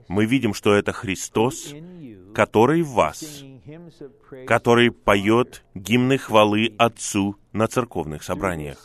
мы 0.07 0.25
видим, 0.25 0.53
что 0.53 0.73
это 0.73 0.91
Христос, 0.91 1.73
который 2.33 2.81
в 2.81 2.89
вас, 2.89 3.43
который 4.47 4.91
поет 4.91 5.63
гимны 5.73 6.17
хвалы 6.17 6.73
Отцу 6.77 7.35
на 7.51 7.67
церковных 7.67 8.23
собраниях. 8.23 8.77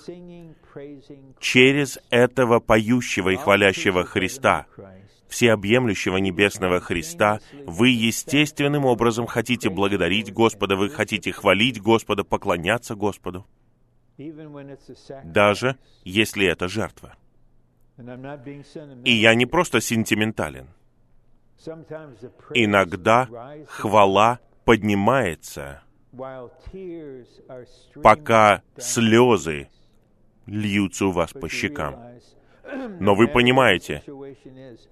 Через 1.38 1.98
этого 2.10 2.60
поющего 2.60 3.30
и 3.30 3.36
хвалящего 3.36 4.04
Христа, 4.04 4.66
всеобъемлющего 5.28 6.18
небесного 6.18 6.80
Христа, 6.80 7.40
вы 7.66 7.88
естественным 7.88 8.84
образом 8.84 9.26
хотите 9.26 9.68
благодарить 9.68 10.32
Господа, 10.32 10.76
вы 10.76 10.90
хотите 10.90 11.32
хвалить 11.32 11.80
Господа, 11.80 12.24
поклоняться 12.24 12.94
Господу, 12.94 13.46
даже 15.24 15.76
если 16.04 16.46
это 16.46 16.68
жертва. 16.68 17.16
И 19.04 19.12
я 19.12 19.34
не 19.34 19.46
просто 19.46 19.80
сентиментален. 19.80 20.68
Иногда 22.54 23.28
хвала 23.66 24.40
поднимается, 24.70 25.82
пока 28.04 28.62
слезы 28.78 29.68
льются 30.46 31.06
у 31.06 31.10
вас 31.10 31.32
по 31.32 31.48
щекам. 31.48 31.98
Но 33.00 33.16
вы 33.16 33.26
понимаете, 33.26 34.04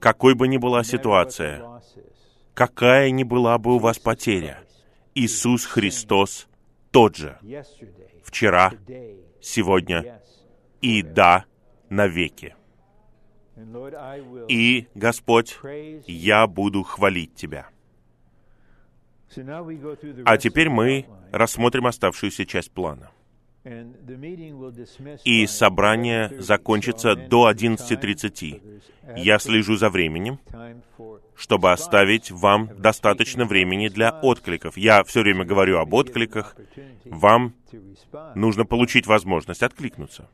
какой 0.00 0.34
бы 0.34 0.48
ни 0.48 0.56
была 0.56 0.82
ситуация, 0.82 1.80
какая 2.54 3.12
ни 3.12 3.22
была 3.22 3.56
бы 3.58 3.76
у 3.76 3.78
вас 3.78 4.00
потеря, 4.00 4.58
Иисус 5.14 5.64
Христос 5.64 6.48
тот 6.90 7.14
же, 7.14 7.38
вчера, 8.24 8.72
сегодня 9.40 10.20
и 10.80 11.02
да, 11.02 11.44
навеки. 11.88 12.56
И, 14.48 14.88
Господь, 14.96 15.56
я 16.08 16.48
буду 16.48 16.82
хвалить 16.82 17.36
Тебя. 17.36 17.68
А 20.24 20.38
теперь 20.38 20.68
мы 20.70 21.06
рассмотрим 21.32 21.86
оставшуюся 21.86 22.46
часть 22.46 22.70
плана. 22.70 23.10
И 25.24 25.46
собрание 25.46 26.40
закончится 26.40 27.14
до 27.14 27.50
11.30. 27.50 28.82
Я 29.16 29.38
слежу 29.38 29.76
за 29.76 29.90
временем, 29.90 30.38
чтобы 31.34 31.72
оставить 31.72 32.30
вам 32.30 32.70
достаточно 32.78 33.44
времени 33.44 33.88
для 33.88 34.10
откликов. 34.10 34.76
Я 34.76 35.04
все 35.04 35.20
время 35.20 35.44
говорю 35.44 35.78
об 35.78 35.92
откликах. 35.92 36.56
Вам 37.04 37.54
нужно 38.34 38.64
получить 38.64 39.06
возможность 39.06 39.62
откликнуться. 39.62 40.28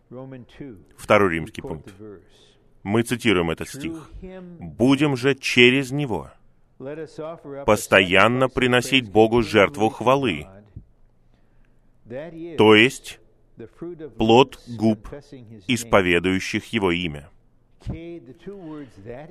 Второй 0.97 1.35
римский 1.35 1.63
пункт. 1.63 1.93
Мы 2.83 3.03
цитируем 3.03 3.51
этот 3.51 3.69
стих. 3.69 4.11
«Будем 4.61 5.17
же 5.17 5.35
через 5.35 5.91
Него 5.91 6.31
постоянно 7.67 8.49
приносить 8.49 9.11
Богу 9.11 9.43
жертву 9.43 9.89
хвалы, 9.91 10.47
то 12.59 12.75
есть 12.75 13.21
плод 14.19 14.61
губ, 14.69 15.09
исповедующих 15.69 16.65
Его 16.73 16.91
имя». 16.91 17.31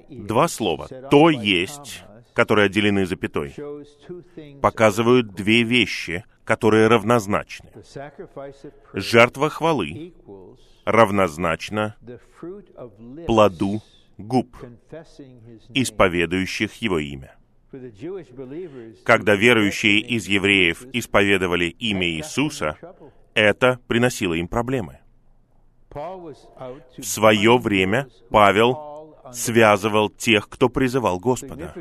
Два 0.09 0.47
слова. 0.47 0.87
«то 1.09 1.29
есть», 1.29 2.03
которые 2.33 2.65
отделены 2.67 3.05
запятой, 3.05 3.53
показывают 4.61 5.33
две 5.33 5.63
вещи, 5.63 6.23
которые 6.43 6.87
равнозначны. 6.87 7.69
Жертва 8.93 9.49
хвалы 9.49 10.13
равнозначна 10.85 11.95
плоду 13.25 13.81
губ, 14.27 14.55
исповедующих 15.73 16.73
Его 16.75 16.99
имя. 16.99 17.35
Когда 19.03 19.35
верующие 19.35 19.99
из 19.99 20.27
евреев 20.27 20.85
исповедовали 20.93 21.65
имя 21.65 22.07
Иисуса, 22.07 22.77
это 23.33 23.79
приносило 23.87 24.35
им 24.35 24.47
проблемы. 24.47 24.99
В 25.89 27.03
свое 27.03 27.57
время 27.57 28.07
Павел 28.29 29.15
связывал 29.31 30.09
тех, 30.09 30.49
кто 30.49 30.69
призывал 30.69 31.19
Господа. 31.19 31.73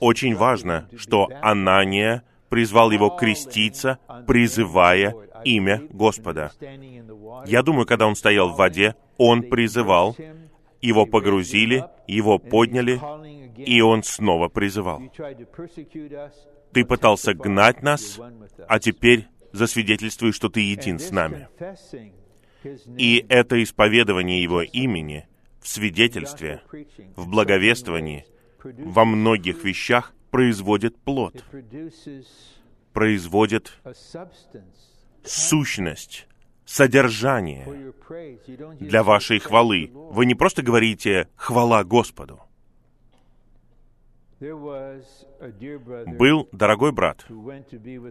Очень 0.00 0.34
важно, 0.36 0.88
что 0.96 1.28
Анания 1.42 2.22
призвал 2.48 2.90
его 2.90 3.10
креститься, 3.10 3.98
призывая 4.26 5.14
имя 5.44 5.82
Господа. 5.90 6.52
Я 7.46 7.62
думаю, 7.62 7.86
когда 7.86 8.06
он 8.06 8.14
стоял 8.14 8.50
в 8.50 8.56
воде, 8.56 8.94
он 9.18 9.42
призывал, 9.42 10.16
его 10.82 11.06
погрузили, 11.06 11.84
его 12.06 12.38
подняли, 12.38 13.00
и 13.56 13.80
он 13.80 14.02
снова 14.02 14.48
призывал. 14.48 15.00
Ты 16.72 16.84
пытался 16.84 17.34
гнать 17.34 17.82
нас, 17.82 18.20
а 18.68 18.78
теперь 18.78 19.26
засвидетельствуй, 19.52 20.32
что 20.32 20.48
ты 20.48 20.60
един 20.60 20.98
с 20.98 21.10
нами. 21.10 21.48
И 22.98 23.24
это 23.28 23.62
исповедование 23.62 24.42
Его 24.42 24.62
имени 24.62 25.26
в 25.60 25.68
свидетельстве, 25.68 26.62
в 27.16 27.28
благовествовании, 27.28 28.24
во 28.62 29.04
многих 29.04 29.64
вещах 29.64 30.14
производит 30.30 30.96
плод, 30.98 31.44
производит 32.92 33.78
сущность, 35.24 36.26
содержание 36.64 37.92
для 38.80 39.02
вашей 39.02 39.38
хвалы. 39.38 39.90
Вы 39.92 40.26
не 40.26 40.34
просто 40.34 40.62
говорите 40.62 41.28
«хвала 41.36 41.84
Господу», 41.84 42.40
был 46.18 46.48
дорогой 46.50 46.90
брат, 46.90 47.24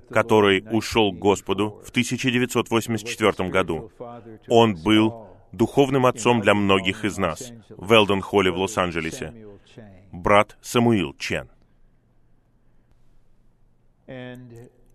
который 0.09 0.63
ушел 0.71 1.11
к 1.11 1.19
Господу 1.19 1.81
в 1.83 1.89
1984 1.89 3.49
году. 3.49 3.91
Он 4.47 4.75
был 4.81 5.27
духовным 5.51 6.05
отцом 6.05 6.39
для 6.39 6.53
многих 6.53 7.03
из 7.03 7.17
нас 7.17 7.51
в 7.69 7.91
Элден-Холле 7.91 8.51
в 8.51 8.57
Лос-Анджелесе. 8.57 9.33
Брат 10.13 10.57
Самуил 10.61 11.13
Чен. 11.17 11.49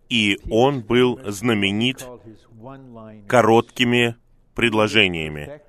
И 0.09 0.38
он 0.50 0.80
был 0.80 1.20
знаменит 1.26 2.07
короткими 3.28 4.16
предложениями. 4.54 5.60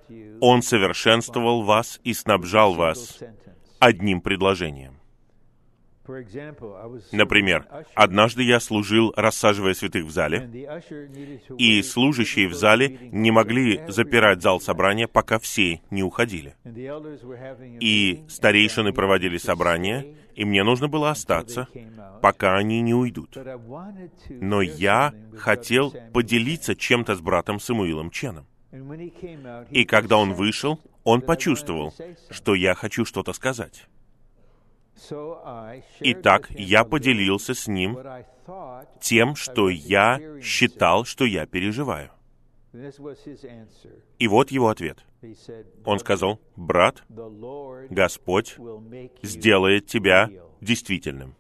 Он 0.42 0.62
совершенствовал 0.62 1.64
вас 1.64 2.00
и 2.04 2.14
снабжал 2.14 2.74
вас 2.74 3.20
одним 3.80 4.22
предложением. 4.22 4.97
Например, 7.12 7.66
однажды 7.96 8.44
я 8.44 8.60
служил, 8.60 9.14
рассаживая 9.16 9.74
святых 9.74 10.06
в 10.06 10.12
зале, 10.12 10.70
и 11.58 11.82
служащие 11.82 12.48
в 12.48 12.54
зале 12.54 13.10
не 13.12 13.32
могли 13.32 13.82
запирать 13.88 14.42
зал 14.42 14.60
собрания, 14.60 15.08
пока 15.08 15.40
все 15.40 15.82
не 15.90 16.04
уходили. 16.04 16.56
И 17.80 18.24
старейшины 18.30 18.94
проводили 18.94 19.38
собрание, 19.38 20.16
и 20.36 20.46
мне 20.46 20.64
нужно 20.64 20.88
было 20.88 21.12
остаться, 21.12 21.68
пока 22.22 22.56
они 22.58 22.82
не 22.82 22.94
уйдут. 22.94 23.38
Но 24.30 24.62
я 24.62 25.14
хотел 25.36 25.94
поделиться 26.14 26.76
чем-то 26.76 27.16
с 27.16 27.22
братом 27.22 27.60
Самуилом 27.60 28.12
Ченом. 28.12 28.46
И 29.72 29.86
когда 29.86 30.18
он 30.18 30.34
вышел, 30.34 30.80
он 31.04 31.22
почувствовал, 31.22 31.94
что 32.30 32.54
я 32.54 32.76
хочу 32.76 33.06
что-то 33.06 33.34
сказать. 33.34 33.88
Итак, 36.00 36.50
я 36.52 36.84
поделился 36.84 37.54
с 37.54 37.68
ним 37.68 37.98
тем, 39.00 39.36
что 39.36 39.70
я 39.70 40.20
считал, 40.42 41.06
что 41.06 41.26
я 41.26 41.46
переживаю. 41.46 42.12
И 44.20 44.28
вот 44.28 44.52
его 44.52 44.70
ответ. 44.70 45.06
Он 45.86 46.00
сказал, 46.00 46.40
«Брат, 46.56 47.04
Господь 47.90 48.58
сделает 49.22 49.88
тебя 49.88 50.30
действительным». 50.62 51.36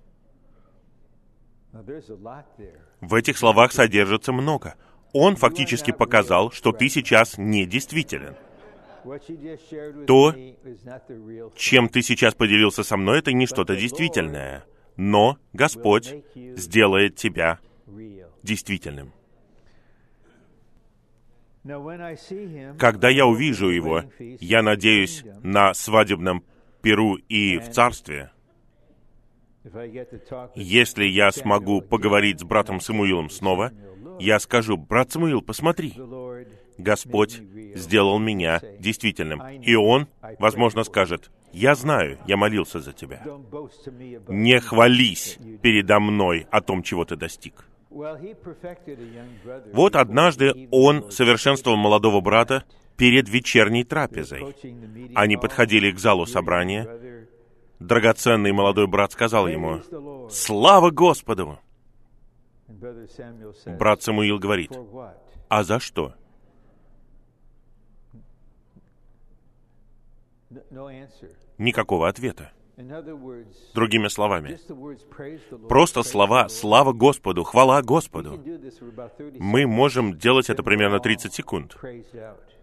В 3.01 3.13
этих 3.13 3.37
словах 3.37 3.71
содержится 3.71 4.33
много. 4.33 4.75
Он 5.13 5.35
фактически 5.35 5.91
показал, 5.91 6.51
что 6.51 6.71
ты 6.71 6.89
сейчас 6.89 7.37
не 7.37 7.65
действителен. 7.65 8.35
То, 10.07 10.33
чем 11.55 11.89
ты 11.89 12.01
сейчас 12.01 12.35
поделился 12.35 12.83
со 12.83 12.97
мной, 12.97 13.19
это 13.19 13.33
не 13.33 13.45
что-то 13.45 13.75
действительное. 13.75 14.65
Но 14.95 15.37
Господь 15.53 16.15
сделает 16.35 17.15
тебя 17.15 17.59
действительным. 18.43 19.13
Когда 22.79 23.09
я 23.09 23.25
увижу 23.25 23.69
его, 23.69 24.03
я 24.19 24.61
надеюсь 24.61 25.23
на 25.43 25.73
свадебном 25.73 26.43
Перу 26.81 27.15
и 27.15 27.57
в 27.57 27.69
Царстве, 27.71 28.31
если 30.55 31.05
я 31.05 31.31
смогу 31.31 31.81
поговорить 31.81 32.39
с 32.39 32.43
братом 32.43 32.79
Самуилом 32.79 33.29
снова, 33.29 33.71
я 34.19 34.39
скажу, 34.39 34.77
брат 34.77 35.11
Самуил, 35.11 35.41
посмотри, 35.41 35.93
Господь 36.77 37.41
сделал 37.75 38.19
меня 38.19 38.61
действительным. 38.79 39.41
И 39.61 39.75
Он, 39.75 40.07
возможно, 40.39 40.83
скажет, 40.83 41.31
«Я 41.53 41.75
знаю, 41.75 42.19
я 42.27 42.37
молился 42.37 42.79
за 42.79 42.93
тебя. 42.93 43.23
Не 44.27 44.59
хвались 44.59 45.37
передо 45.61 45.99
мной 45.99 46.45
о 46.51 46.61
том, 46.61 46.83
чего 46.83 47.05
ты 47.05 47.15
достиг». 47.15 47.65
Вот 49.73 49.95
однажды 49.95 50.67
он 50.71 51.09
совершенствовал 51.11 51.77
молодого 51.77 52.21
брата 52.21 52.65
перед 52.97 53.29
вечерней 53.29 53.83
трапезой. 53.83 54.55
Они 55.15 55.37
подходили 55.37 55.91
к 55.91 55.99
залу 55.99 56.25
собрания. 56.25 57.27
Драгоценный 57.79 58.51
молодой 58.51 58.87
брат 58.87 59.13
сказал 59.13 59.47
ему, 59.47 59.81
«Слава 60.29 60.89
Господу!» 60.89 61.59
Брат 63.65 64.01
Самуил 64.01 64.39
говорит, 64.39 64.71
«А 65.47 65.63
за 65.63 65.79
что?» 65.79 66.13
Никакого 71.57 72.07
ответа. 72.07 72.51
Другими 73.73 74.07
словами, 74.07 74.59
просто 75.67 76.03
слова 76.03 76.47
«Слава 76.47 76.93
Господу! 76.93 77.43
Хвала 77.43 77.81
Господу!» 77.81 78.39
Мы 79.39 79.65
можем 79.65 80.15
делать 80.15 80.51
это 80.51 80.61
примерно 80.61 80.99
30 80.99 81.33
секунд, 81.33 81.75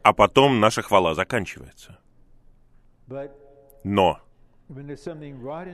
а 0.03 0.12
потом 0.12 0.61
наша 0.61 0.82
хвала 0.82 1.14
заканчивается. 1.14 1.99
Но 3.82 4.20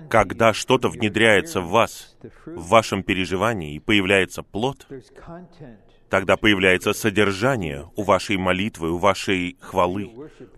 когда 0.09 0.53
что-то 0.53 0.89
внедряется 0.89 1.61
в 1.61 1.69
вас, 1.69 2.17
в 2.47 2.69
вашем 2.69 3.03
переживании, 3.03 3.75
и 3.75 3.79
появляется 3.79 4.43
плод, 4.43 4.87
тогда 6.11 6.37
появляется 6.37 6.93
содержание 6.93 7.89
у 7.97 8.03
вашей 8.03 8.37
молитвы, 8.37 8.91
у 8.91 8.99
вашей 8.99 9.57
хвалы, 9.61 10.11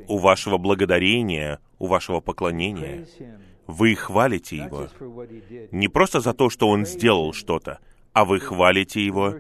у 0.09 0.19
вашего 0.19 0.59
благодарения, 0.59 1.61
у 1.79 1.87
вашего 1.87 2.21
поклонения. 2.21 3.07
Вы 3.67 3.95
хвалите 3.95 4.57
Его 4.57 4.89
не 5.71 5.89
просто 5.89 6.21
за 6.21 6.33
то, 6.33 6.51
что 6.51 6.69
Он 6.69 6.85
сделал 6.85 7.33
что-то, 7.33 7.79
а 8.13 8.25
вы 8.25 8.41
хвалите 8.41 9.05
Его 9.05 9.37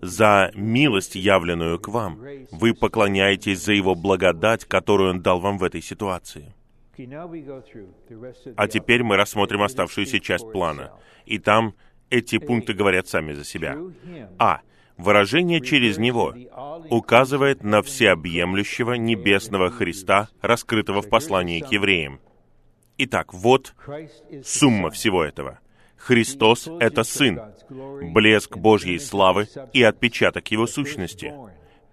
за 0.00 0.50
милость, 0.54 1.16
явленную 1.16 1.78
к 1.78 1.88
вам. 1.88 2.20
Вы 2.52 2.72
поклоняетесь 2.72 3.62
за 3.62 3.72
Его 3.72 3.94
благодать, 3.94 4.64
которую 4.64 5.10
Он 5.10 5.22
дал 5.22 5.40
вам 5.40 5.58
в 5.58 5.64
этой 5.64 5.82
ситуации. 5.82 6.54
А 8.56 8.68
теперь 8.68 9.02
мы 9.02 9.16
рассмотрим 9.16 9.62
оставшуюся 9.62 10.20
часть 10.20 10.50
плана. 10.52 10.92
И 11.26 11.38
там 11.38 11.74
эти 12.10 12.38
пункты 12.38 12.74
говорят 12.74 13.08
сами 13.08 13.32
за 13.32 13.44
себя. 13.44 13.76
А. 14.38 14.60
Выражение 15.02 15.60
«через 15.60 15.98
Него» 15.98 16.32
указывает 16.88 17.64
на 17.64 17.82
всеобъемлющего 17.82 18.92
небесного 18.92 19.68
Христа, 19.68 20.28
раскрытого 20.40 21.02
в 21.02 21.08
послании 21.08 21.58
к 21.58 21.72
евреям. 21.72 22.20
Итак, 22.98 23.34
вот 23.34 23.74
сумма 24.44 24.90
всего 24.90 25.24
этого. 25.24 25.58
Христос— 25.96 26.68
это 26.80 27.02
Сын, 27.02 27.40
блеск 27.68 28.56
Божьей 28.56 29.00
славы 29.00 29.48
и 29.72 29.82
отпечаток 29.82 30.48
Его 30.52 30.68
сущности, 30.68 31.34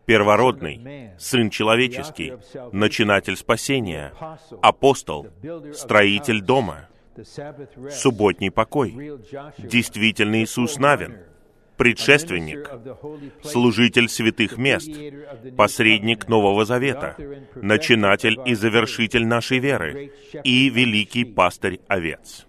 первородный, 0.05 1.12
Сын 1.18 1.49
человеческий, 1.49 2.34
начинатель 2.72 3.38
спасения, 3.38 4.14
апостол, 4.62 5.28
строитель 5.74 6.41
дома, 6.41 6.89
субботний 7.89 8.51
покой, 8.51 9.20
действительный 9.57 10.43
Иисус 10.43 10.78
Навин, 10.78 11.18
предшественник, 11.80 12.70
служитель 13.42 14.10
святых 14.10 14.58
мест, 14.58 14.92
посредник 15.56 16.28
Нового 16.28 16.66
Завета, 16.66 17.16
начинатель 17.56 18.38
и 18.46 18.54
завершитель 18.54 19.26
нашей 19.26 19.60
веры 19.60 20.12
и 20.44 20.70
великий 20.70 21.24
пастырь 21.24 21.80
овец. 21.88 22.46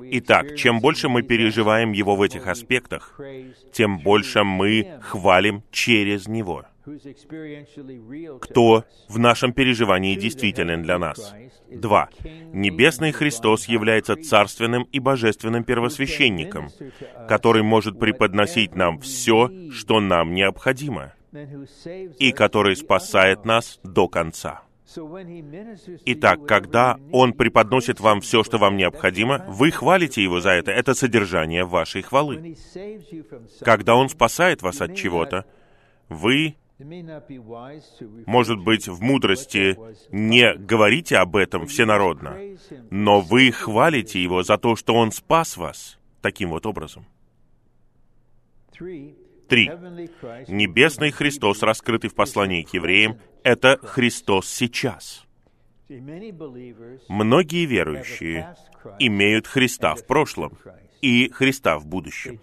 Итак, 0.00 0.54
чем 0.56 0.80
больше 0.80 1.08
мы 1.08 1.22
переживаем 1.22 1.90
Его 1.92 2.14
в 2.14 2.22
этих 2.22 2.46
аспектах, 2.46 3.20
тем 3.72 3.98
больше 3.98 4.44
мы 4.44 5.00
хвалим 5.02 5.64
через 5.72 6.28
Него. 6.28 6.64
Кто 8.40 8.84
в 9.08 9.18
нашем 9.18 9.52
переживании 9.52 10.16
действителен 10.16 10.82
для 10.82 10.98
нас? 10.98 11.34
Два. 11.70 12.08
Небесный 12.52 13.12
Христос 13.12 13.66
является 13.66 14.16
царственным 14.16 14.84
и 14.84 14.98
божественным 14.98 15.62
первосвященником, 15.62 16.70
который 17.28 17.62
может 17.62 18.00
преподносить 18.00 18.74
нам 18.74 18.98
все, 18.98 19.50
что 19.70 20.00
нам 20.00 20.34
необходимо, 20.34 21.12
и 22.18 22.32
который 22.32 22.74
спасает 22.74 23.44
нас 23.44 23.78
до 23.84 24.08
конца. 24.08 24.62
Итак, 26.04 26.44
когда 26.46 26.98
Он 27.12 27.32
преподносит 27.32 28.00
вам 28.00 28.20
все, 28.20 28.42
что 28.42 28.58
вам 28.58 28.76
необходимо, 28.76 29.44
вы 29.48 29.70
хвалите 29.70 30.22
Его 30.22 30.40
за 30.40 30.50
это. 30.50 30.72
Это 30.72 30.94
содержание 30.94 31.64
вашей 31.64 32.02
хвалы. 32.02 32.56
Когда 33.60 33.94
Он 33.94 34.08
спасает 34.08 34.62
вас 34.62 34.80
от 34.80 34.94
чего-то, 34.94 35.46
вы, 36.08 36.56
может 38.26 38.58
быть, 38.58 38.88
в 38.88 39.00
мудрости 39.02 39.76
не 40.10 40.54
говорите 40.54 41.16
об 41.16 41.36
этом 41.36 41.66
всенародно, 41.66 42.36
но 42.90 43.20
вы 43.20 43.50
хвалите 43.52 44.22
Его 44.22 44.42
за 44.42 44.58
то, 44.58 44.76
что 44.76 44.94
Он 44.94 45.12
спас 45.12 45.56
вас 45.56 45.98
таким 46.20 46.50
вот 46.50 46.66
образом. 46.66 47.04
Три. 49.48 49.68
Небесный 50.48 51.10
Христос, 51.10 51.62
раскрытый 51.62 52.08
в 52.08 52.14
послании 52.14 52.62
к 52.62 52.72
евреям, 52.72 53.18
это 53.42 53.78
Христос 53.82 54.48
сейчас. 54.48 55.26
Многие 57.08 57.66
верующие 57.66 58.56
имеют 58.98 59.46
Христа 59.46 59.94
в 59.94 60.06
прошлом 60.06 60.56
и 61.02 61.28
Христа 61.30 61.78
в 61.78 61.86
будущем. 61.86 62.40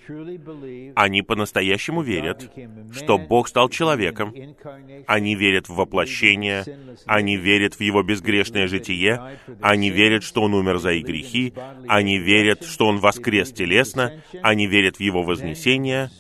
Они 0.95 1.21
по-настоящему 1.21 2.01
верят, 2.01 2.51
что 2.91 3.17
Бог 3.17 3.47
стал 3.47 3.69
человеком, 3.69 4.35
они 5.07 5.35
верят 5.35 5.69
в 5.69 5.75
воплощение, 5.75 6.65
они 7.05 7.37
верят 7.37 7.75
в 7.75 7.81
Его 7.81 8.03
безгрешное 8.03 8.67
житие, 8.67 9.39
они 9.61 9.89
верят, 9.89 10.23
что 10.23 10.41
Он 10.41 10.53
умер 10.53 10.79
за 10.79 10.91
их 10.91 11.05
грехи, 11.05 11.53
они 11.87 12.19
верят, 12.19 12.65
что 12.65 12.87
Он 12.87 12.99
воскрес 12.99 13.51
телесно, 13.53 14.21
они 14.43 14.67
верят 14.67 14.97
в 14.97 14.99
Его 14.99 15.23
вознесение, 15.23 16.11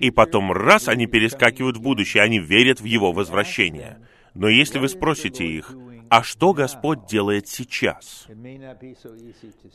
и 0.00 0.10
потом 0.10 0.52
раз 0.52 0.88
они 0.88 1.06
перескакивают 1.06 1.76
в 1.76 1.80
будущее, 1.80 2.24
они 2.24 2.40
верят 2.40 2.80
в 2.80 2.84
Его 2.84 3.12
возвращение. 3.12 3.98
Но 4.34 4.48
если 4.48 4.78
вы 4.78 4.88
спросите 4.88 5.46
их, 5.46 5.74
а 6.12 6.22
что 6.22 6.52
Господь 6.52 7.06
делает 7.06 7.48
сейчас? 7.48 8.26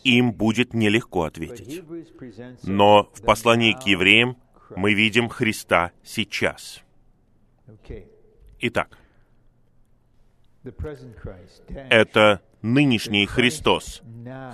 Им 0.03 0.31
будет 0.31 0.75
нелегко 0.75 1.23
ответить. 1.23 1.83
Но 2.61 3.09
в 3.11 3.23
послании 3.23 3.73
к 3.73 3.88
евреям 3.88 4.38
мы 4.75 4.93
видим 4.93 5.29
Христа 5.29 5.93
сейчас. 6.03 6.83
Итак, 8.59 8.99
это 11.89 12.43
нынешний 12.61 13.25
Христос, 13.25 14.03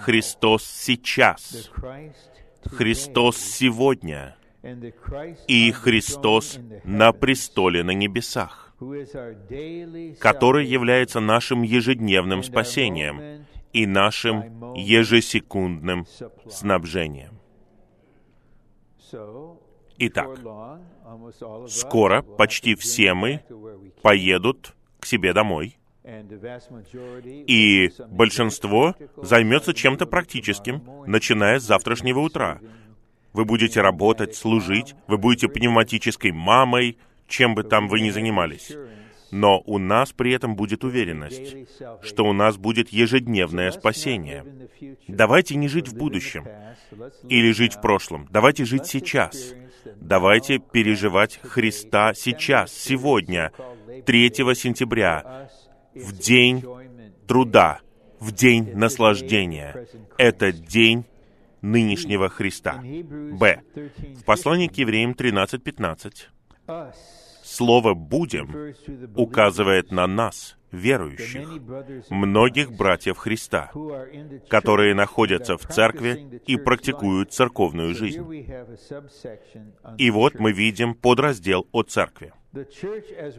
Христос 0.03 0.63
сейчас, 0.63 1.69
Христос 2.63 3.35
сегодня 3.35 4.37
и 5.49 5.69
Христос 5.73 6.59
на 6.85 7.11
престоле 7.11 7.83
на 7.83 7.91
небесах 7.91 8.62
который 10.19 10.65
является 10.65 11.19
нашим 11.19 11.61
ежедневным 11.63 12.43
спасением 12.43 13.45
и 13.71 13.85
нашим 13.85 14.73
ежесекундным 14.75 16.05
снабжением. 16.49 17.39
Итак, 19.97 20.39
скоро 21.67 22.21
почти 22.21 22.75
все 22.75 23.13
мы 23.13 23.41
поедут 24.01 24.75
к 24.99 25.05
себе 25.05 25.33
домой, 25.33 25.77
и 26.05 27.89
большинство 28.09 28.95
займется 29.17 29.73
чем-то 29.73 30.05
практическим, 30.05 30.83
начиная 31.07 31.59
с 31.59 31.63
завтрашнего 31.63 32.19
утра. 32.19 32.59
Вы 33.31 33.45
будете 33.45 33.81
работать, 33.81 34.35
служить, 34.35 34.95
вы 35.07 35.17
будете 35.17 35.47
пневматической 35.47 36.31
мамой, 36.31 36.97
чем 37.27 37.55
бы 37.55 37.63
там 37.63 37.87
вы 37.87 38.01
ни 38.01 38.09
занимались. 38.09 38.71
Но 39.31 39.61
у 39.65 39.79
нас 39.79 40.11
при 40.11 40.31
этом 40.31 40.55
будет 40.55 40.83
уверенность, 40.83 41.55
что 42.03 42.23
у 42.23 42.33
нас 42.33 42.55
будет 42.57 42.89
ежедневное 42.89 43.71
спасение. 43.71 44.45
Давайте 45.07 45.55
не 45.55 45.67
жить 45.67 45.87
в 45.87 45.97
будущем 45.97 46.45
или 47.29 47.51
жить 47.51 47.73
в 47.73 47.81
прошлом. 47.81 48.27
Давайте 48.29 48.63
жить 48.63 48.85
сейчас. 48.85 49.55
Давайте 49.95 50.59
переживать 50.59 51.39
Христа 51.41 52.13
сейчас, 52.13 52.71
сегодня, 52.71 53.51
3 54.05 54.29
сентября, 54.53 55.49
в 55.95 56.15
день 56.15 56.63
труда, 57.27 57.79
в 58.19 58.31
день 58.31 58.75
наслаждения. 58.75 59.87
Это 60.19 60.51
день 60.51 61.05
нынешнего 61.61 62.29
Христа. 62.29 62.83
Б. 62.83 63.61
В 64.19 64.23
послании 64.25 64.67
к 64.67 64.75
евреям 64.75 65.13
13.15 65.13 66.27
Слово 67.43 67.93
«будем» 67.93 68.73
указывает 69.15 69.91
на 69.91 70.07
нас, 70.07 70.57
верующих, 70.71 71.47
многих 72.09 72.71
братьев 72.71 73.17
Христа, 73.17 73.71
которые 74.47 74.95
находятся 74.95 75.57
в 75.57 75.67
церкви 75.67 76.41
и 76.47 76.55
практикуют 76.55 77.33
церковную 77.33 77.93
жизнь. 77.93 78.23
И 79.97 80.09
вот 80.09 80.39
мы 80.39 80.51
видим 80.53 80.95
подраздел 80.95 81.67
о 81.71 81.83
церкви. 81.83 82.33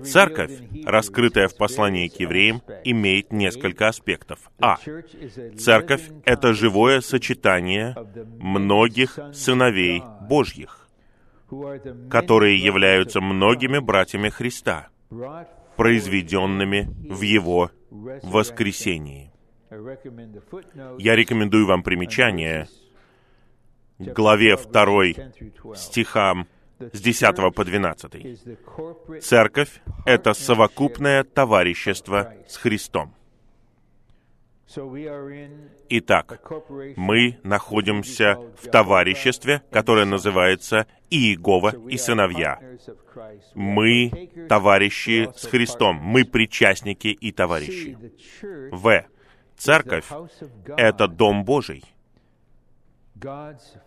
Церковь, 0.05 0.53
раскрытая 0.85 1.49
в 1.49 1.57
послании 1.57 2.09
к 2.09 2.18
евреям, 2.20 2.62
имеет 2.85 3.33
несколько 3.33 3.89
аспектов. 3.89 4.51
А. 4.61 4.77
Церковь— 5.57 6.11
это 6.25 6.53
живое 6.53 7.01
сочетание 7.01 7.97
многих 8.39 9.18
сыновей 9.33 10.03
Божьих 10.29 10.84
которые 12.11 12.59
являются 12.59 13.20
многими 13.20 13.78
братьями 13.78 14.28
Христа, 14.28 14.88
произведенными 15.76 16.88
в 17.11 17.20
Его 17.22 17.70
воскресении. 18.22 19.30
Я 20.99 21.16
рекомендую 21.16 21.66
вам 21.66 21.82
примечание 21.82 22.68
главе 23.99 24.57
2 24.57 25.74
стихам 25.76 26.47
с 26.78 27.01
10 27.01 27.55
по 27.55 27.64
12. 27.64 29.22
Церковь— 29.22 29.80
это 30.07 30.34
совокупное 30.34 31.24
товарищество 31.24 32.34
с 32.49 32.57
Христом. 32.57 33.14
Итак, 35.90 36.40
мы 36.96 37.38
находимся 37.42 38.38
в 38.60 38.70
товариществе, 38.70 39.62
которое 39.70 40.06
называется 40.06 40.86
Иегова 41.10 41.74
и 41.88 41.96
сыновья. 41.98 42.58
Мы 43.54 44.30
товарищи 44.48 45.30
с 45.36 45.46
Христом, 45.46 45.96
мы 45.96 46.24
причастники 46.24 47.08
и 47.08 47.30
товарищи. 47.30 47.96
В. 48.72 49.04
Церковь— 49.56 50.06
это 50.76 51.06
Дом 51.06 51.44
Божий, 51.44 51.84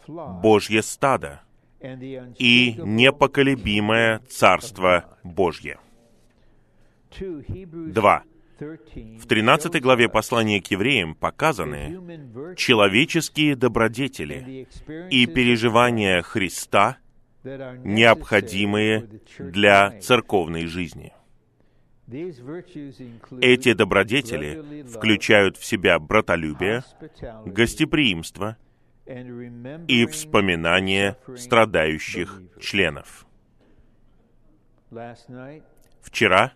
Божье 0.07 0.81
стадо 0.81 1.41
и 1.81 2.75
непоколебимое 2.77 4.19
Царство 4.29 5.17
Божье. 5.23 5.79
Два. 7.19 8.23
В 8.59 9.27
13 9.27 9.81
главе 9.81 10.09
послания 10.09 10.61
к 10.61 10.67
евреям 10.67 11.13
показаны 11.13 12.55
человеческие 12.55 13.55
добродетели 13.55 14.67
и 15.11 15.25
переживания 15.27 16.21
Христа, 16.21 16.97
необходимые 17.43 19.09
для 19.37 19.99
церковной 20.01 20.65
жизни. 20.65 21.13
Эти 23.41 23.73
добродетели 23.73 24.83
включают 24.83 25.57
в 25.57 25.65
себя 25.65 25.99
братолюбие, 25.99 26.83
гостеприимство 27.45 28.57
и 29.05 30.05
вспоминание 30.07 31.17
страдающих 31.35 32.41
членов. 32.59 33.25
Вчера 36.01 36.53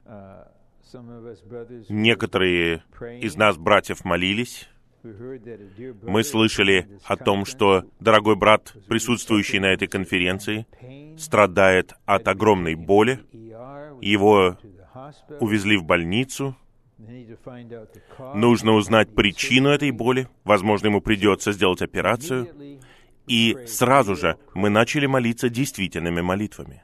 Некоторые 1.90 2.84
из 3.22 3.36
нас, 3.36 3.58
братьев, 3.58 4.04
молились. 4.06 4.70
Мы 6.04 6.24
слышали 6.24 6.88
о 7.06 7.18
том, 7.18 7.46
что 7.46 7.86
дорогой 8.00 8.36
брат, 8.36 8.74
присутствующий 8.88 9.60
на 9.60 9.68
этой 9.68 9.88
конференции, 9.88 10.68
страдает 11.18 11.94
от 12.06 12.28
огромной 12.28 12.76
боли. 12.76 13.20
Его 14.02 14.58
увезли 15.40 15.78
в 15.78 15.84
больницу. 15.84 16.56
Нужно 18.36 18.74
узнать 18.74 19.14
причину 19.16 19.70
этой 19.70 19.92
боли. 19.92 20.28
Возможно, 20.44 20.88
ему 20.88 21.02
придется 21.02 21.52
сделать 21.52 21.82
операцию. 21.82 22.48
И 23.32 23.58
сразу 23.66 24.18
же 24.18 24.38
мы 24.54 24.70
начали 24.70 25.06
молиться 25.06 25.48
действительными 25.48 26.20
молитвами. 26.20 26.84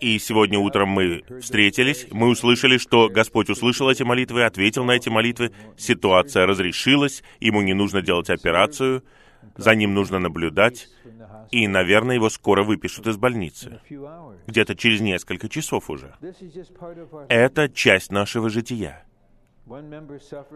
И 0.00 0.18
сегодня 0.18 0.58
утром 0.58 0.88
мы 0.88 1.22
встретились, 1.40 2.08
мы 2.10 2.28
услышали, 2.28 2.76
что 2.76 3.08
Господь 3.08 3.48
услышал 3.48 3.88
эти 3.88 4.02
молитвы, 4.02 4.42
ответил 4.42 4.82
на 4.82 4.96
эти 4.96 5.08
молитвы, 5.08 5.52
ситуация 5.76 6.44
разрешилась, 6.44 7.22
ему 7.38 7.62
не 7.62 7.72
нужно 7.72 8.02
делать 8.02 8.30
операцию, 8.30 9.04
за 9.56 9.76
ним 9.76 9.94
нужно 9.94 10.18
наблюдать, 10.18 10.88
и, 11.52 11.68
наверное, 11.68 12.16
его 12.16 12.28
скоро 12.28 12.64
выпишут 12.64 13.06
из 13.06 13.16
больницы. 13.16 13.80
Где-то 14.48 14.74
через 14.74 15.00
несколько 15.00 15.48
часов 15.48 15.88
уже. 15.88 16.16
Это 17.28 17.68
часть 17.68 18.10
нашего 18.10 18.50
жития. 18.50 19.05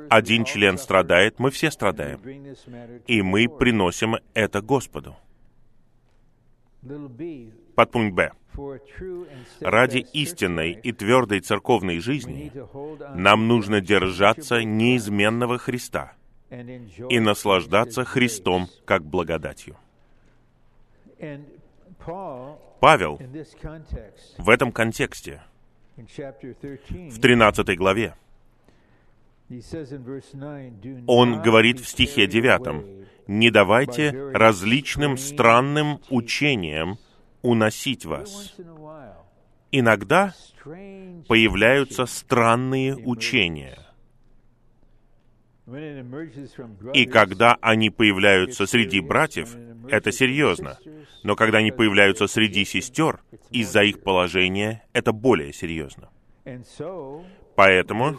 Один 0.09 0.45
член 0.45 0.79
страдает, 0.79 1.39
мы 1.39 1.51
все 1.51 1.71
страдаем. 1.71 2.21
И 3.07 3.23
мы 3.23 3.49
приносим 3.49 4.17
это 4.35 4.61
Господу. 4.61 5.17
Подпункт 7.75 8.15
Б. 8.15 8.33
Ради 9.61 9.99
истинной 10.13 10.73
и 10.73 10.93
твердой 10.93 11.41
церковной 11.41 11.99
жизни 11.99 12.53
нам 13.15 13.49
нужно 13.49 13.81
держаться 13.81 14.63
неизменного 14.63 15.59
Христа 15.59 16.13
и 16.51 17.21
наслаждаться 17.21 18.05
Христом 18.05 18.69
как 18.85 19.05
благодатью. 19.05 19.77
Павел 22.81 23.21
в 24.39 24.49
этом 24.49 24.73
контексте, 24.73 25.43
в 25.97 27.21
13 27.21 27.77
главе, 27.77 28.15
он 31.07 31.43
говорит 31.43 31.81
в 31.81 31.89
стихе 31.89 32.27
9, 32.27 33.09
«Не 33.27 33.51
давайте 33.51 34.11
различным 34.33 35.17
странным 35.17 36.01
учениям 36.09 36.99
уносить 37.43 38.05
вас». 38.05 38.55
Иногда 39.73 40.35
появляются 40.65 42.07
странные 42.07 42.97
учения. 42.97 43.79
И 46.95 47.07
когда 47.07 47.57
они 47.61 47.91
появляются 47.91 48.67
среди 48.67 49.01
братьев, 49.01 49.57
это 49.89 50.11
серьезно. 50.11 50.79
Но 51.23 51.37
когда 51.37 51.59
они 51.59 51.71
появляются 51.71 52.27
среди 52.27 52.65
сестер, 52.65 53.21
из-за 53.51 53.83
их 53.83 54.03
положения, 54.03 54.85
это 54.93 55.13
более 55.13 55.53
серьезно. 55.53 56.09
Поэтому 57.61 58.17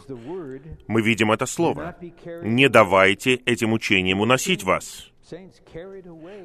мы 0.88 1.02
видим 1.02 1.32
это 1.32 1.48
слово. 1.48 1.96
Не 2.44 2.70
давайте 2.70 3.34
этим 3.38 3.74
учениям 3.74 4.22
уносить 4.22 4.64
вас. 4.64 5.10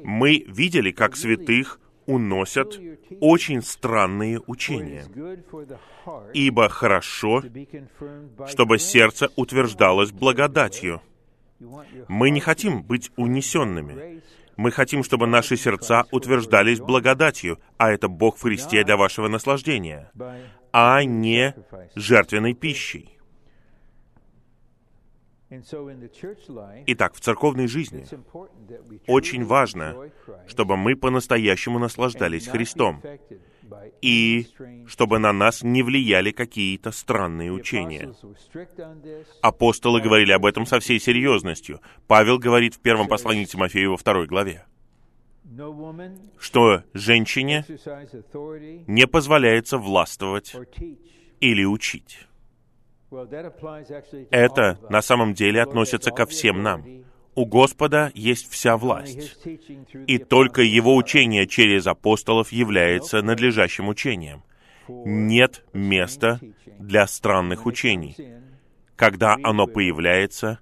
Мы 0.03 0.43
видели, 0.47 0.89
как 0.89 1.15
святых 1.15 1.79
уносят 2.07 2.79
очень 3.19 3.61
странные 3.61 4.41
учения. 4.47 5.05
Ибо 6.33 6.69
хорошо, 6.69 7.43
чтобы 8.47 8.79
сердце 8.79 9.29
утверждалось 9.35 10.11
благодатью. 10.11 10.99
Мы 12.07 12.31
не 12.31 12.39
хотим 12.39 12.81
быть 12.81 13.11
унесенными. 13.15 14.23
Мы 14.57 14.71
хотим, 14.71 15.03
чтобы 15.03 15.27
наши 15.27 15.55
сердца 15.55 16.03
утверждались 16.11 16.79
благодатью, 16.79 17.59
а 17.77 17.91
это 17.91 18.07
Бог 18.07 18.37
в 18.37 18.41
Христе 18.41 18.83
для 18.83 18.97
вашего 18.97 19.27
наслаждения 19.27 20.11
а 20.71 21.03
не 21.03 21.55
жертвенной 21.95 22.53
пищей. 22.53 23.17
Итак, 26.87 27.15
в 27.15 27.19
церковной 27.21 27.67
жизни 27.67 28.05
очень 29.07 29.45
важно, 29.45 30.11
чтобы 30.45 30.77
мы 30.77 30.95
по-настоящему 30.95 31.79
наслаждались 31.79 32.47
Христом, 32.47 33.01
и 34.01 34.47
чтобы 34.87 35.19
на 35.19 35.33
нас 35.33 35.63
не 35.63 35.83
влияли 35.83 36.31
какие-то 36.31 36.91
странные 36.91 37.51
учения. 37.51 38.13
Апостолы 39.41 40.01
говорили 40.01 40.31
об 40.31 40.45
этом 40.45 40.65
со 40.65 40.79
всей 40.79 40.99
серьезностью. 40.99 41.81
Павел 42.07 42.37
говорит 42.39 42.75
в 42.75 42.79
первом 42.79 43.07
послании 43.07 43.45
Тимофею 43.45 43.91
во 43.91 43.97
второй 43.97 44.27
главе 44.27 44.65
что 46.39 46.83
женщине 46.93 47.65
не 48.87 49.07
позволяется 49.07 49.77
властвовать 49.77 50.55
или 51.39 51.63
учить. 51.63 52.27
Это 54.31 54.77
на 54.89 55.01
самом 55.01 55.33
деле 55.33 55.61
относится 55.61 56.11
ко 56.11 56.25
всем 56.25 56.61
нам. 56.61 56.85
У 57.37 57.45
Господа 57.45 58.11
есть 58.13 58.51
вся 58.51 58.75
власть, 58.77 59.37
и 60.07 60.17
только 60.17 60.61
Его 60.61 60.95
учение 60.95 61.47
через 61.47 61.87
апостолов 61.87 62.51
является 62.51 63.21
надлежащим 63.21 63.87
учением. 63.87 64.43
Нет 64.87 65.63
места 65.71 66.39
для 66.79 67.07
странных 67.07 67.65
учений. 67.65 68.15
Когда 68.95 69.37
оно 69.43 69.67
появляется, 69.67 70.59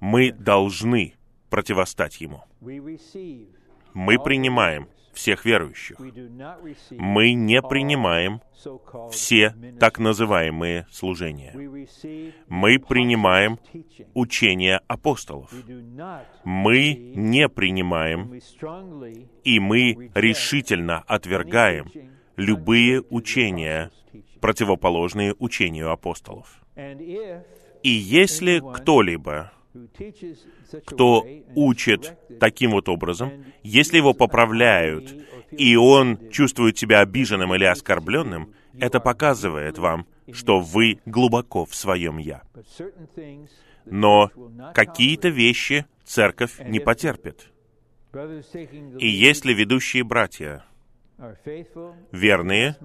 мы 0.00 0.30
должны 0.32 1.14
противостать 1.50 2.20
ему 2.20 2.44
мы 3.98 4.18
принимаем 4.18 4.88
всех 5.12 5.44
верующих. 5.44 5.98
Мы 6.90 7.32
не 7.32 7.60
принимаем 7.62 8.40
все 9.10 9.54
так 9.78 9.98
называемые 9.98 10.86
служения. 10.90 11.52
Мы 12.48 12.78
принимаем 12.78 13.58
учение 14.14 14.80
апостолов. 14.86 15.52
Мы 16.44 16.94
не 17.14 17.48
принимаем 17.48 18.40
и 19.44 19.60
мы 19.60 20.10
решительно 20.14 20.98
отвергаем 21.06 21.90
любые 22.36 23.02
учения, 23.10 23.90
противоположные 24.40 25.34
учению 25.38 25.90
апостолов. 25.90 26.60
И 27.82 27.90
если 27.90 28.60
кто-либо 28.74 29.52
кто 30.84 31.26
учит 31.54 32.16
таким 32.40 32.72
вот 32.72 32.88
образом, 32.88 33.44
если 33.62 33.96
его 33.96 34.14
поправляют, 34.14 35.14
и 35.50 35.76
он 35.76 36.30
чувствует 36.30 36.78
себя 36.78 37.00
обиженным 37.00 37.54
или 37.54 37.64
оскорбленным, 37.64 38.54
это 38.78 39.00
показывает 39.00 39.78
вам, 39.78 40.06
что 40.32 40.60
вы 40.60 41.00
глубоко 41.06 41.64
в 41.64 41.74
своем 41.74 42.18
«я». 42.18 42.42
Но 43.84 44.30
какие-то 44.74 45.28
вещи 45.28 45.86
церковь 46.04 46.60
не 46.60 46.78
потерпит. 46.78 47.50
И 48.98 49.08
если 49.08 49.52
ведущие 49.52 50.04
братья 50.04 50.64
верные, 52.12 52.76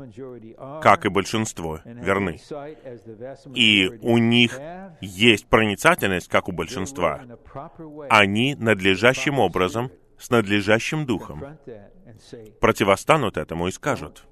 как 0.82 1.06
и 1.06 1.10
большинство, 1.10 1.80
верны. 1.86 2.40
И 3.54 3.88
у 4.02 4.18
них 4.18 4.60
есть 5.02 5.48
проницательность, 5.48 6.28
как 6.28 6.50
у 6.50 6.52
большинства. 6.52 7.22
Они 8.10 8.56
надлежащим 8.56 9.40
образом, 9.40 9.92
с 10.18 10.30
надлежащим 10.30 11.06
духом, 11.06 11.58
противостанут 12.60 13.38
этому 13.38 13.68
и 13.68 13.72
скажут, 13.72 14.26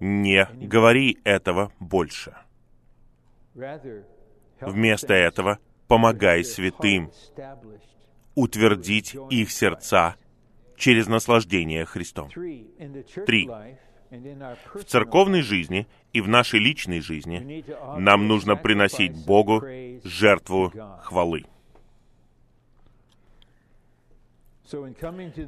«Не 0.00 0.48
говори 0.54 1.18
этого 1.24 1.72
больше». 1.78 2.34
Вместо 4.60 5.14
этого 5.14 5.58
помогай 5.86 6.44
святым 6.44 7.10
утвердить 8.34 9.16
их 9.30 9.50
сердца 9.50 10.16
через 10.78 11.08
наслаждение 11.08 11.84
Христом. 11.84 12.30
Три. 13.26 13.50
В 14.74 14.84
церковной 14.86 15.42
жизни 15.42 15.86
и 16.14 16.22
в 16.22 16.28
нашей 16.28 16.60
личной 16.60 17.00
жизни 17.00 17.64
нам 17.98 18.26
нужно 18.26 18.56
приносить 18.56 19.12
Богу 19.26 19.62
жертву 20.02 20.72
хвалы. 21.02 21.44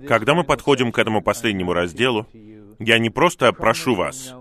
Когда 0.06 0.34
мы 0.34 0.44
подходим 0.44 0.92
к 0.92 0.98
этому 0.98 1.22
последнему 1.22 1.72
разделу, 1.72 2.26
я 2.78 2.98
не 2.98 3.10
просто 3.10 3.52
прошу 3.52 3.94
вас, 3.94 4.34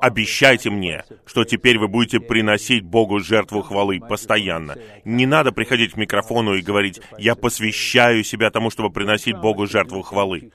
обещайте 0.00 0.70
мне, 0.70 1.04
что 1.24 1.44
теперь 1.44 1.78
вы 1.78 1.88
будете 1.88 2.20
приносить 2.20 2.84
Богу 2.84 3.20
жертву 3.20 3.62
хвалы 3.62 4.00
постоянно. 4.00 4.76
Не 5.04 5.26
надо 5.26 5.52
приходить 5.52 5.92
к 5.92 5.96
микрофону 5.96 6.54
и 6.54 6.62
говорить, 6.62 7.00
я 7.18 7.34
посвящаю 7.34 8.24
себя 8.24 8.50
тому, 8.50 8.70
чтобы 8.70 8.90
приносить 8.90 9.36
Богу 9.36 9.66
жертву 9.66 10.02
хвалы. 10.02 10.50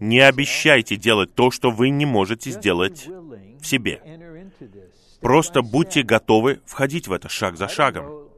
Не 0.00 0.20
обещайте 0.20 0.96
делать 0.96 1.34
то, 1.34 1.50
что 1.50 1.70
вы 1.70 1.90
не 1.90 2.06
можете 2.06 2.50
сделать 2.50 3.06
в 3.60 3.66
себе. 3.66 4.00
Просто 5.20 5.62
будьте 5.62 6.02
готовы 6.02 6.60
входить 6.64 7.08
в 7.08 7.12
это 7.12 7.28
шаг 7.28 7.56
за 7.56 7.68
шагом. 7.68 8.30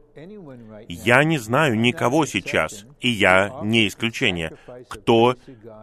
Я 0.89 1.25
не 1.25 1.39
знаю 1.39 1.79
никого 1.79 2.27
сейчас, 2.27 2.85
и 3.01 3.09
я 3.09 3.61
не 3.63 3.89
исключение, 3.89 4.57
кто 4.89 5.37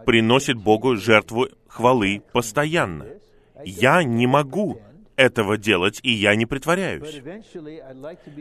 приносит 0.06 0.56
Богу 0.56 0.96
жертву 0.96 1.48
хвалы 1.66 2.22
постоянно. 2.32 3.06
Я 3.64 4.02
не 4.02 4.26
могу 4.26 4.80
этого 5.16 5.58
делать, 5.58 6.00
и 6.02 6.10
я 6.10 6.34
не 6.34 6.46
притворяюсь. 6.46 7.22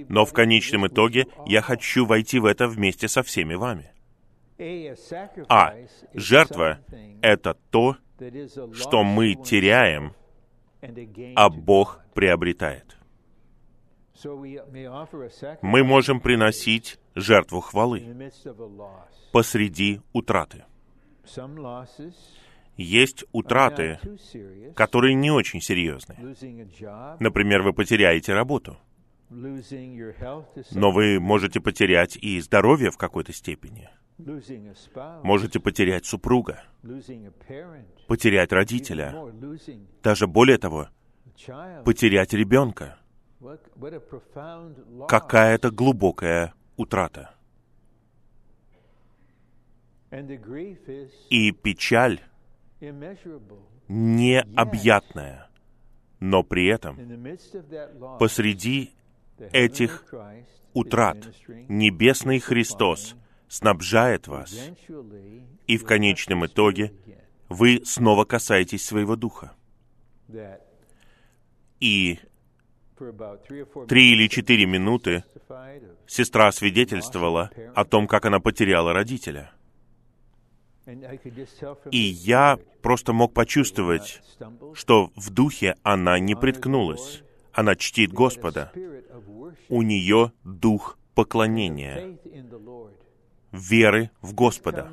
Но 0.08 0.26
в 0.26 0.34
конечном 0.34 0.88
итоге 0.88 1.28
я 1.46 1.62
хочу 1.62 2.06
войти 2.06 2.40
в 2.40 2.46
это 2.46 2.68
вместе 2.68 3.08
со 3.08 3.22
всеми 3.22 3.56
вами. 3.56 3.92
А 5.50 5.74
жертва— 6.14 6.80
это 7.22 7.58
то, 7.70 7.98
что 8.74 9.04
мы 9.04 9.36
теряем, 9.36 10.14
а 11.36 11.50
Бог 11.50 12.02
приобретает. 12.14 12.98
Мы 15.62 15.84
можем 15.84 16.20
приносить 16.20 17.00
жертву 17.16 17.62
хвалы 17.62 18.32
посреди 19.32 20.02
утраты. 20.14 20.66
Есть 22.80 23.26
утраты, 23.34 24.00
которые 24.74 25.14
не 25.14 25.32
очень 25.32 25.60
серьезны. 25.60 26.16
Например, 27.20 27.62
вы 27.62 27.74
потеряете 27.74 28.34
работу. 28.34 28.78
Но 29.30 30.92
вы 30.92 31.20
можете 31.20 31.60
потерять 31.60 32.16
и 32.16 32.40
здоровье 32.40 32.90
в 32.92 32.98
какой-то 32.98 33.34
степени. 33.34 33.90
Можете 35.24 35.60
потерять 35.60 36.06
супруга, 36.06 36.64
потерять 38.08 38.54
родителя, 38.54 39.14
даже 40.02 40.28
более 40.28 40.58
того, 40.58 40.88
потерять 41.84 42.34
ребенка. 42.34 42.98
Какая-то 45.10 45.70
глубокая 45.72 46.54
утрата. 46.78 47.36
И 51.30 51.52
печаль 51.52 52.22
необъятная, 53.88 55.50
но 56.20 56.44
при 56.44 56.68
этом 56.68 56.98
посреди 58.20 58.94
этих 59.52 60.06
утрат 60.74 61.18
Небесный 61.68 62.40
Христос 62.40 63.16
снабжает 63.48 64.28
вас, 64.28 64.54
и 65.68 65.78
в 65.78 65.86
конечном 65.86 66.46
итоге 66.46 66.94
вы 67.50 67.82
снова 67.84 68.26
касаетесь 68.26 68.86
своего 68.86 69.16
духа. 69.16 69.54
И 71.80 72.20
три 73.88 74.12
или 74.14 74.28
четыре 74.28 74.66
минуты 74.66 75.24
сестра 76.06 76.52
свидетельствовала 76.52 77.50
о 77.74 77.86
том, 77.86 78.08
как 78.08 78.26
она 78.26 78.40
потеряла 78.40 78.94
родителя. 78.94 79.52
И 81.92 81.98
я 81.98 82.60
просто 82.82 83.14
мог 83.14 83.34
почувствовать, 83.34 84.22
что 84.74 85.12
в 85.16 85.30
духе 85.30 85.76
она 85.84 86.20
не 86.20 86.36
приткнулась. 86.36 87.24
Она 87.54 87.76
чтит 87.76 88.14
Господа. 88.14 88.72
У 89.70 89.82
нее 89.82 90.32
дух 90.44 90.98
поклонения, 91.16 92.18
веры 93.52 94.12
в 94.22 94.34
Господа. 94.34 94.92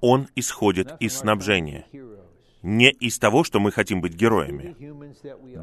Он 0.00 0.28
исходит 0.36 0.94
из 1.00 1.16
снабжения 1.16 1.86
не 2.62 2.90
из 2.90 3.18
того, 3.18 3.44
что 3.44 3.60
мы 3.60 3.72
хотим 3.72 4.00
быть 4.00 4.14
героями. 4.14 4.76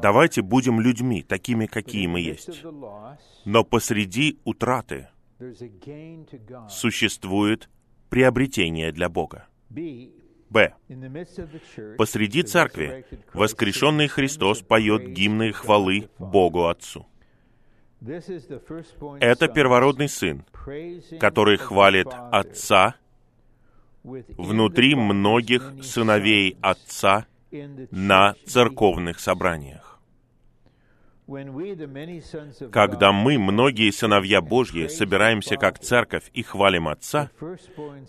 Давайте 0.00 0.42
будем 0.42 0.80
людьми, 0.80 1.22
такими, 1.22 1.66
какие 1.66 2.06
мы 2.06 2.20
есть. 2.20 2.62
Но 3.44 3.64
посреди 3.64 4.38
утраты 4.44 5.08
существует 6.68 7.70
приобретение 8.10 8.92
для 8.92 9.08
Бога. 9.08 9.46
Б. 10.50 10.74
Посреди 11.96 12.42
церкви 12.42 13.06
воскрешенный 13.32 14.08
Христос 14.08 14.62
поет 14.62 15.06
гимны 15.08 15.52
хвалы 15.52 16.10
Богу 16.18 16.66
Отцу. 16.66 17.06
Это 19.20 19.46
первородный 19.48 20.08
Сын, 20.08 20.44
который 21.20 21.56
хвалит 21.56 22.08
Отца 22.32 22.96
внутри 24.02 24.94
многих 24.96 25.72
сыновей 25.82 26.56
Отца 26.60 27.26
на 27.90 28.34
церковных 28.46 29.20
собраниях. 29.20 29.89
Когда 32.72 33.12
мы, 33.12 33.38
многие 33.38 33.90
сыновья 33.92 34.40
Божьи, 34.40 34.88
собираемся 34.88 35.56
как 35.56 35.78
церковь 35.78 36.30
и 36.34 36.42
хвалим 36.42 36.88
Отца, 36.88 37.30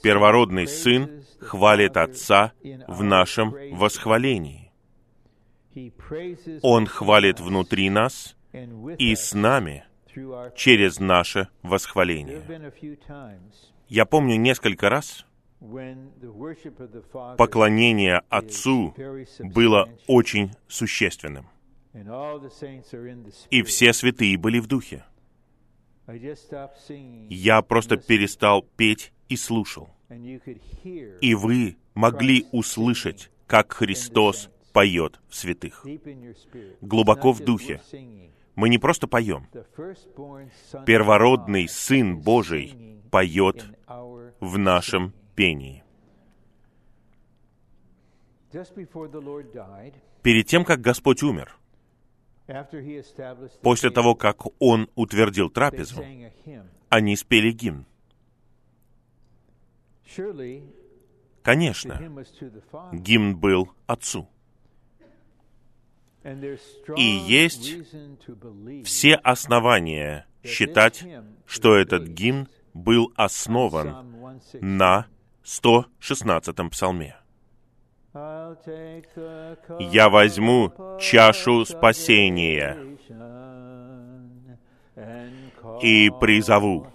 первородный 0.01 0.67
Сын 0.67 1.23
хвалит 1.39 1.97
Отца 1.97 2.53
в 2.87 3.03
нашем 3.03 3.53
восхвалении. 3.71 4.71
Он 6.63 6.87
хвалит 6.87 7.39
внутри 7.39 7.89
нас 7.89 8.35
и 8.97 9.15
с 9.15 9.33
нами 9.33 9.85
через 10.55 10.99
наше 10.99 11.47
восхваление. 11.61 12.41
Я 13.87 14.05
помню 14.05 14.35
несколько 14.37 14.89
раз, 14.89 15.25
поклонение 17.37 18.21
Отцу 18.29 18.95
было 19.39 19.89
очень 20.07 20.51
существенным. 20.67 21.47
И 23.49 23.63
все 23.63 23.93
святые 23.93 24.37
были 24.37 24.59
в 24.59 24.67
духе. 24.67 25.03
Я 27.29 27.61
просто 27.61 27.97
перестал 27.97 28.63
петь 28.75 29.13
и 29.29 29.35
слушал. 29.35 29.89
И 30.09 31.35
вы 31.35 31.77
могли 31.93 32.45
услышать, 32.51 33.29
как 33.47 33.73
Христос 33.73 34.49
поет 34.73 35.19
в 35.29 35.35
святых. 35.35 35.85
Глубоко 36.81 37.31
в 37.31 37.43
духе. 37.43 37.81
Мы 38.55 38.69
не 38.69 38.77
просто 38.77 39.07
поем. 39.07 39.47
Первородный 40.85 41.67
Сын 41.67 42.17
Божий 42.17 42.99
поет 43.09 43.65
в 44.39 44.57
нашем 44.57 45.13
пении. 45.35 45.83
Перед 50.21 50.47
тем, 50.47 50.65
как 50.65 50.81
Господь 50.81 51.23
умер, 51.23 51.57
после 53.61 53.89
того, 53.91 54.15
как 54.15 54.43
Он 54.59 54.89
утвердил 54.95 55.49
трапезу, 55.49 56.03
они 56.89 57.15
спели 57.15 57.51
гимн. 57.51 57.85
Конечно, 61.43 62.25
гимн 62.93 63.37
был 63.37 63.71
Отцу. 63.87 64.27
И 66.23 67.01
есть 67.01 67.73
все 68.85 69.15
основания 69.15 70.27
считать, 70.43 71.03
что 71.45 71.75
этот 71.75 72.07
гимн 72.07 72.47
был 72.73 73.11
основан 73.15 74.39
на 74.61 75.07
116-м 75.43 76.69
псалме. 76.69 77.15
Я 78.13 80.09
возьму 80.09 80.73
чашу 80.99 81.65
спасения 81.65 82.77
и 85.81 86.11
призову, 86.19 86.87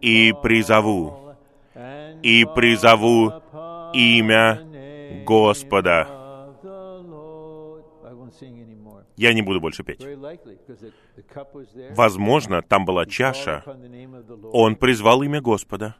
и 0.00 0.32
призову, 0.42 1.34
и 2.22 2.46
призову 2.54 3.32
имя 3.92 4.62
Господа. 5.26 6.23
Я 9.16 9.32
не 9.32 9.42
буду 9.42 9.60
больше 9.60 9.84
петь. 9.84 10.04
Возможно, 11.90 12.62
там 12.62 12.84
была 12.84 13.06
чаша. 13.06 13.62
Он 14.52 14.76
призвал 14.76 15.22
имя 15.22 15.40
Господа. 15.40 15.96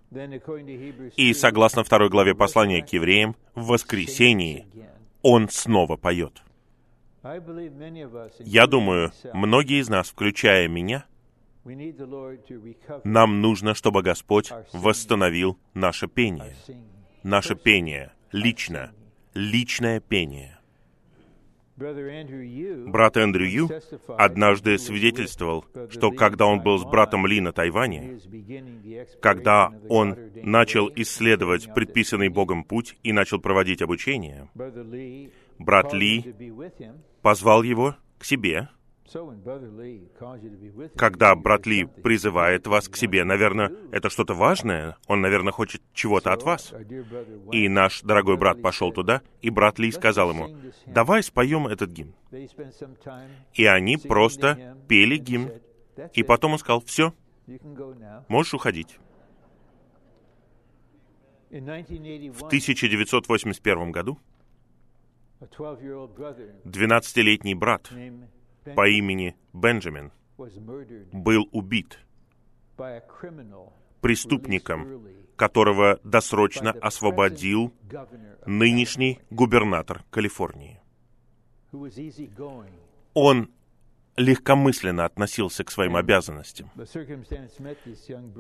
И 1.17 1.33
согласно 1.35 1.85
второй 1.85 2.09
главе 2.09 2.35
послания 2.35 2.83
к 2.83 2.93
евреям, 2.93 3.37
в 3.55 3.67
воскресении 3.67 4.67
он 5.23 5.49
снова 5.49 5.97
поет. 5.97 6.43
Я 8.41 8.67
думаю, 8.67 9.13
многие 9.33 9.81
из 9.81 9.89
нас, 9.89 10.11
включая 10.11 10.69
меня, 10.69 11.07
нам 13.05 13.41
нужно, 13.41 13.75
чтобы 13.75 14.03
Господь 14.03 14.53
восстановил 14.73 15.59
наше 15.73 16.09
пение. 16.09 16.55
Наше 17.23 17.55
пение, 17.55 18.13
лично, 18.33 18.93
личное 19.33 20.01
пение. 20.01 20.54
Брат 21.77 23.17
Эндрю 23.17 23.47
Ю 23.49 23.71
однажды 24.17 24.79
свидетельствовал, 24.79 25.65
что 25.91 26.13
когда 26.13 26.47
он 26.47 26.61
был 26.61 26.79
с 26.79 26.85
братом 26.85 27.27
Ли 27.27 27.41
на 27.41 27.53
Тайване, 27.53 28.21
когда 29.21 29.73
он 29.89 30.17
начал 30.43 30.91
исследовать 30.95 31.73
предписанный 31.75 32.29
Богом 32.29 32.65
путь 32.65 32.97
и 33.03 33.13
начал 33.13 33.41
проводить 33.41 33.83
обучение, 33.83 34.49
брат 35.59 35.93
Ли 35.93 36.35
позвал 37.23 37.63
его 37.63 37.97
к 38.19 38.25
себе— 38.25 38.69
когда 40.97 41.35
брат 41.35 41.67
Ли 41.67 41.85
призывает 41.85 42.67
вас 42.67 42.89
к 42.89 42.97
себе, 42.97 43.25
наверное, 43.25 43.71
это 43.93 44.09
что-то 44.09 44.35
важное, 44.35 44.97
он, 45.07 45.21
наверное, 45.21 45.53
хочет 45.53 45.83
чего-то 45.93 46.33
от 46.33 46.43
вас. 46.43 46.73
И 47.53 47.69
наш 47.69 48.01
дорогой 48.03 48.37
брат 48.37 48.63
пошел 48.63 48.93
туда, 48.93 49.23
и 49.43 49.51
брат 49.51 49.79
Ли 49.79 49.93
сказал 49.93 50.31
ему, 50.31 50.49
давай 50.87 51.23
споем 51.23 51.67
этот 51.67 51.91
гимн. 51.91 52.15
И 53.53 53.67
они 53.67 53.97
просто 53.99 54.77
пели 54.89 55.19
гимн. 55.19 55.51
И 56.13 56.23
потом 56.23 56.53
он 56.53 56.59
сказал, 56.59 56.81
все, 56.81 57.13
можешь 58.29 58.55
уходить. 58.55 58.99
В 61.51 62.43
1981 62.47 63.93
году 63.93 64.19
12-летний 66.65 67.55
брат 67.55 67.93
по 68.77 68.89
имени 68.89 69.37
Бенджамин 69.53 70.13
был 71.13 71.49
убит 71.53 71.99
преступником, 74.01 75.07
которого 75.37 76.01
досрочно 76.05 76.71
освободил 76.73 77.73
нынешний 78.47 79.21
губернатор 79.31 80.05
Калифорнии. 80.11 80.81
Он 83.15 83.51
легкомысленно 84.17 85.05
относился 85.05 85.65
к 85.65 85.71
своим 85.71 85.97
обязанностям. 85.97 86.71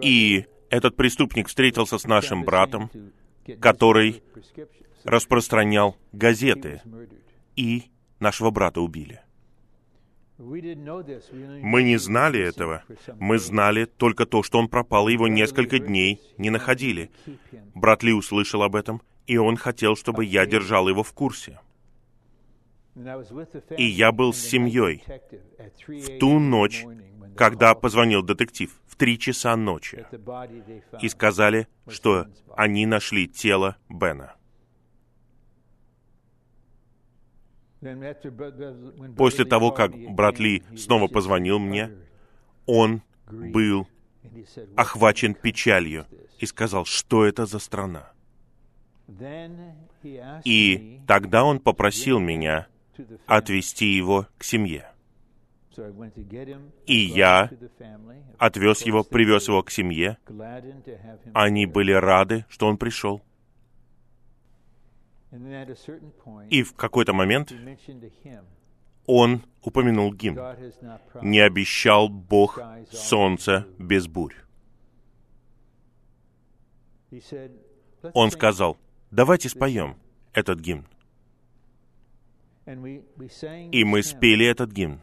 И 0.03 0.47
этот 0.71 0.97
преступник 0.97 1.49
встретился 1.49 1.99
с 1.99 2.05
нашим 2.05 2.45
братом, 2.45 2.91
который 3.61 4.23
распространял 5.05 5.97
газеты, 6.13 6.83
и 7.57 7.85
нашего 8.21 8.51
брата 8.51 8.81
убили. 8.81 9.21
Мы 10.37 11.83
не 11.85 11.97
знали 11.97 12.41
этого. 12.41 12.83
Мы 13.21 13.39
знали 13.39 13.85
только 13.85 14.27
то, 14.27 14.43
что 14.43 14.59
он 14.59 14.69
пропал, 14.69 15.09
и 15.09 15.13
его 15.13 15.29
несколько 15.29 15.79
дней 15.79 16.21
не 16.39 16.51
находили. 16.51 17.11
Брат 17.75 18.03
Ли 18.03 18.13
услышал 18.13 18.63
об 18.63 18.75
этом, 18.75 19.01
и 19.27 19.37
он 19.37 19.57
хотел, 19.57 19.97
чтобы 19.97 20.25
я 20.25 20.45
держал 20.47 20.89
его 20.89 21.03
в 21.03 21.13
курсе. 21.13 21.61
И 23.77 23.85
я 23.85 24.13
был 24.13 24.33
с 24.33 24.39
семьей 24.39 25.03
в 25.87 26.19
ту 26.19 26.39
ночь, 26.39 26.85
когда 27.37 27.75
позвонил 27.75 28.23
детектив 28.23 28.71
в 28.87 28.97
три 28.97 29.19
часа 29.19 29.57
ночи 29.57 30.07
и 31.01 31.09
сказали, 31.09 31.67
что 31.89 32.27
они 32.57 32.87
нашли 32.87 33.29
тело 33.29 33.77
Бена. 33.89 34.35
После 39.17 39.45
того, 39.45 39.73
как 39.73 39.93
брат 39.95 40.39
Ли 40.39 40.63
снова 40.77 41.09
позвонил 41.09 41.59
мне, 41.59 41.91
он 42.67 43.03
был 43.31 43.87
охвачен 44.77 45.35
печалью 45.35 46.07
и 46.39 46.47
сказал, 46.47 46.85
что 46.85 47.25
это 47.25 47.47
за 47.47 47.59
страна. 47.59 48.13
И 50.45 51.01
тогда 51.07 51.45
он 51.45 51.61
попросил 51.61 52.19
меня 52.21 52.67
отвезти 53.27 53.87
его 53.87 54.27
к 54.39 54.45
семье. 54.45 54.91
И 56.87 56.97
я 56.97 57.51
отвез 58.39 58.83
его, 58.83 59.03
привез 59.03 59.49
его 59.49 59.63
к 59.63 59.71
семье. 59.71 60.19
Они 61.33 61.67
были 61.67 61.93
рады, 61.93 62.45
что 62.49 62.67
он 62.67 62.79
пришел. 62.79 63.23
И 66.51 66.63
в 66.63 66.75
какой-то 66.75 67.13
момент 67.13 67.53
он 69.07 69.43
упомянул 69.63 70.13
гимн. 70.13 70.39
«Не 71.23 71.41
обещал 71.41 72.09
Бог 72.09 72.61
солнце 72.91 73.67
без 73.79 74.07
бурь». 74.07 74.37
Он 78.13 78.31
сказал, 78.31 78.77
давайте 79.11 79.49
споем 79.49 79.97
этот 80.33 80.61
гимн. 80.61 80.87
И 82.67 83.85
мы 83.85 84.03
спели 84.03 84.47
этот 84.47 84.73
гимн. 84.73 85.01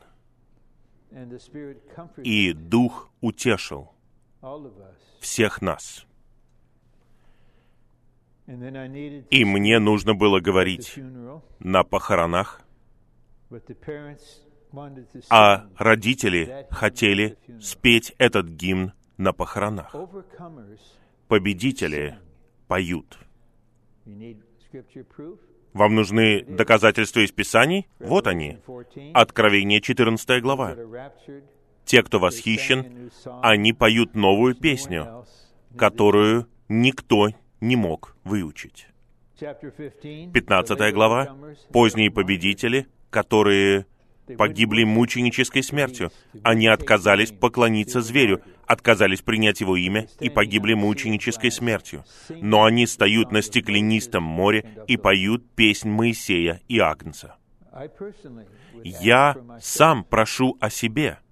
И 2.24 2.54
Дух 2.54 3.12
утешил 3.22 3.92
всех 5.20 5.62
нас. 5.62 6.06
И 9.30 9.46
мне 9.46 9.80
нужно 9.80 10.14
было 10.14 10.40
говорить 10.40 11.00
на 11.60 11.84
похоронах, 11.84 12.62
а 15.30 15.68
родители 15.78 16.68
хотели 16.70 17.38
спеть 17.62 18.14
этот 18.18 18.48
гимн 18.48 18.94
на 19.18 19.34
похоронах. 19.34 19.96
Победители 21.28 22.18
поют. 22.68 23.18
Вам 25.74 25.96
нужны 25.96 26.44
доказательства 26.44 27.22
из 27.22 27.32
Писаний? 27.32 27.88
Вот 28.00 28.28
они. 28.28 28.58
Откровение 29.14 29.80
14 29.80 30.42
глава. 30.42 30.76
Те, 31.86 32.04
кто 32.04 32.20
восхищен, 32.20 33.12
они 33.42 33.74
поют 33.74 34.16
новую 34.16 34.56
песню, 34.56 35.26
которую 35.78 36.48
никто 36.68 37.30
не 37.62 37.76
мог 37.76 38.16
выучить. 38.24 38.88
15 39.40 40.94
глава. 40.94 41.36
Поздние 41.72 42.12
победители, 42.12 42.88
которые 43.10 43.86
погибли 44.38 44.84
мученической 44.84 45.64
смертью. 45.64 46.12
Они 46.44 46.68
отказались 46.68 47.32
поклониться 47.32 48.02
зверю, 48.02 48.42
отказались 48.68 49.22
принять 49.22 49.62
его 49.62 49.76
имя 49.76 50.08
и 50.20 50.30
погибли 50.30 50.74
мученической 50.74 51.52
смертью. 51.52 52.04
Но 52.30 52.64
они 52.64 52.86
стоят 52.86 53.32
на 53.32 53.42
стеклянистом 53.42 54.24
море 54.24 54.84
и 54.88 54.98
поют 54.98 55.50
песнь 55.56 55.90
Моисея 55.90 56.62
и 56.68 56.80
Агнца. 56.80 57.38
Я 58.84 59.38
сам 59.60 60.04
прошу 60.04 60.58
о 60.60 60.70
себе— 60.70 61.20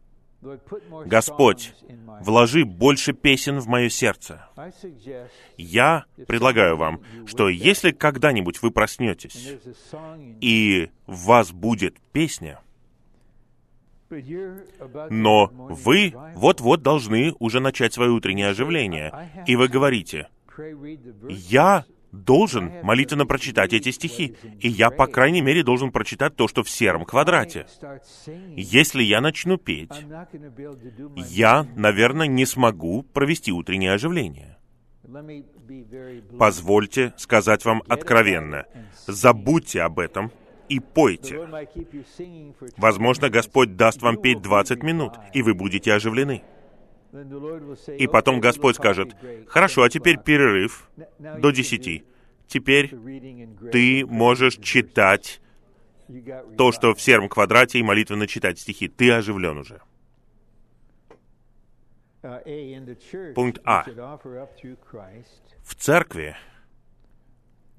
Господь, 1.06 1.74
вложи 2.22 2.64
больше 2.64 3.14
песен 3.14 3.60
в 3.60 3.68
мое 3.68 3.90
сердце. 3.90 4.48
Я 5.58 6.06
предлагаю 6.28 6.78
вам, 6.78 7.02
что 7.26 7.50
если 7.50 7.92
когда-нибудь 7.92 8.62
вы 8.62 8.72
проснетесь, 8.72 9.58
и 10.40 10.90
в 11.08 11.26
вас 11.26 11.52
будет 11.52 12.00
песня, 12.14 12.62
но 15.10 15.50
вы 15.52 16.14
вот-вот 16.36 16.82
должны 16.82 17.34
уже 17.40 17.60
начать 17.60 17.94
свое 17.94 18.12
утреннее 18.12 18.48
оживление, 18.48 19.14
и 19.46 19.56
вы 19.56 19.68
говорите, 19.68 20.30
«Я 21.30 21.86
должен 22.12 22.72
молитвенно 22.84 23.26
прочитать 23.26 23.74
эти 23.74 23.92
стихи, 23.92 24.36
и 24.60 24.70
я, 24.70 24.90
по 24.90 25.08
крайней 25.08 25.42
мере, 25.42 25.64
должен 25.64 25.92
прочитать 25.92 26.36
то, 26.36 26.48
что 26.48 26.64
в 26.64 26.70
сером 26.70 27.06
квадрате. 27.06 27.68
Если 28.56 29.04
я 29.04 29.22
начну 29.22 29.58
петь, 29.58 30.06
я, 31.16 31.68
наверное, 31.76 32.28
не 32.28 32.46
смогу 32.46 33.04
провести 33.04 33.52
утреннее 33.52 33.94
оживление. 33.94 34.58
Позвольте 36.38 37.14
сказать 37.18 37.66
вам 37.66 37.82
откровенно, 37.88 38.66
забудьте 39.08 39.82
об 39.82 40.00
этом 40.00 40.32
и 40.68 40.80
пойте. 40.80 41.40
Возможно, 42.78 43.30
Господь 43.30 43.76
даст 43.76 44.02
вам 44.02 44.18
петь 44.18 44.42
20 44.42 44.84
минут, 44.84 45.14
и 45.34 45.42
вы 45.42 45.56
будете 45.56 45.94
оживлены. 45.94 46.44
И 47.98 48.08
потом 48.08 48.40
Господь 48.40 48.76
скажет, 48.76 49.16
«Хорошо, 49.48 49.84
а 49.84 49.90
теперь 49.90 50.18
перерыв 50.20 50.90
до 51.18 51.52
десяти. 51.52 52.04
Теперь 52.48 52.90
ты 53.72 54.06
можешь 54.06 54.58
читать 54.58 55.42
то, 56.58 56.72
что 56.72 56.94
в 56.94 57.02
сером 57.02 57.30
квадрате, 57.30 57.80
и 57.80 57.84
молитвенно 57.84 58.28
читать 58.28 58.60
стихи. 58.60 58.88
Ты 58.88 59.12
оживлен 59.12 59.58
уже». 59.58 59.82
Пункт 63.34 63.62
А. 63.64 63.86
В 65.64 65.76
церкви 65.76 66.36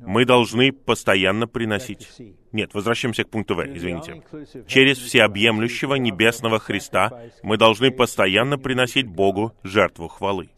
мы 0.01 0.24
должны 0.24 0.72
постоянно 0.72 1.47
приносить... 1.47 2.09
Нет, 2.52 2.74
возвращаемся 2.74 3.22
к 3.24 3.31
пункту 3.31 3.55
В, 3.55 3.64
извините. 3.64 4.22
Через 4.66 4.98
всеобъемлющего 4.98 5.94
небесного 5.94 6.59
Христа 6.59 7.22
мы 7.43 7.56
должны 7.56 7.90
постоянно 7.90 8.59
приносить 8.59 9.06
Богу 9.06 9.55
жертву 9.62 10.09
хвалы. 10.09 10.48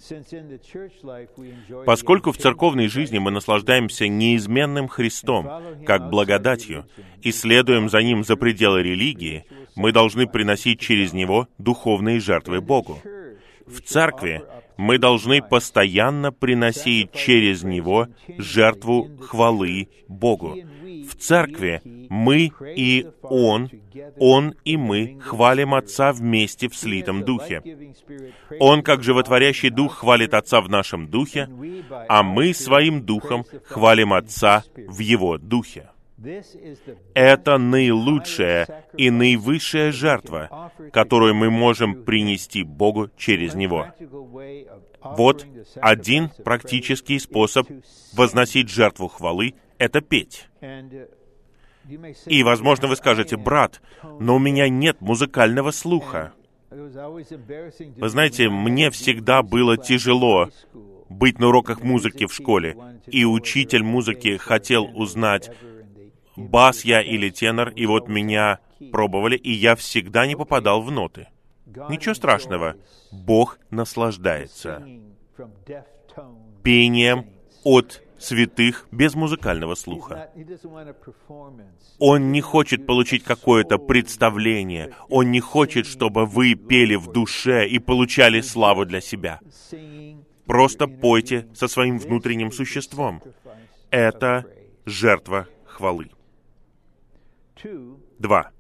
Поскольку 1.85 2.33
в 2.33 2.39
церковной 2.39 2.89
жизни 2.89 3.19
мы 3.19 3.31
наслаждаемся 3.31 4.09
неизменным 4.09 4.89
Христом, 4.89 5.85
как 5.85 6.09
благодатью, 6.09 6.87
и 7.21 7.31
следуем 7.31 7.89
за 7.89 8.03
Ним 8.03 8.25
за 8.25 8.37
пределы 8.37 8.83
религии, 8.83 9.45
мы 9.77 9.93
должны 9.93 10.27
приносить 10.27 10.81
через 10.81 11.13
Него 11.13 11.49
духовные 11.59 12.21
жертвы 12.21 12.61
Богу. 12.61 13.01
В 13.67 13.81
церкви 13.81 14.43
мы 14.77 14.99
должны 14.99 15.43
постоянно 15.43 16.33
приносить 16.33 17.13
через 17.13 17.63
Него 17.63 18.09
жертву 18.39 19.11
хвалы 19.21 19.89
Богу. 20.09 20.57
В 21.09 21.17
церкви 21.17 21.81
мы 21.85 22.51
и 22.77 23.07
Он, 23.23 23.71
Он 24.19 24.55
и 24.65 24.77
мы 24.77 25.19
хвалим 25.21 25.75
Отца 25.75 26.13
вместе 26.13 26.69
в 26.69 26.77
слитом 26.77 27.25
Духе. 27.25 27.63
Он, 28.61 28.83
как 28.83 29.03
животворящий 29.03 29.71
Дух, 29.71 29.99
хвалит 29.99 30.35
Отца 30.35 30.61
в 30.61 30.69
нашем 30.69 31.09
Духе, 31.09 31.49
а 32.09 32.23
мы 32.23 32.55
своим 32.55 33.03
Духом 33.03 33.45
хвалим 33.65 34.13
Отца 34.13 34.65
в 34.77 34.99
Его 34.99 35.39
Духе. 35.39 35.92
Это 37.15 37.59
наилучшая 37.59 38.87
и 38.97 39.11
наивысшая 39.11 39.93
жертва, 39.93 40.73
которую 40.93 41.35
мы 41.35 41.51
можем 41.51 42.05
принести 42.05 42.63
Богу 42.63 43.11
через 43.17 43.55
Него. 43.55 43.89
Вот 45.03 45.47
один 45.77 46.31
практический 46.45 47.19
способ 47.19 47.69
возносить 48.15 48.69
жертву 48.69 49.09
хвалы— 49.09 49.55
это 49.79 50.01
петь. 50.01 50.49
И, 52.27 52.43
возможно, 52.45 52.87
вы 52.87 52.97
скажете, 52.97 53.37
брат, 53.37 53.81
но 54.21 54.37
у 54.37 54.39
меня 54.39 54.69
нет 54.69 55.01
музыкального 55.01 55.73
слуха. 55.73 56.33
Вы 56.71 58.09
знаете, 58.09 58.49
мне 58.49 58.91
всегда 58.91 59.43
было 59.43 59.77
тяжело 59.77 60.49
быть 61.13 61.39
на 61.39 61.49
уроках 61.49 61.83
музыки 61.83 62.27
в 62.27 62.33
школе, 62.33 62.77
и 63.07 63.25
учитель 63.25 63.83
музыки 63.83 64.37
хотел 64.39 64.85
узнать, 64.95 65.51
бас 66.51 66.85
я 66.85 67.01
или 67.03 67.31
тенор, 67.31 67.71
и 67.71 67.87
вот 67.87 68.09
меня 68.09 68.59
пробовали, 68.91 69.37
и 69.37 69.53
я 69.53 69.77
всегда 69.77 70.27
не 70.27 70.37
попадал 70.37 70.83
в 70.83 70.91
ноты. 70.91 71.29
Ничего 71.89 72.15
страшного. 72.15 72.77
Бог 73.11 73.59
наслаждается 73.71 74.85
пением 76.63 77.27
от 77.65 78.03
святых 78.19 78.87
без 78.93 79.15
музыкального 79.15 79.75
слуха. 79.75 80.31
Он 81.99 82.33
не 82.33 82.41
хочет 82.41 82.87
получить 82.87 83.25
какое-то 83.25 83.79
представление. 83.79 84.95
Он 85.09 85.31
не 85.31 85.41
хочет, 85.41 85.87
чтобы 85.87 86.27
вы 86.27 86.55
пели 86.55 86.95
в 86.95 87.11
душе 87.11 87.67
и 87.67 87.79
получали 87.79 88.41
славу 88.41 88.85
для 88.85 89.01
себя. 89.01 89.41
Просто 90.47 90.87
пойте 90.87 91.49
со 91.55 91.69
своим 91.69 91.99
внутренним 91.99 92.53
существом. 92.53 93.23
Это 93.91 94.45
жертва 94.85 95.49
хвалы. 95.65 96.11
Два. 98.19 98.51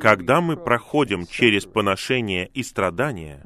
Когда 0.00 0.40
мы 0.40 0.56
проходим 0.56 1.26
через 1.26 1.64
поношение 1.64 2.48
и 2.54 2.62
страдания, 2.62 3.40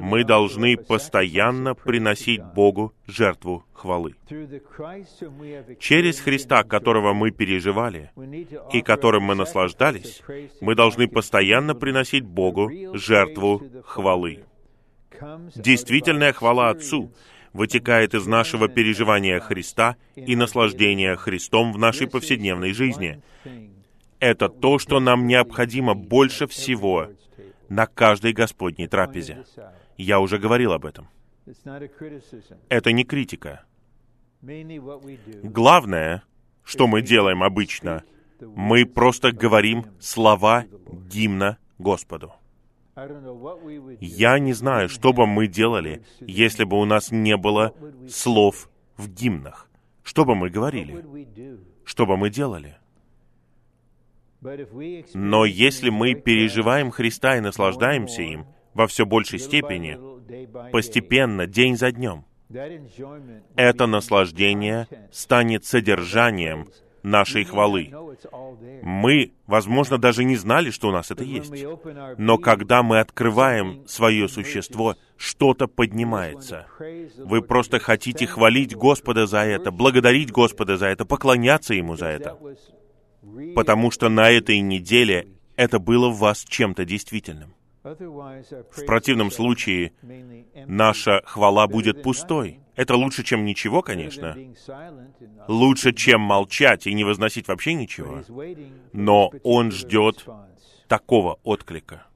мы 0.00 0.24
должны 0.24 0.76
постоянно 0.76 1.74
приносить 1.74 2.42
Богу 2.42 2.94
жертву 3.06 3.64
хвалы. 3.72 4.14
Через 5.78 6.20
Христа, 6.20 6.62
которого 6.62 7.12
мы 7.12 7.30
переживали 7.30 8.10
и 8.72 8.82
которым 8.82 9.24
мы 9.24 9.34
наслаждались, 9.34 10.22
мы 10.60 10.74
должны 10.74 11.08
постоянно 11.08 11.74
приносить 11.74 12.24
Богу 12.24 12.70
жертву 12.94 13.62
хвалы. 13.84 14.44
Действительная 15.54 16.32
хвала 16.32 16.70
Отцу 16.70 17.12
вытекает 17.52 18.14
из 18.14 18.26
нашего 18.26 18.68
переживания 18.68 19.40
Христа 19.40 19.96
и 20.16 20.36
наслаждения 20.36 21.16
Христом 21.16 21.72
в 21.72 21.78
нашей 21.78 22.08
повседневной 22.08 22.72
жизни. 22.72 23.20
Это 24.18 24.48
то, 24.48 24.78
что 24.78 25.00
нам 25.00 25.26
необходимо 25.26 25.94
больше 25.94 26.46
всего 26.46 27.08
на 27.68 27.86
каждой 27.86 28.32
Господней 28.32 28.86
трапезе. 28.86 29.44
Я 29.96 30.20
уже 30.20 30.38
говорил 30.38 30.72
об 30.72 30.86
этом. 30.86 31.08
Это 32.68 32.92
не 32.92 33.04
критика. 33.04 33.64
Главное, 35.42 36.22
что 36.64 36.86
мы 36.86 37.02
делаем 37.02 37.42
обычно, 37.42 38.04
мы 38.40 38.86
просто 38.86 39.32
говорим 39.32 39.86
слова 40.00 40.64
гимна 41.08 41.58
Господу. 41.78 42.32
Я 44.00 44.38
не 44.38 44.52
знаю, 44.52 44.88
что 44.88 45.12
бы 45.12 45.26
мы 45.26 45.46
делали, 45.46 46.02
если 46.20 46.64
бы 46.64 46.78
у 46.78 46.84
нас 46.84 47.10
не 47.10 47.36
было 47.36 47.74
слов 48.08 48.68
в 48.96 49.08
гимнах. 49.08 49.70
Что 50.02 50.24
бы 50.24 50.34
мы 50.34 50.50
говорили? 50.50 51.04
Что 51.84 52.06
бы 52.06 52.16
мы 52.16 52.28
делали? 52.28 52.76
Но 55.14 55.44
если 55.44 55.90
мы 55.90 56.14
переживаем 56.14 56.90
Христа 56.90 57.36
и 57.36 57.40
наслаждаемся 57.40 58.22
им 58.22 58.46
во 58.74 58.86
все 58.86 59.06
большей 59.06 59.38
степени, 59.38 59.98
постепенно, 60.70 61.46
день 61.46 61.76
за 61.76 61.92
днем, 61.92 62.24
это 63.56 63.86
наслаждение 63.86 64.86
станет 65.10 65.64
содержанием 65.64 66.68
нашей 67.02 67.44
хвалы. 67.44 67.90
Мы, 68.82 69.32
возможно, 69.46 69.98
даже 69.98 70.24
не 70.24 70.36
знали, 70.36 70.70
что 70.70 70.88
у 70.88 70.92
нас 70.92 71.10
это 71.10 71.24
есть. 71.24 71.52
Но 72.18 72.38
когда 72.38 72.82
мы 72.82 73.00
открываем 73.00 73.86
свое 73.86 74.28
существо, 74.28 74.96
что-то 75.16 75.66
поднимается. 75.66 76.66
Вы 77.18 77.42
просто 77.42 77.78
хотите 77.78 78.26
хвалить 78.26 78.74
Господа 78.74 79.26
за 79.26 79.38
это, 79.38 79.70
благодарить 79.70 80.30
Господа 80.30 80.76
за 80.76 80.86
это, 80.86 81.04
поклоняться 81.04 81.74
Ему 81.74 81.96
за 81.96 82.06
это. 82.06 82.38
Потому 83.54 83.90
что 83.90 84.08
на 84.08 84.30
этой 84.30 84.60
неделе 84.60 85.28
это 85.56 85.78
было 85.78 86.08
в 86.08 86.18
вас 86.18 86.44
чем-то 86.44 86.84
действительным. 86.84 87.54
В 87.82 88.86
противном 88.86 89.30
случае 89.30 89.92
наша 90.66 91.22
хвала 91.24 91.66
будет 91.66 92.02
пустой. 92.02 92.60
Это 92.76 92.94
лучше, 92.94 93.24
чем 93.24 93.44
ничего, 93.44 93.82
конечно. 93.82 94.36
Лучше, 95.48 95.92
чем 95.92 96.20
молчать 96.20 96.86
и 96.86 96.94
не 96.94 97.04
возносить 97.04 97.48
вообще 97.48 97.74
ничего. 97.74 98.22
Но 98.92 99.32
Он 99.42 99.72
ждет 99.72 100.24
такого 100.86 101.38
отклика. 101.42 102.06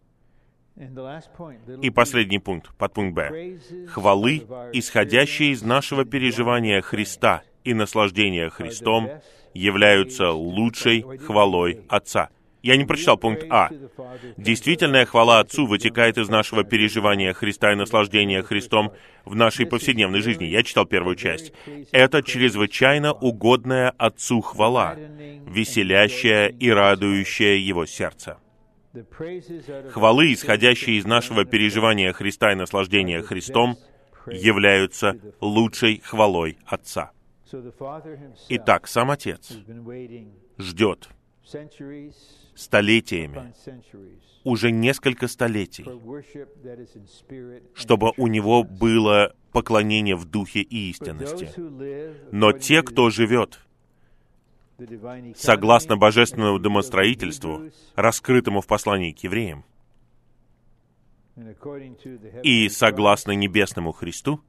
И 1.83 1.91
последний 1.91 2.39
пункт, 2.39 2.75
подпункт 2.77 3.15
Б. 3.15 3.59
Хвалы, 3.89 4.47
исходящие 4.73 5.53
из 5.53 5.63
нашего 5.63 6.05
переживания 6.05 6.83
Христа 6.83 7.43
и 7.65 7.73
наслаждения 7.75 8.51
Христом, 8.51 9.09
являются 9.55 10.31
лучшей 10.31 11.03
хвалой 11.19 11.85
Отца. 11.89 12.29
Я 12.67 12.77
не 12.77 12.85
прочитал 12.85 13.17
пункт 13.17 13.47
А. 13.49 13.71
Действительная 14.37 15.07
хвала 15.07 15.39
Отцу 15.39 15.67
вытекает 15.67 16.19
из 16.19 16.29
нашего 16.29 16.65
переживания 16.65 17.33
Христа 17.33 17.71
и 17.71 17.77
наслаждения 17.77 18.43
Христом 18.43 18.93
в 19.25 19.37
нашей 19.37 19.67
повседневной 19.67 20.21
жизни. 20.21 20.47
Я 20.47 20.65
читал 20.65 20.85
первую 20.85 21.15
часть. 21.15 21.53
Это 21.93 22.25
чрезвычайно 22.25 23.13
угодная 23.13 23.91
Отцу 23.91 24.41
хвала, 24.41 24.97
веселящая 25.47 26.49
и 26.49 26.69
радующая 26.69 27.55
Его 27.55 27.87
сердце. 27.87 28.39
Хвалы, 29.93 30.33
исходящие 30.33 30.97
из 30.97 31.05
нашего 31.05 31.45
переживания 31.45 32.13
Христа 32.13 32.51
и 32.51 32.57
наслаждения 32.57 33.23
Христом, 33.23 33.77
являются 34.27 35.17
лучшей 35.41 36.01
хвалой 36.01 36.59
Отца. 36.67 37.13
Итак, 38.49 38.89
сам 38.89 39.13
Отец 39.13 39.53
ждет 40.59 41.09
столетиями, 42.57 43.55
уже 44.45 44.71
несколько 44.71 45.29
столетий, 45.29 45.85
чтобы 47.75 48.13
у 48.17 48.27
него 48.27 48.65
было 48.65 49.35
поклонение 49.53 50.17
в 50.17 50.25
духе 50.25 50.61
и 50.61 50.91
истинности. 50.91 51.51
Но 52.33 52.53
те, 52.53 52.83
кто 52.83 53.11
живет 53.11 53.61
согласно 55.37 55.97
божественному 55.97 56.59
домостроительству, 56.59 57.71
раскрытому 57.95 58.61
в 58.61 58.67
послании 58.67 59.13
к 59.13 59.21
евреям, 59.21 59.65
и 62.43 62.69
согласно 62.69 63.33
небесному 63.33 63.93
Христу, 63.93 64.41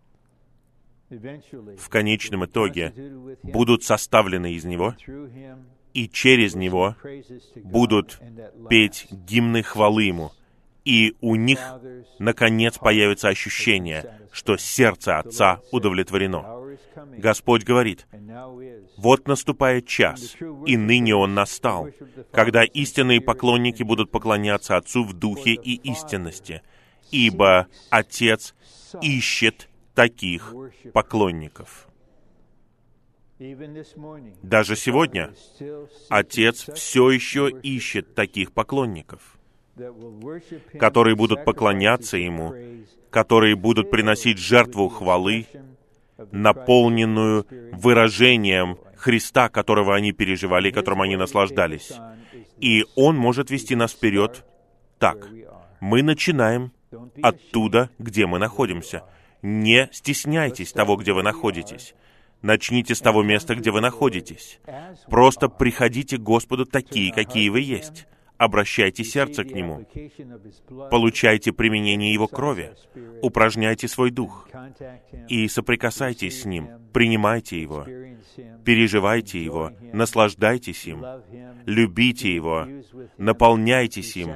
в 1.10 1.90
конечном 1.90 2.46
итоге 2.46 2.94
будут 3.44 3.84
составлены 3.84 4.54
из 4.54 4.66
Него, 4.66 4.96
и 5.94 6.10
через 6.10 6.56
Него 6.56 6.96
будут 7.56 8.20
петь 8.70 9.08
гимны 9.12 9.64
хвалы 9.64 10.04
Ему, 10.04 10.32
и 10.84 11.16
у 11.22 11.36
них, 11.36 11.60
наконец, 12.20 12.78
появится 12.78 13.30
ощущение, 13.30 14.22
что 14.32 14.58
сердце 14.58 15.20
Отца 15.20 15.62
удовлетворено. 15.72 16.58
Господь 17.18 17.64
говорит, 17.64 18.08
«Вот 18.98 19.28
наступает 19.28 19.88
час, 19.88 20.36
и 20.66 20.78
ныне 20.78 21.16
он 21.16 21.34
настал, 21.34 21.90
когда 22.32 22.64
истинные 22.64 23.22
поклонники 23.22 23.84
будут 23.84 24.12
поклоняться 24.12 24.78
Отцу 24.78 25.04
в 25.04 25.14
духе 25.14 25.54
и 25.54 25.76
истинности, 25.90 26.62
ибо 27.12 27.68
Отец 27.90 28.56
ищет 29.02 29.68
таких 29.98 30.54
поклонников. 30.94 31.88
Даже 34.44 34.76
сегодня 34.76 35.34
Отец 36.10 36.70
все 36.76 37.10
еще 37.10 37.50
ищет 37.50 38.14
таких 38.14 38.52
поклонников, 38.52 39.40
которые 40.80 41.16
будут 41.16 41.44
поклоняться 41.46 42.18
Ему, 42.18 42.54
которые 43.10 43.56
будут 43.56 43.90
приносить 43.90 44.38
жертву 44.38 44.88
хвалы, 44.90 45.48
наполненную 46.32 47.48
выражением 47.72 48.78
Христа, 48.98 49.50
которого 49.50 49.96
они 49.96 50.12
переживали, 50.12 50.70
которым 50.70 51.02
они 51.02 51.16
наслаждались. 51.16 51.92
И 52.60 52.86
Он 52.96 53.18
может 53.18 53.50
вести 53.50 53.76
нас 53.76 53.94
вперед 53.94 54.46
так. 55.00 55.28
Мы 55.80 56.04
начинаем 56.04 56.72
оттуда, 57.24 57.90
где 57.98 58.28
мы 58.28 58.38
находимся. 58.38 59.04
Не 59.42 59.90
стесняйтесь 59.92 60.74
того, 60.74 60.96
где 60.96 61.14
вы 61.14 61.24
находитесь. 61.24 61.94
Начните 62.42 62.96
с 62.96 63.02
того 63.02 63.24
места, 63.24 63.56
где 63.56 63.72
вы 63.72 63.82
находитесь. 63.82 64.60
Просто 65.10 65.50
приходите 65.50 66.18
к 66.18 66.22
Господу 66.22 66.66
такие, 66.66 67.14
какие 67.14 67.50
вы 67.50 67.62
есть. 67.62 68.08
Обращайте 68.38 69.04
сердце 69.04 69.44
к 69.44 69.52
Нему. 69.52 69.86
Получайте 70.90 71.52
применение 71.52 72.14
Его 72.14 72.28
крови. 72.28 72.74
Упражняйте 73.22 73.88
свой 73.88 74.12
дух. 74.12 74.48
И 75.28 75.48
соприкасайтесь 75.48 76.42
с 76.42 76.46
Ним. 76.46 76.70
Принимайте 76.94 77.60
Его. 77.62 77.86
Переживайте 78.64 79.44
Его. 79.44 79.72
Наслаждайтесь 79.94 80.86
им. 80.86 81.04
Любите 81.66 82.34
Его. 82.34 82.68
Наполняйтесь 83.18 84.16
им. 84.18 84.34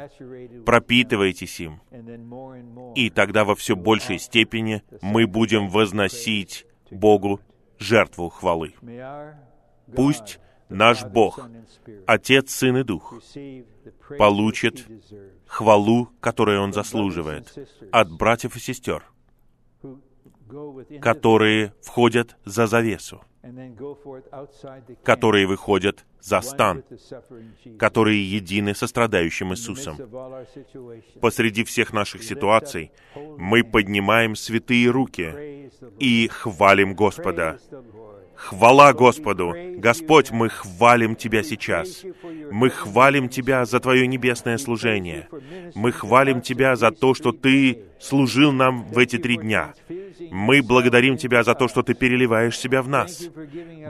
Пропитывайтесь 0.65 1.59
им. 1.59 1.81
И 2.95 3.09
тогда 3.09 3.45
во 3.45 3.55
все 3.55 3.75
большей 3.75 4.19
степени 4.19 4.83
мы 5.01 5.27
будем 5.27 5.67
возносить 5.69 6.65
Богу 6.89 7.39
жертву 7.77 8.29
хвалы. 8.29 8.73
Пусть 9.95 10.39
наш 10.71 11.03
Бог, 11.03 11.39
Отец, 12.07 12.51
Сын 12.51 12.77
и 12.77 12.83
Дух, 12.83 13.13
получит 14.17 14.87
хвалу, 15.45 16.09
которую 16.19 16.61
Он 16.61 16.73
заслуживает 16.73 17.53
от 17.91 18.11
братьев 18.11 18.55
и 18.55 18.59
сестер, 18.59 19.03
которые 21.01 21.73
входят 21.81 22.37
за 22.45 22.67
завесу, 22.67 23.21
которые 25.03 25.47
выходят 25.47 26.05
за 26.19 26.41
стан, 26.41 26.83
которые 27.79 28.29
едины 28.29 28.75
со 28.75 28.87
страдающим 28.87 29.53
Иисусом. 29.53 29.97
Посреди 31.19 31.63
всех 31.63 31.93
наших 31.93 32.23
ситуаций 32.23 32.91
мы 33.37 33.63
поднимаем 33.63 34.35
святые 34.35 34.89
руки 34.89 35.69
и 35.99 36.27
хвалим 36.27 36.93
Господа. 36.95 37.59
Хвала 38.41 38.91
Господу! 38.93 39.53
Господь, 39.77 40.31
мы 40.31 40.49
хвалим 40.49 41.15
Тебя 41.15 41.43
сейчас. 41.43 42.03
Мы 42.51 42.71
хвалим 42.71 43.29
Тебя 43.29 43.65
за 43.65 43.79
Твое 43.79 44.07
небесное 44.07 44.57
служение. 44.57 45.27
Мы 45.75 45.91
хвалим 45.91 46.41
Тебя 46.41 46.75
за 46.75 46.91
то, 46.91 47.13
что 47.13 47.31
Ты 47.31 47.83
служил 48.01 48.51
нам 48.51 48.83
в 48.83 48.97
эти 48.97 49.17
три 49.17 49.37
дня. 49.37 49.73
Мы 50.31 50.61
благодарим 50.61 51.17
Тебя 51.17 51.43
за 51.43 51.53
то, 51.53 51.67
что 51.67 51.83
Ты 51.83 51.93
переливаешь 51.93 52.57
себя 52.57 52.81
в 52.81 52.87
нас. 52.87 53.29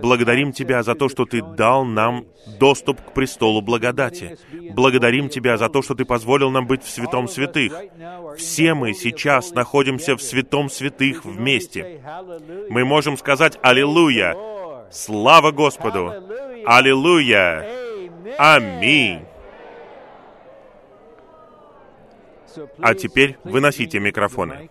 Благодарим 0.01 0.51
Тебя 0.51 0.83
за 0.83 0.95
то, 0.95 1.09
что 1.09 1.25
Ты 1.25 1.41
дал 1.41 1.85
нам 1.85 2.25
доступ 2.59 3.01
к 3.01 3.13
престолу 3.13 3.61
благодати. 3.61 4.37
Благодарим 4.73 5.29
Тебя 5.29 5.57
за 5.57 5.69
то, 5.69 5.81
что 5.81 5.95
Ты 5.95 6.05
позволил 6.05 6.51
нам 6.51 6.67
быть 6.67 6.83
в 6.83 6.89
святом 6.89 7.27
святых. 7.27 7.73
Все 8.37 8.73
мы 8.73 8.93
сейчас 8.93 9.51
находимся 9.51 10.15
в 10.15 10.21
святом 10.21 10.69
святых 10.69 11.25
вместе. 11.25 12.01
Мы 12.69 12.85
можем 12.85 13.17
сказать 13.17 13.57
«Аллилуйя!» 13.61 14.35
Слава 14.91 15.51
Господу! 15.51 16.13
Аллилуйя! 16.65 17.65
Аминь! 18.37 19.21
А 22.79 22.93
теперь 22.93 23.37
выносите 23.43 23.99
микрофоны. 23.99 24.69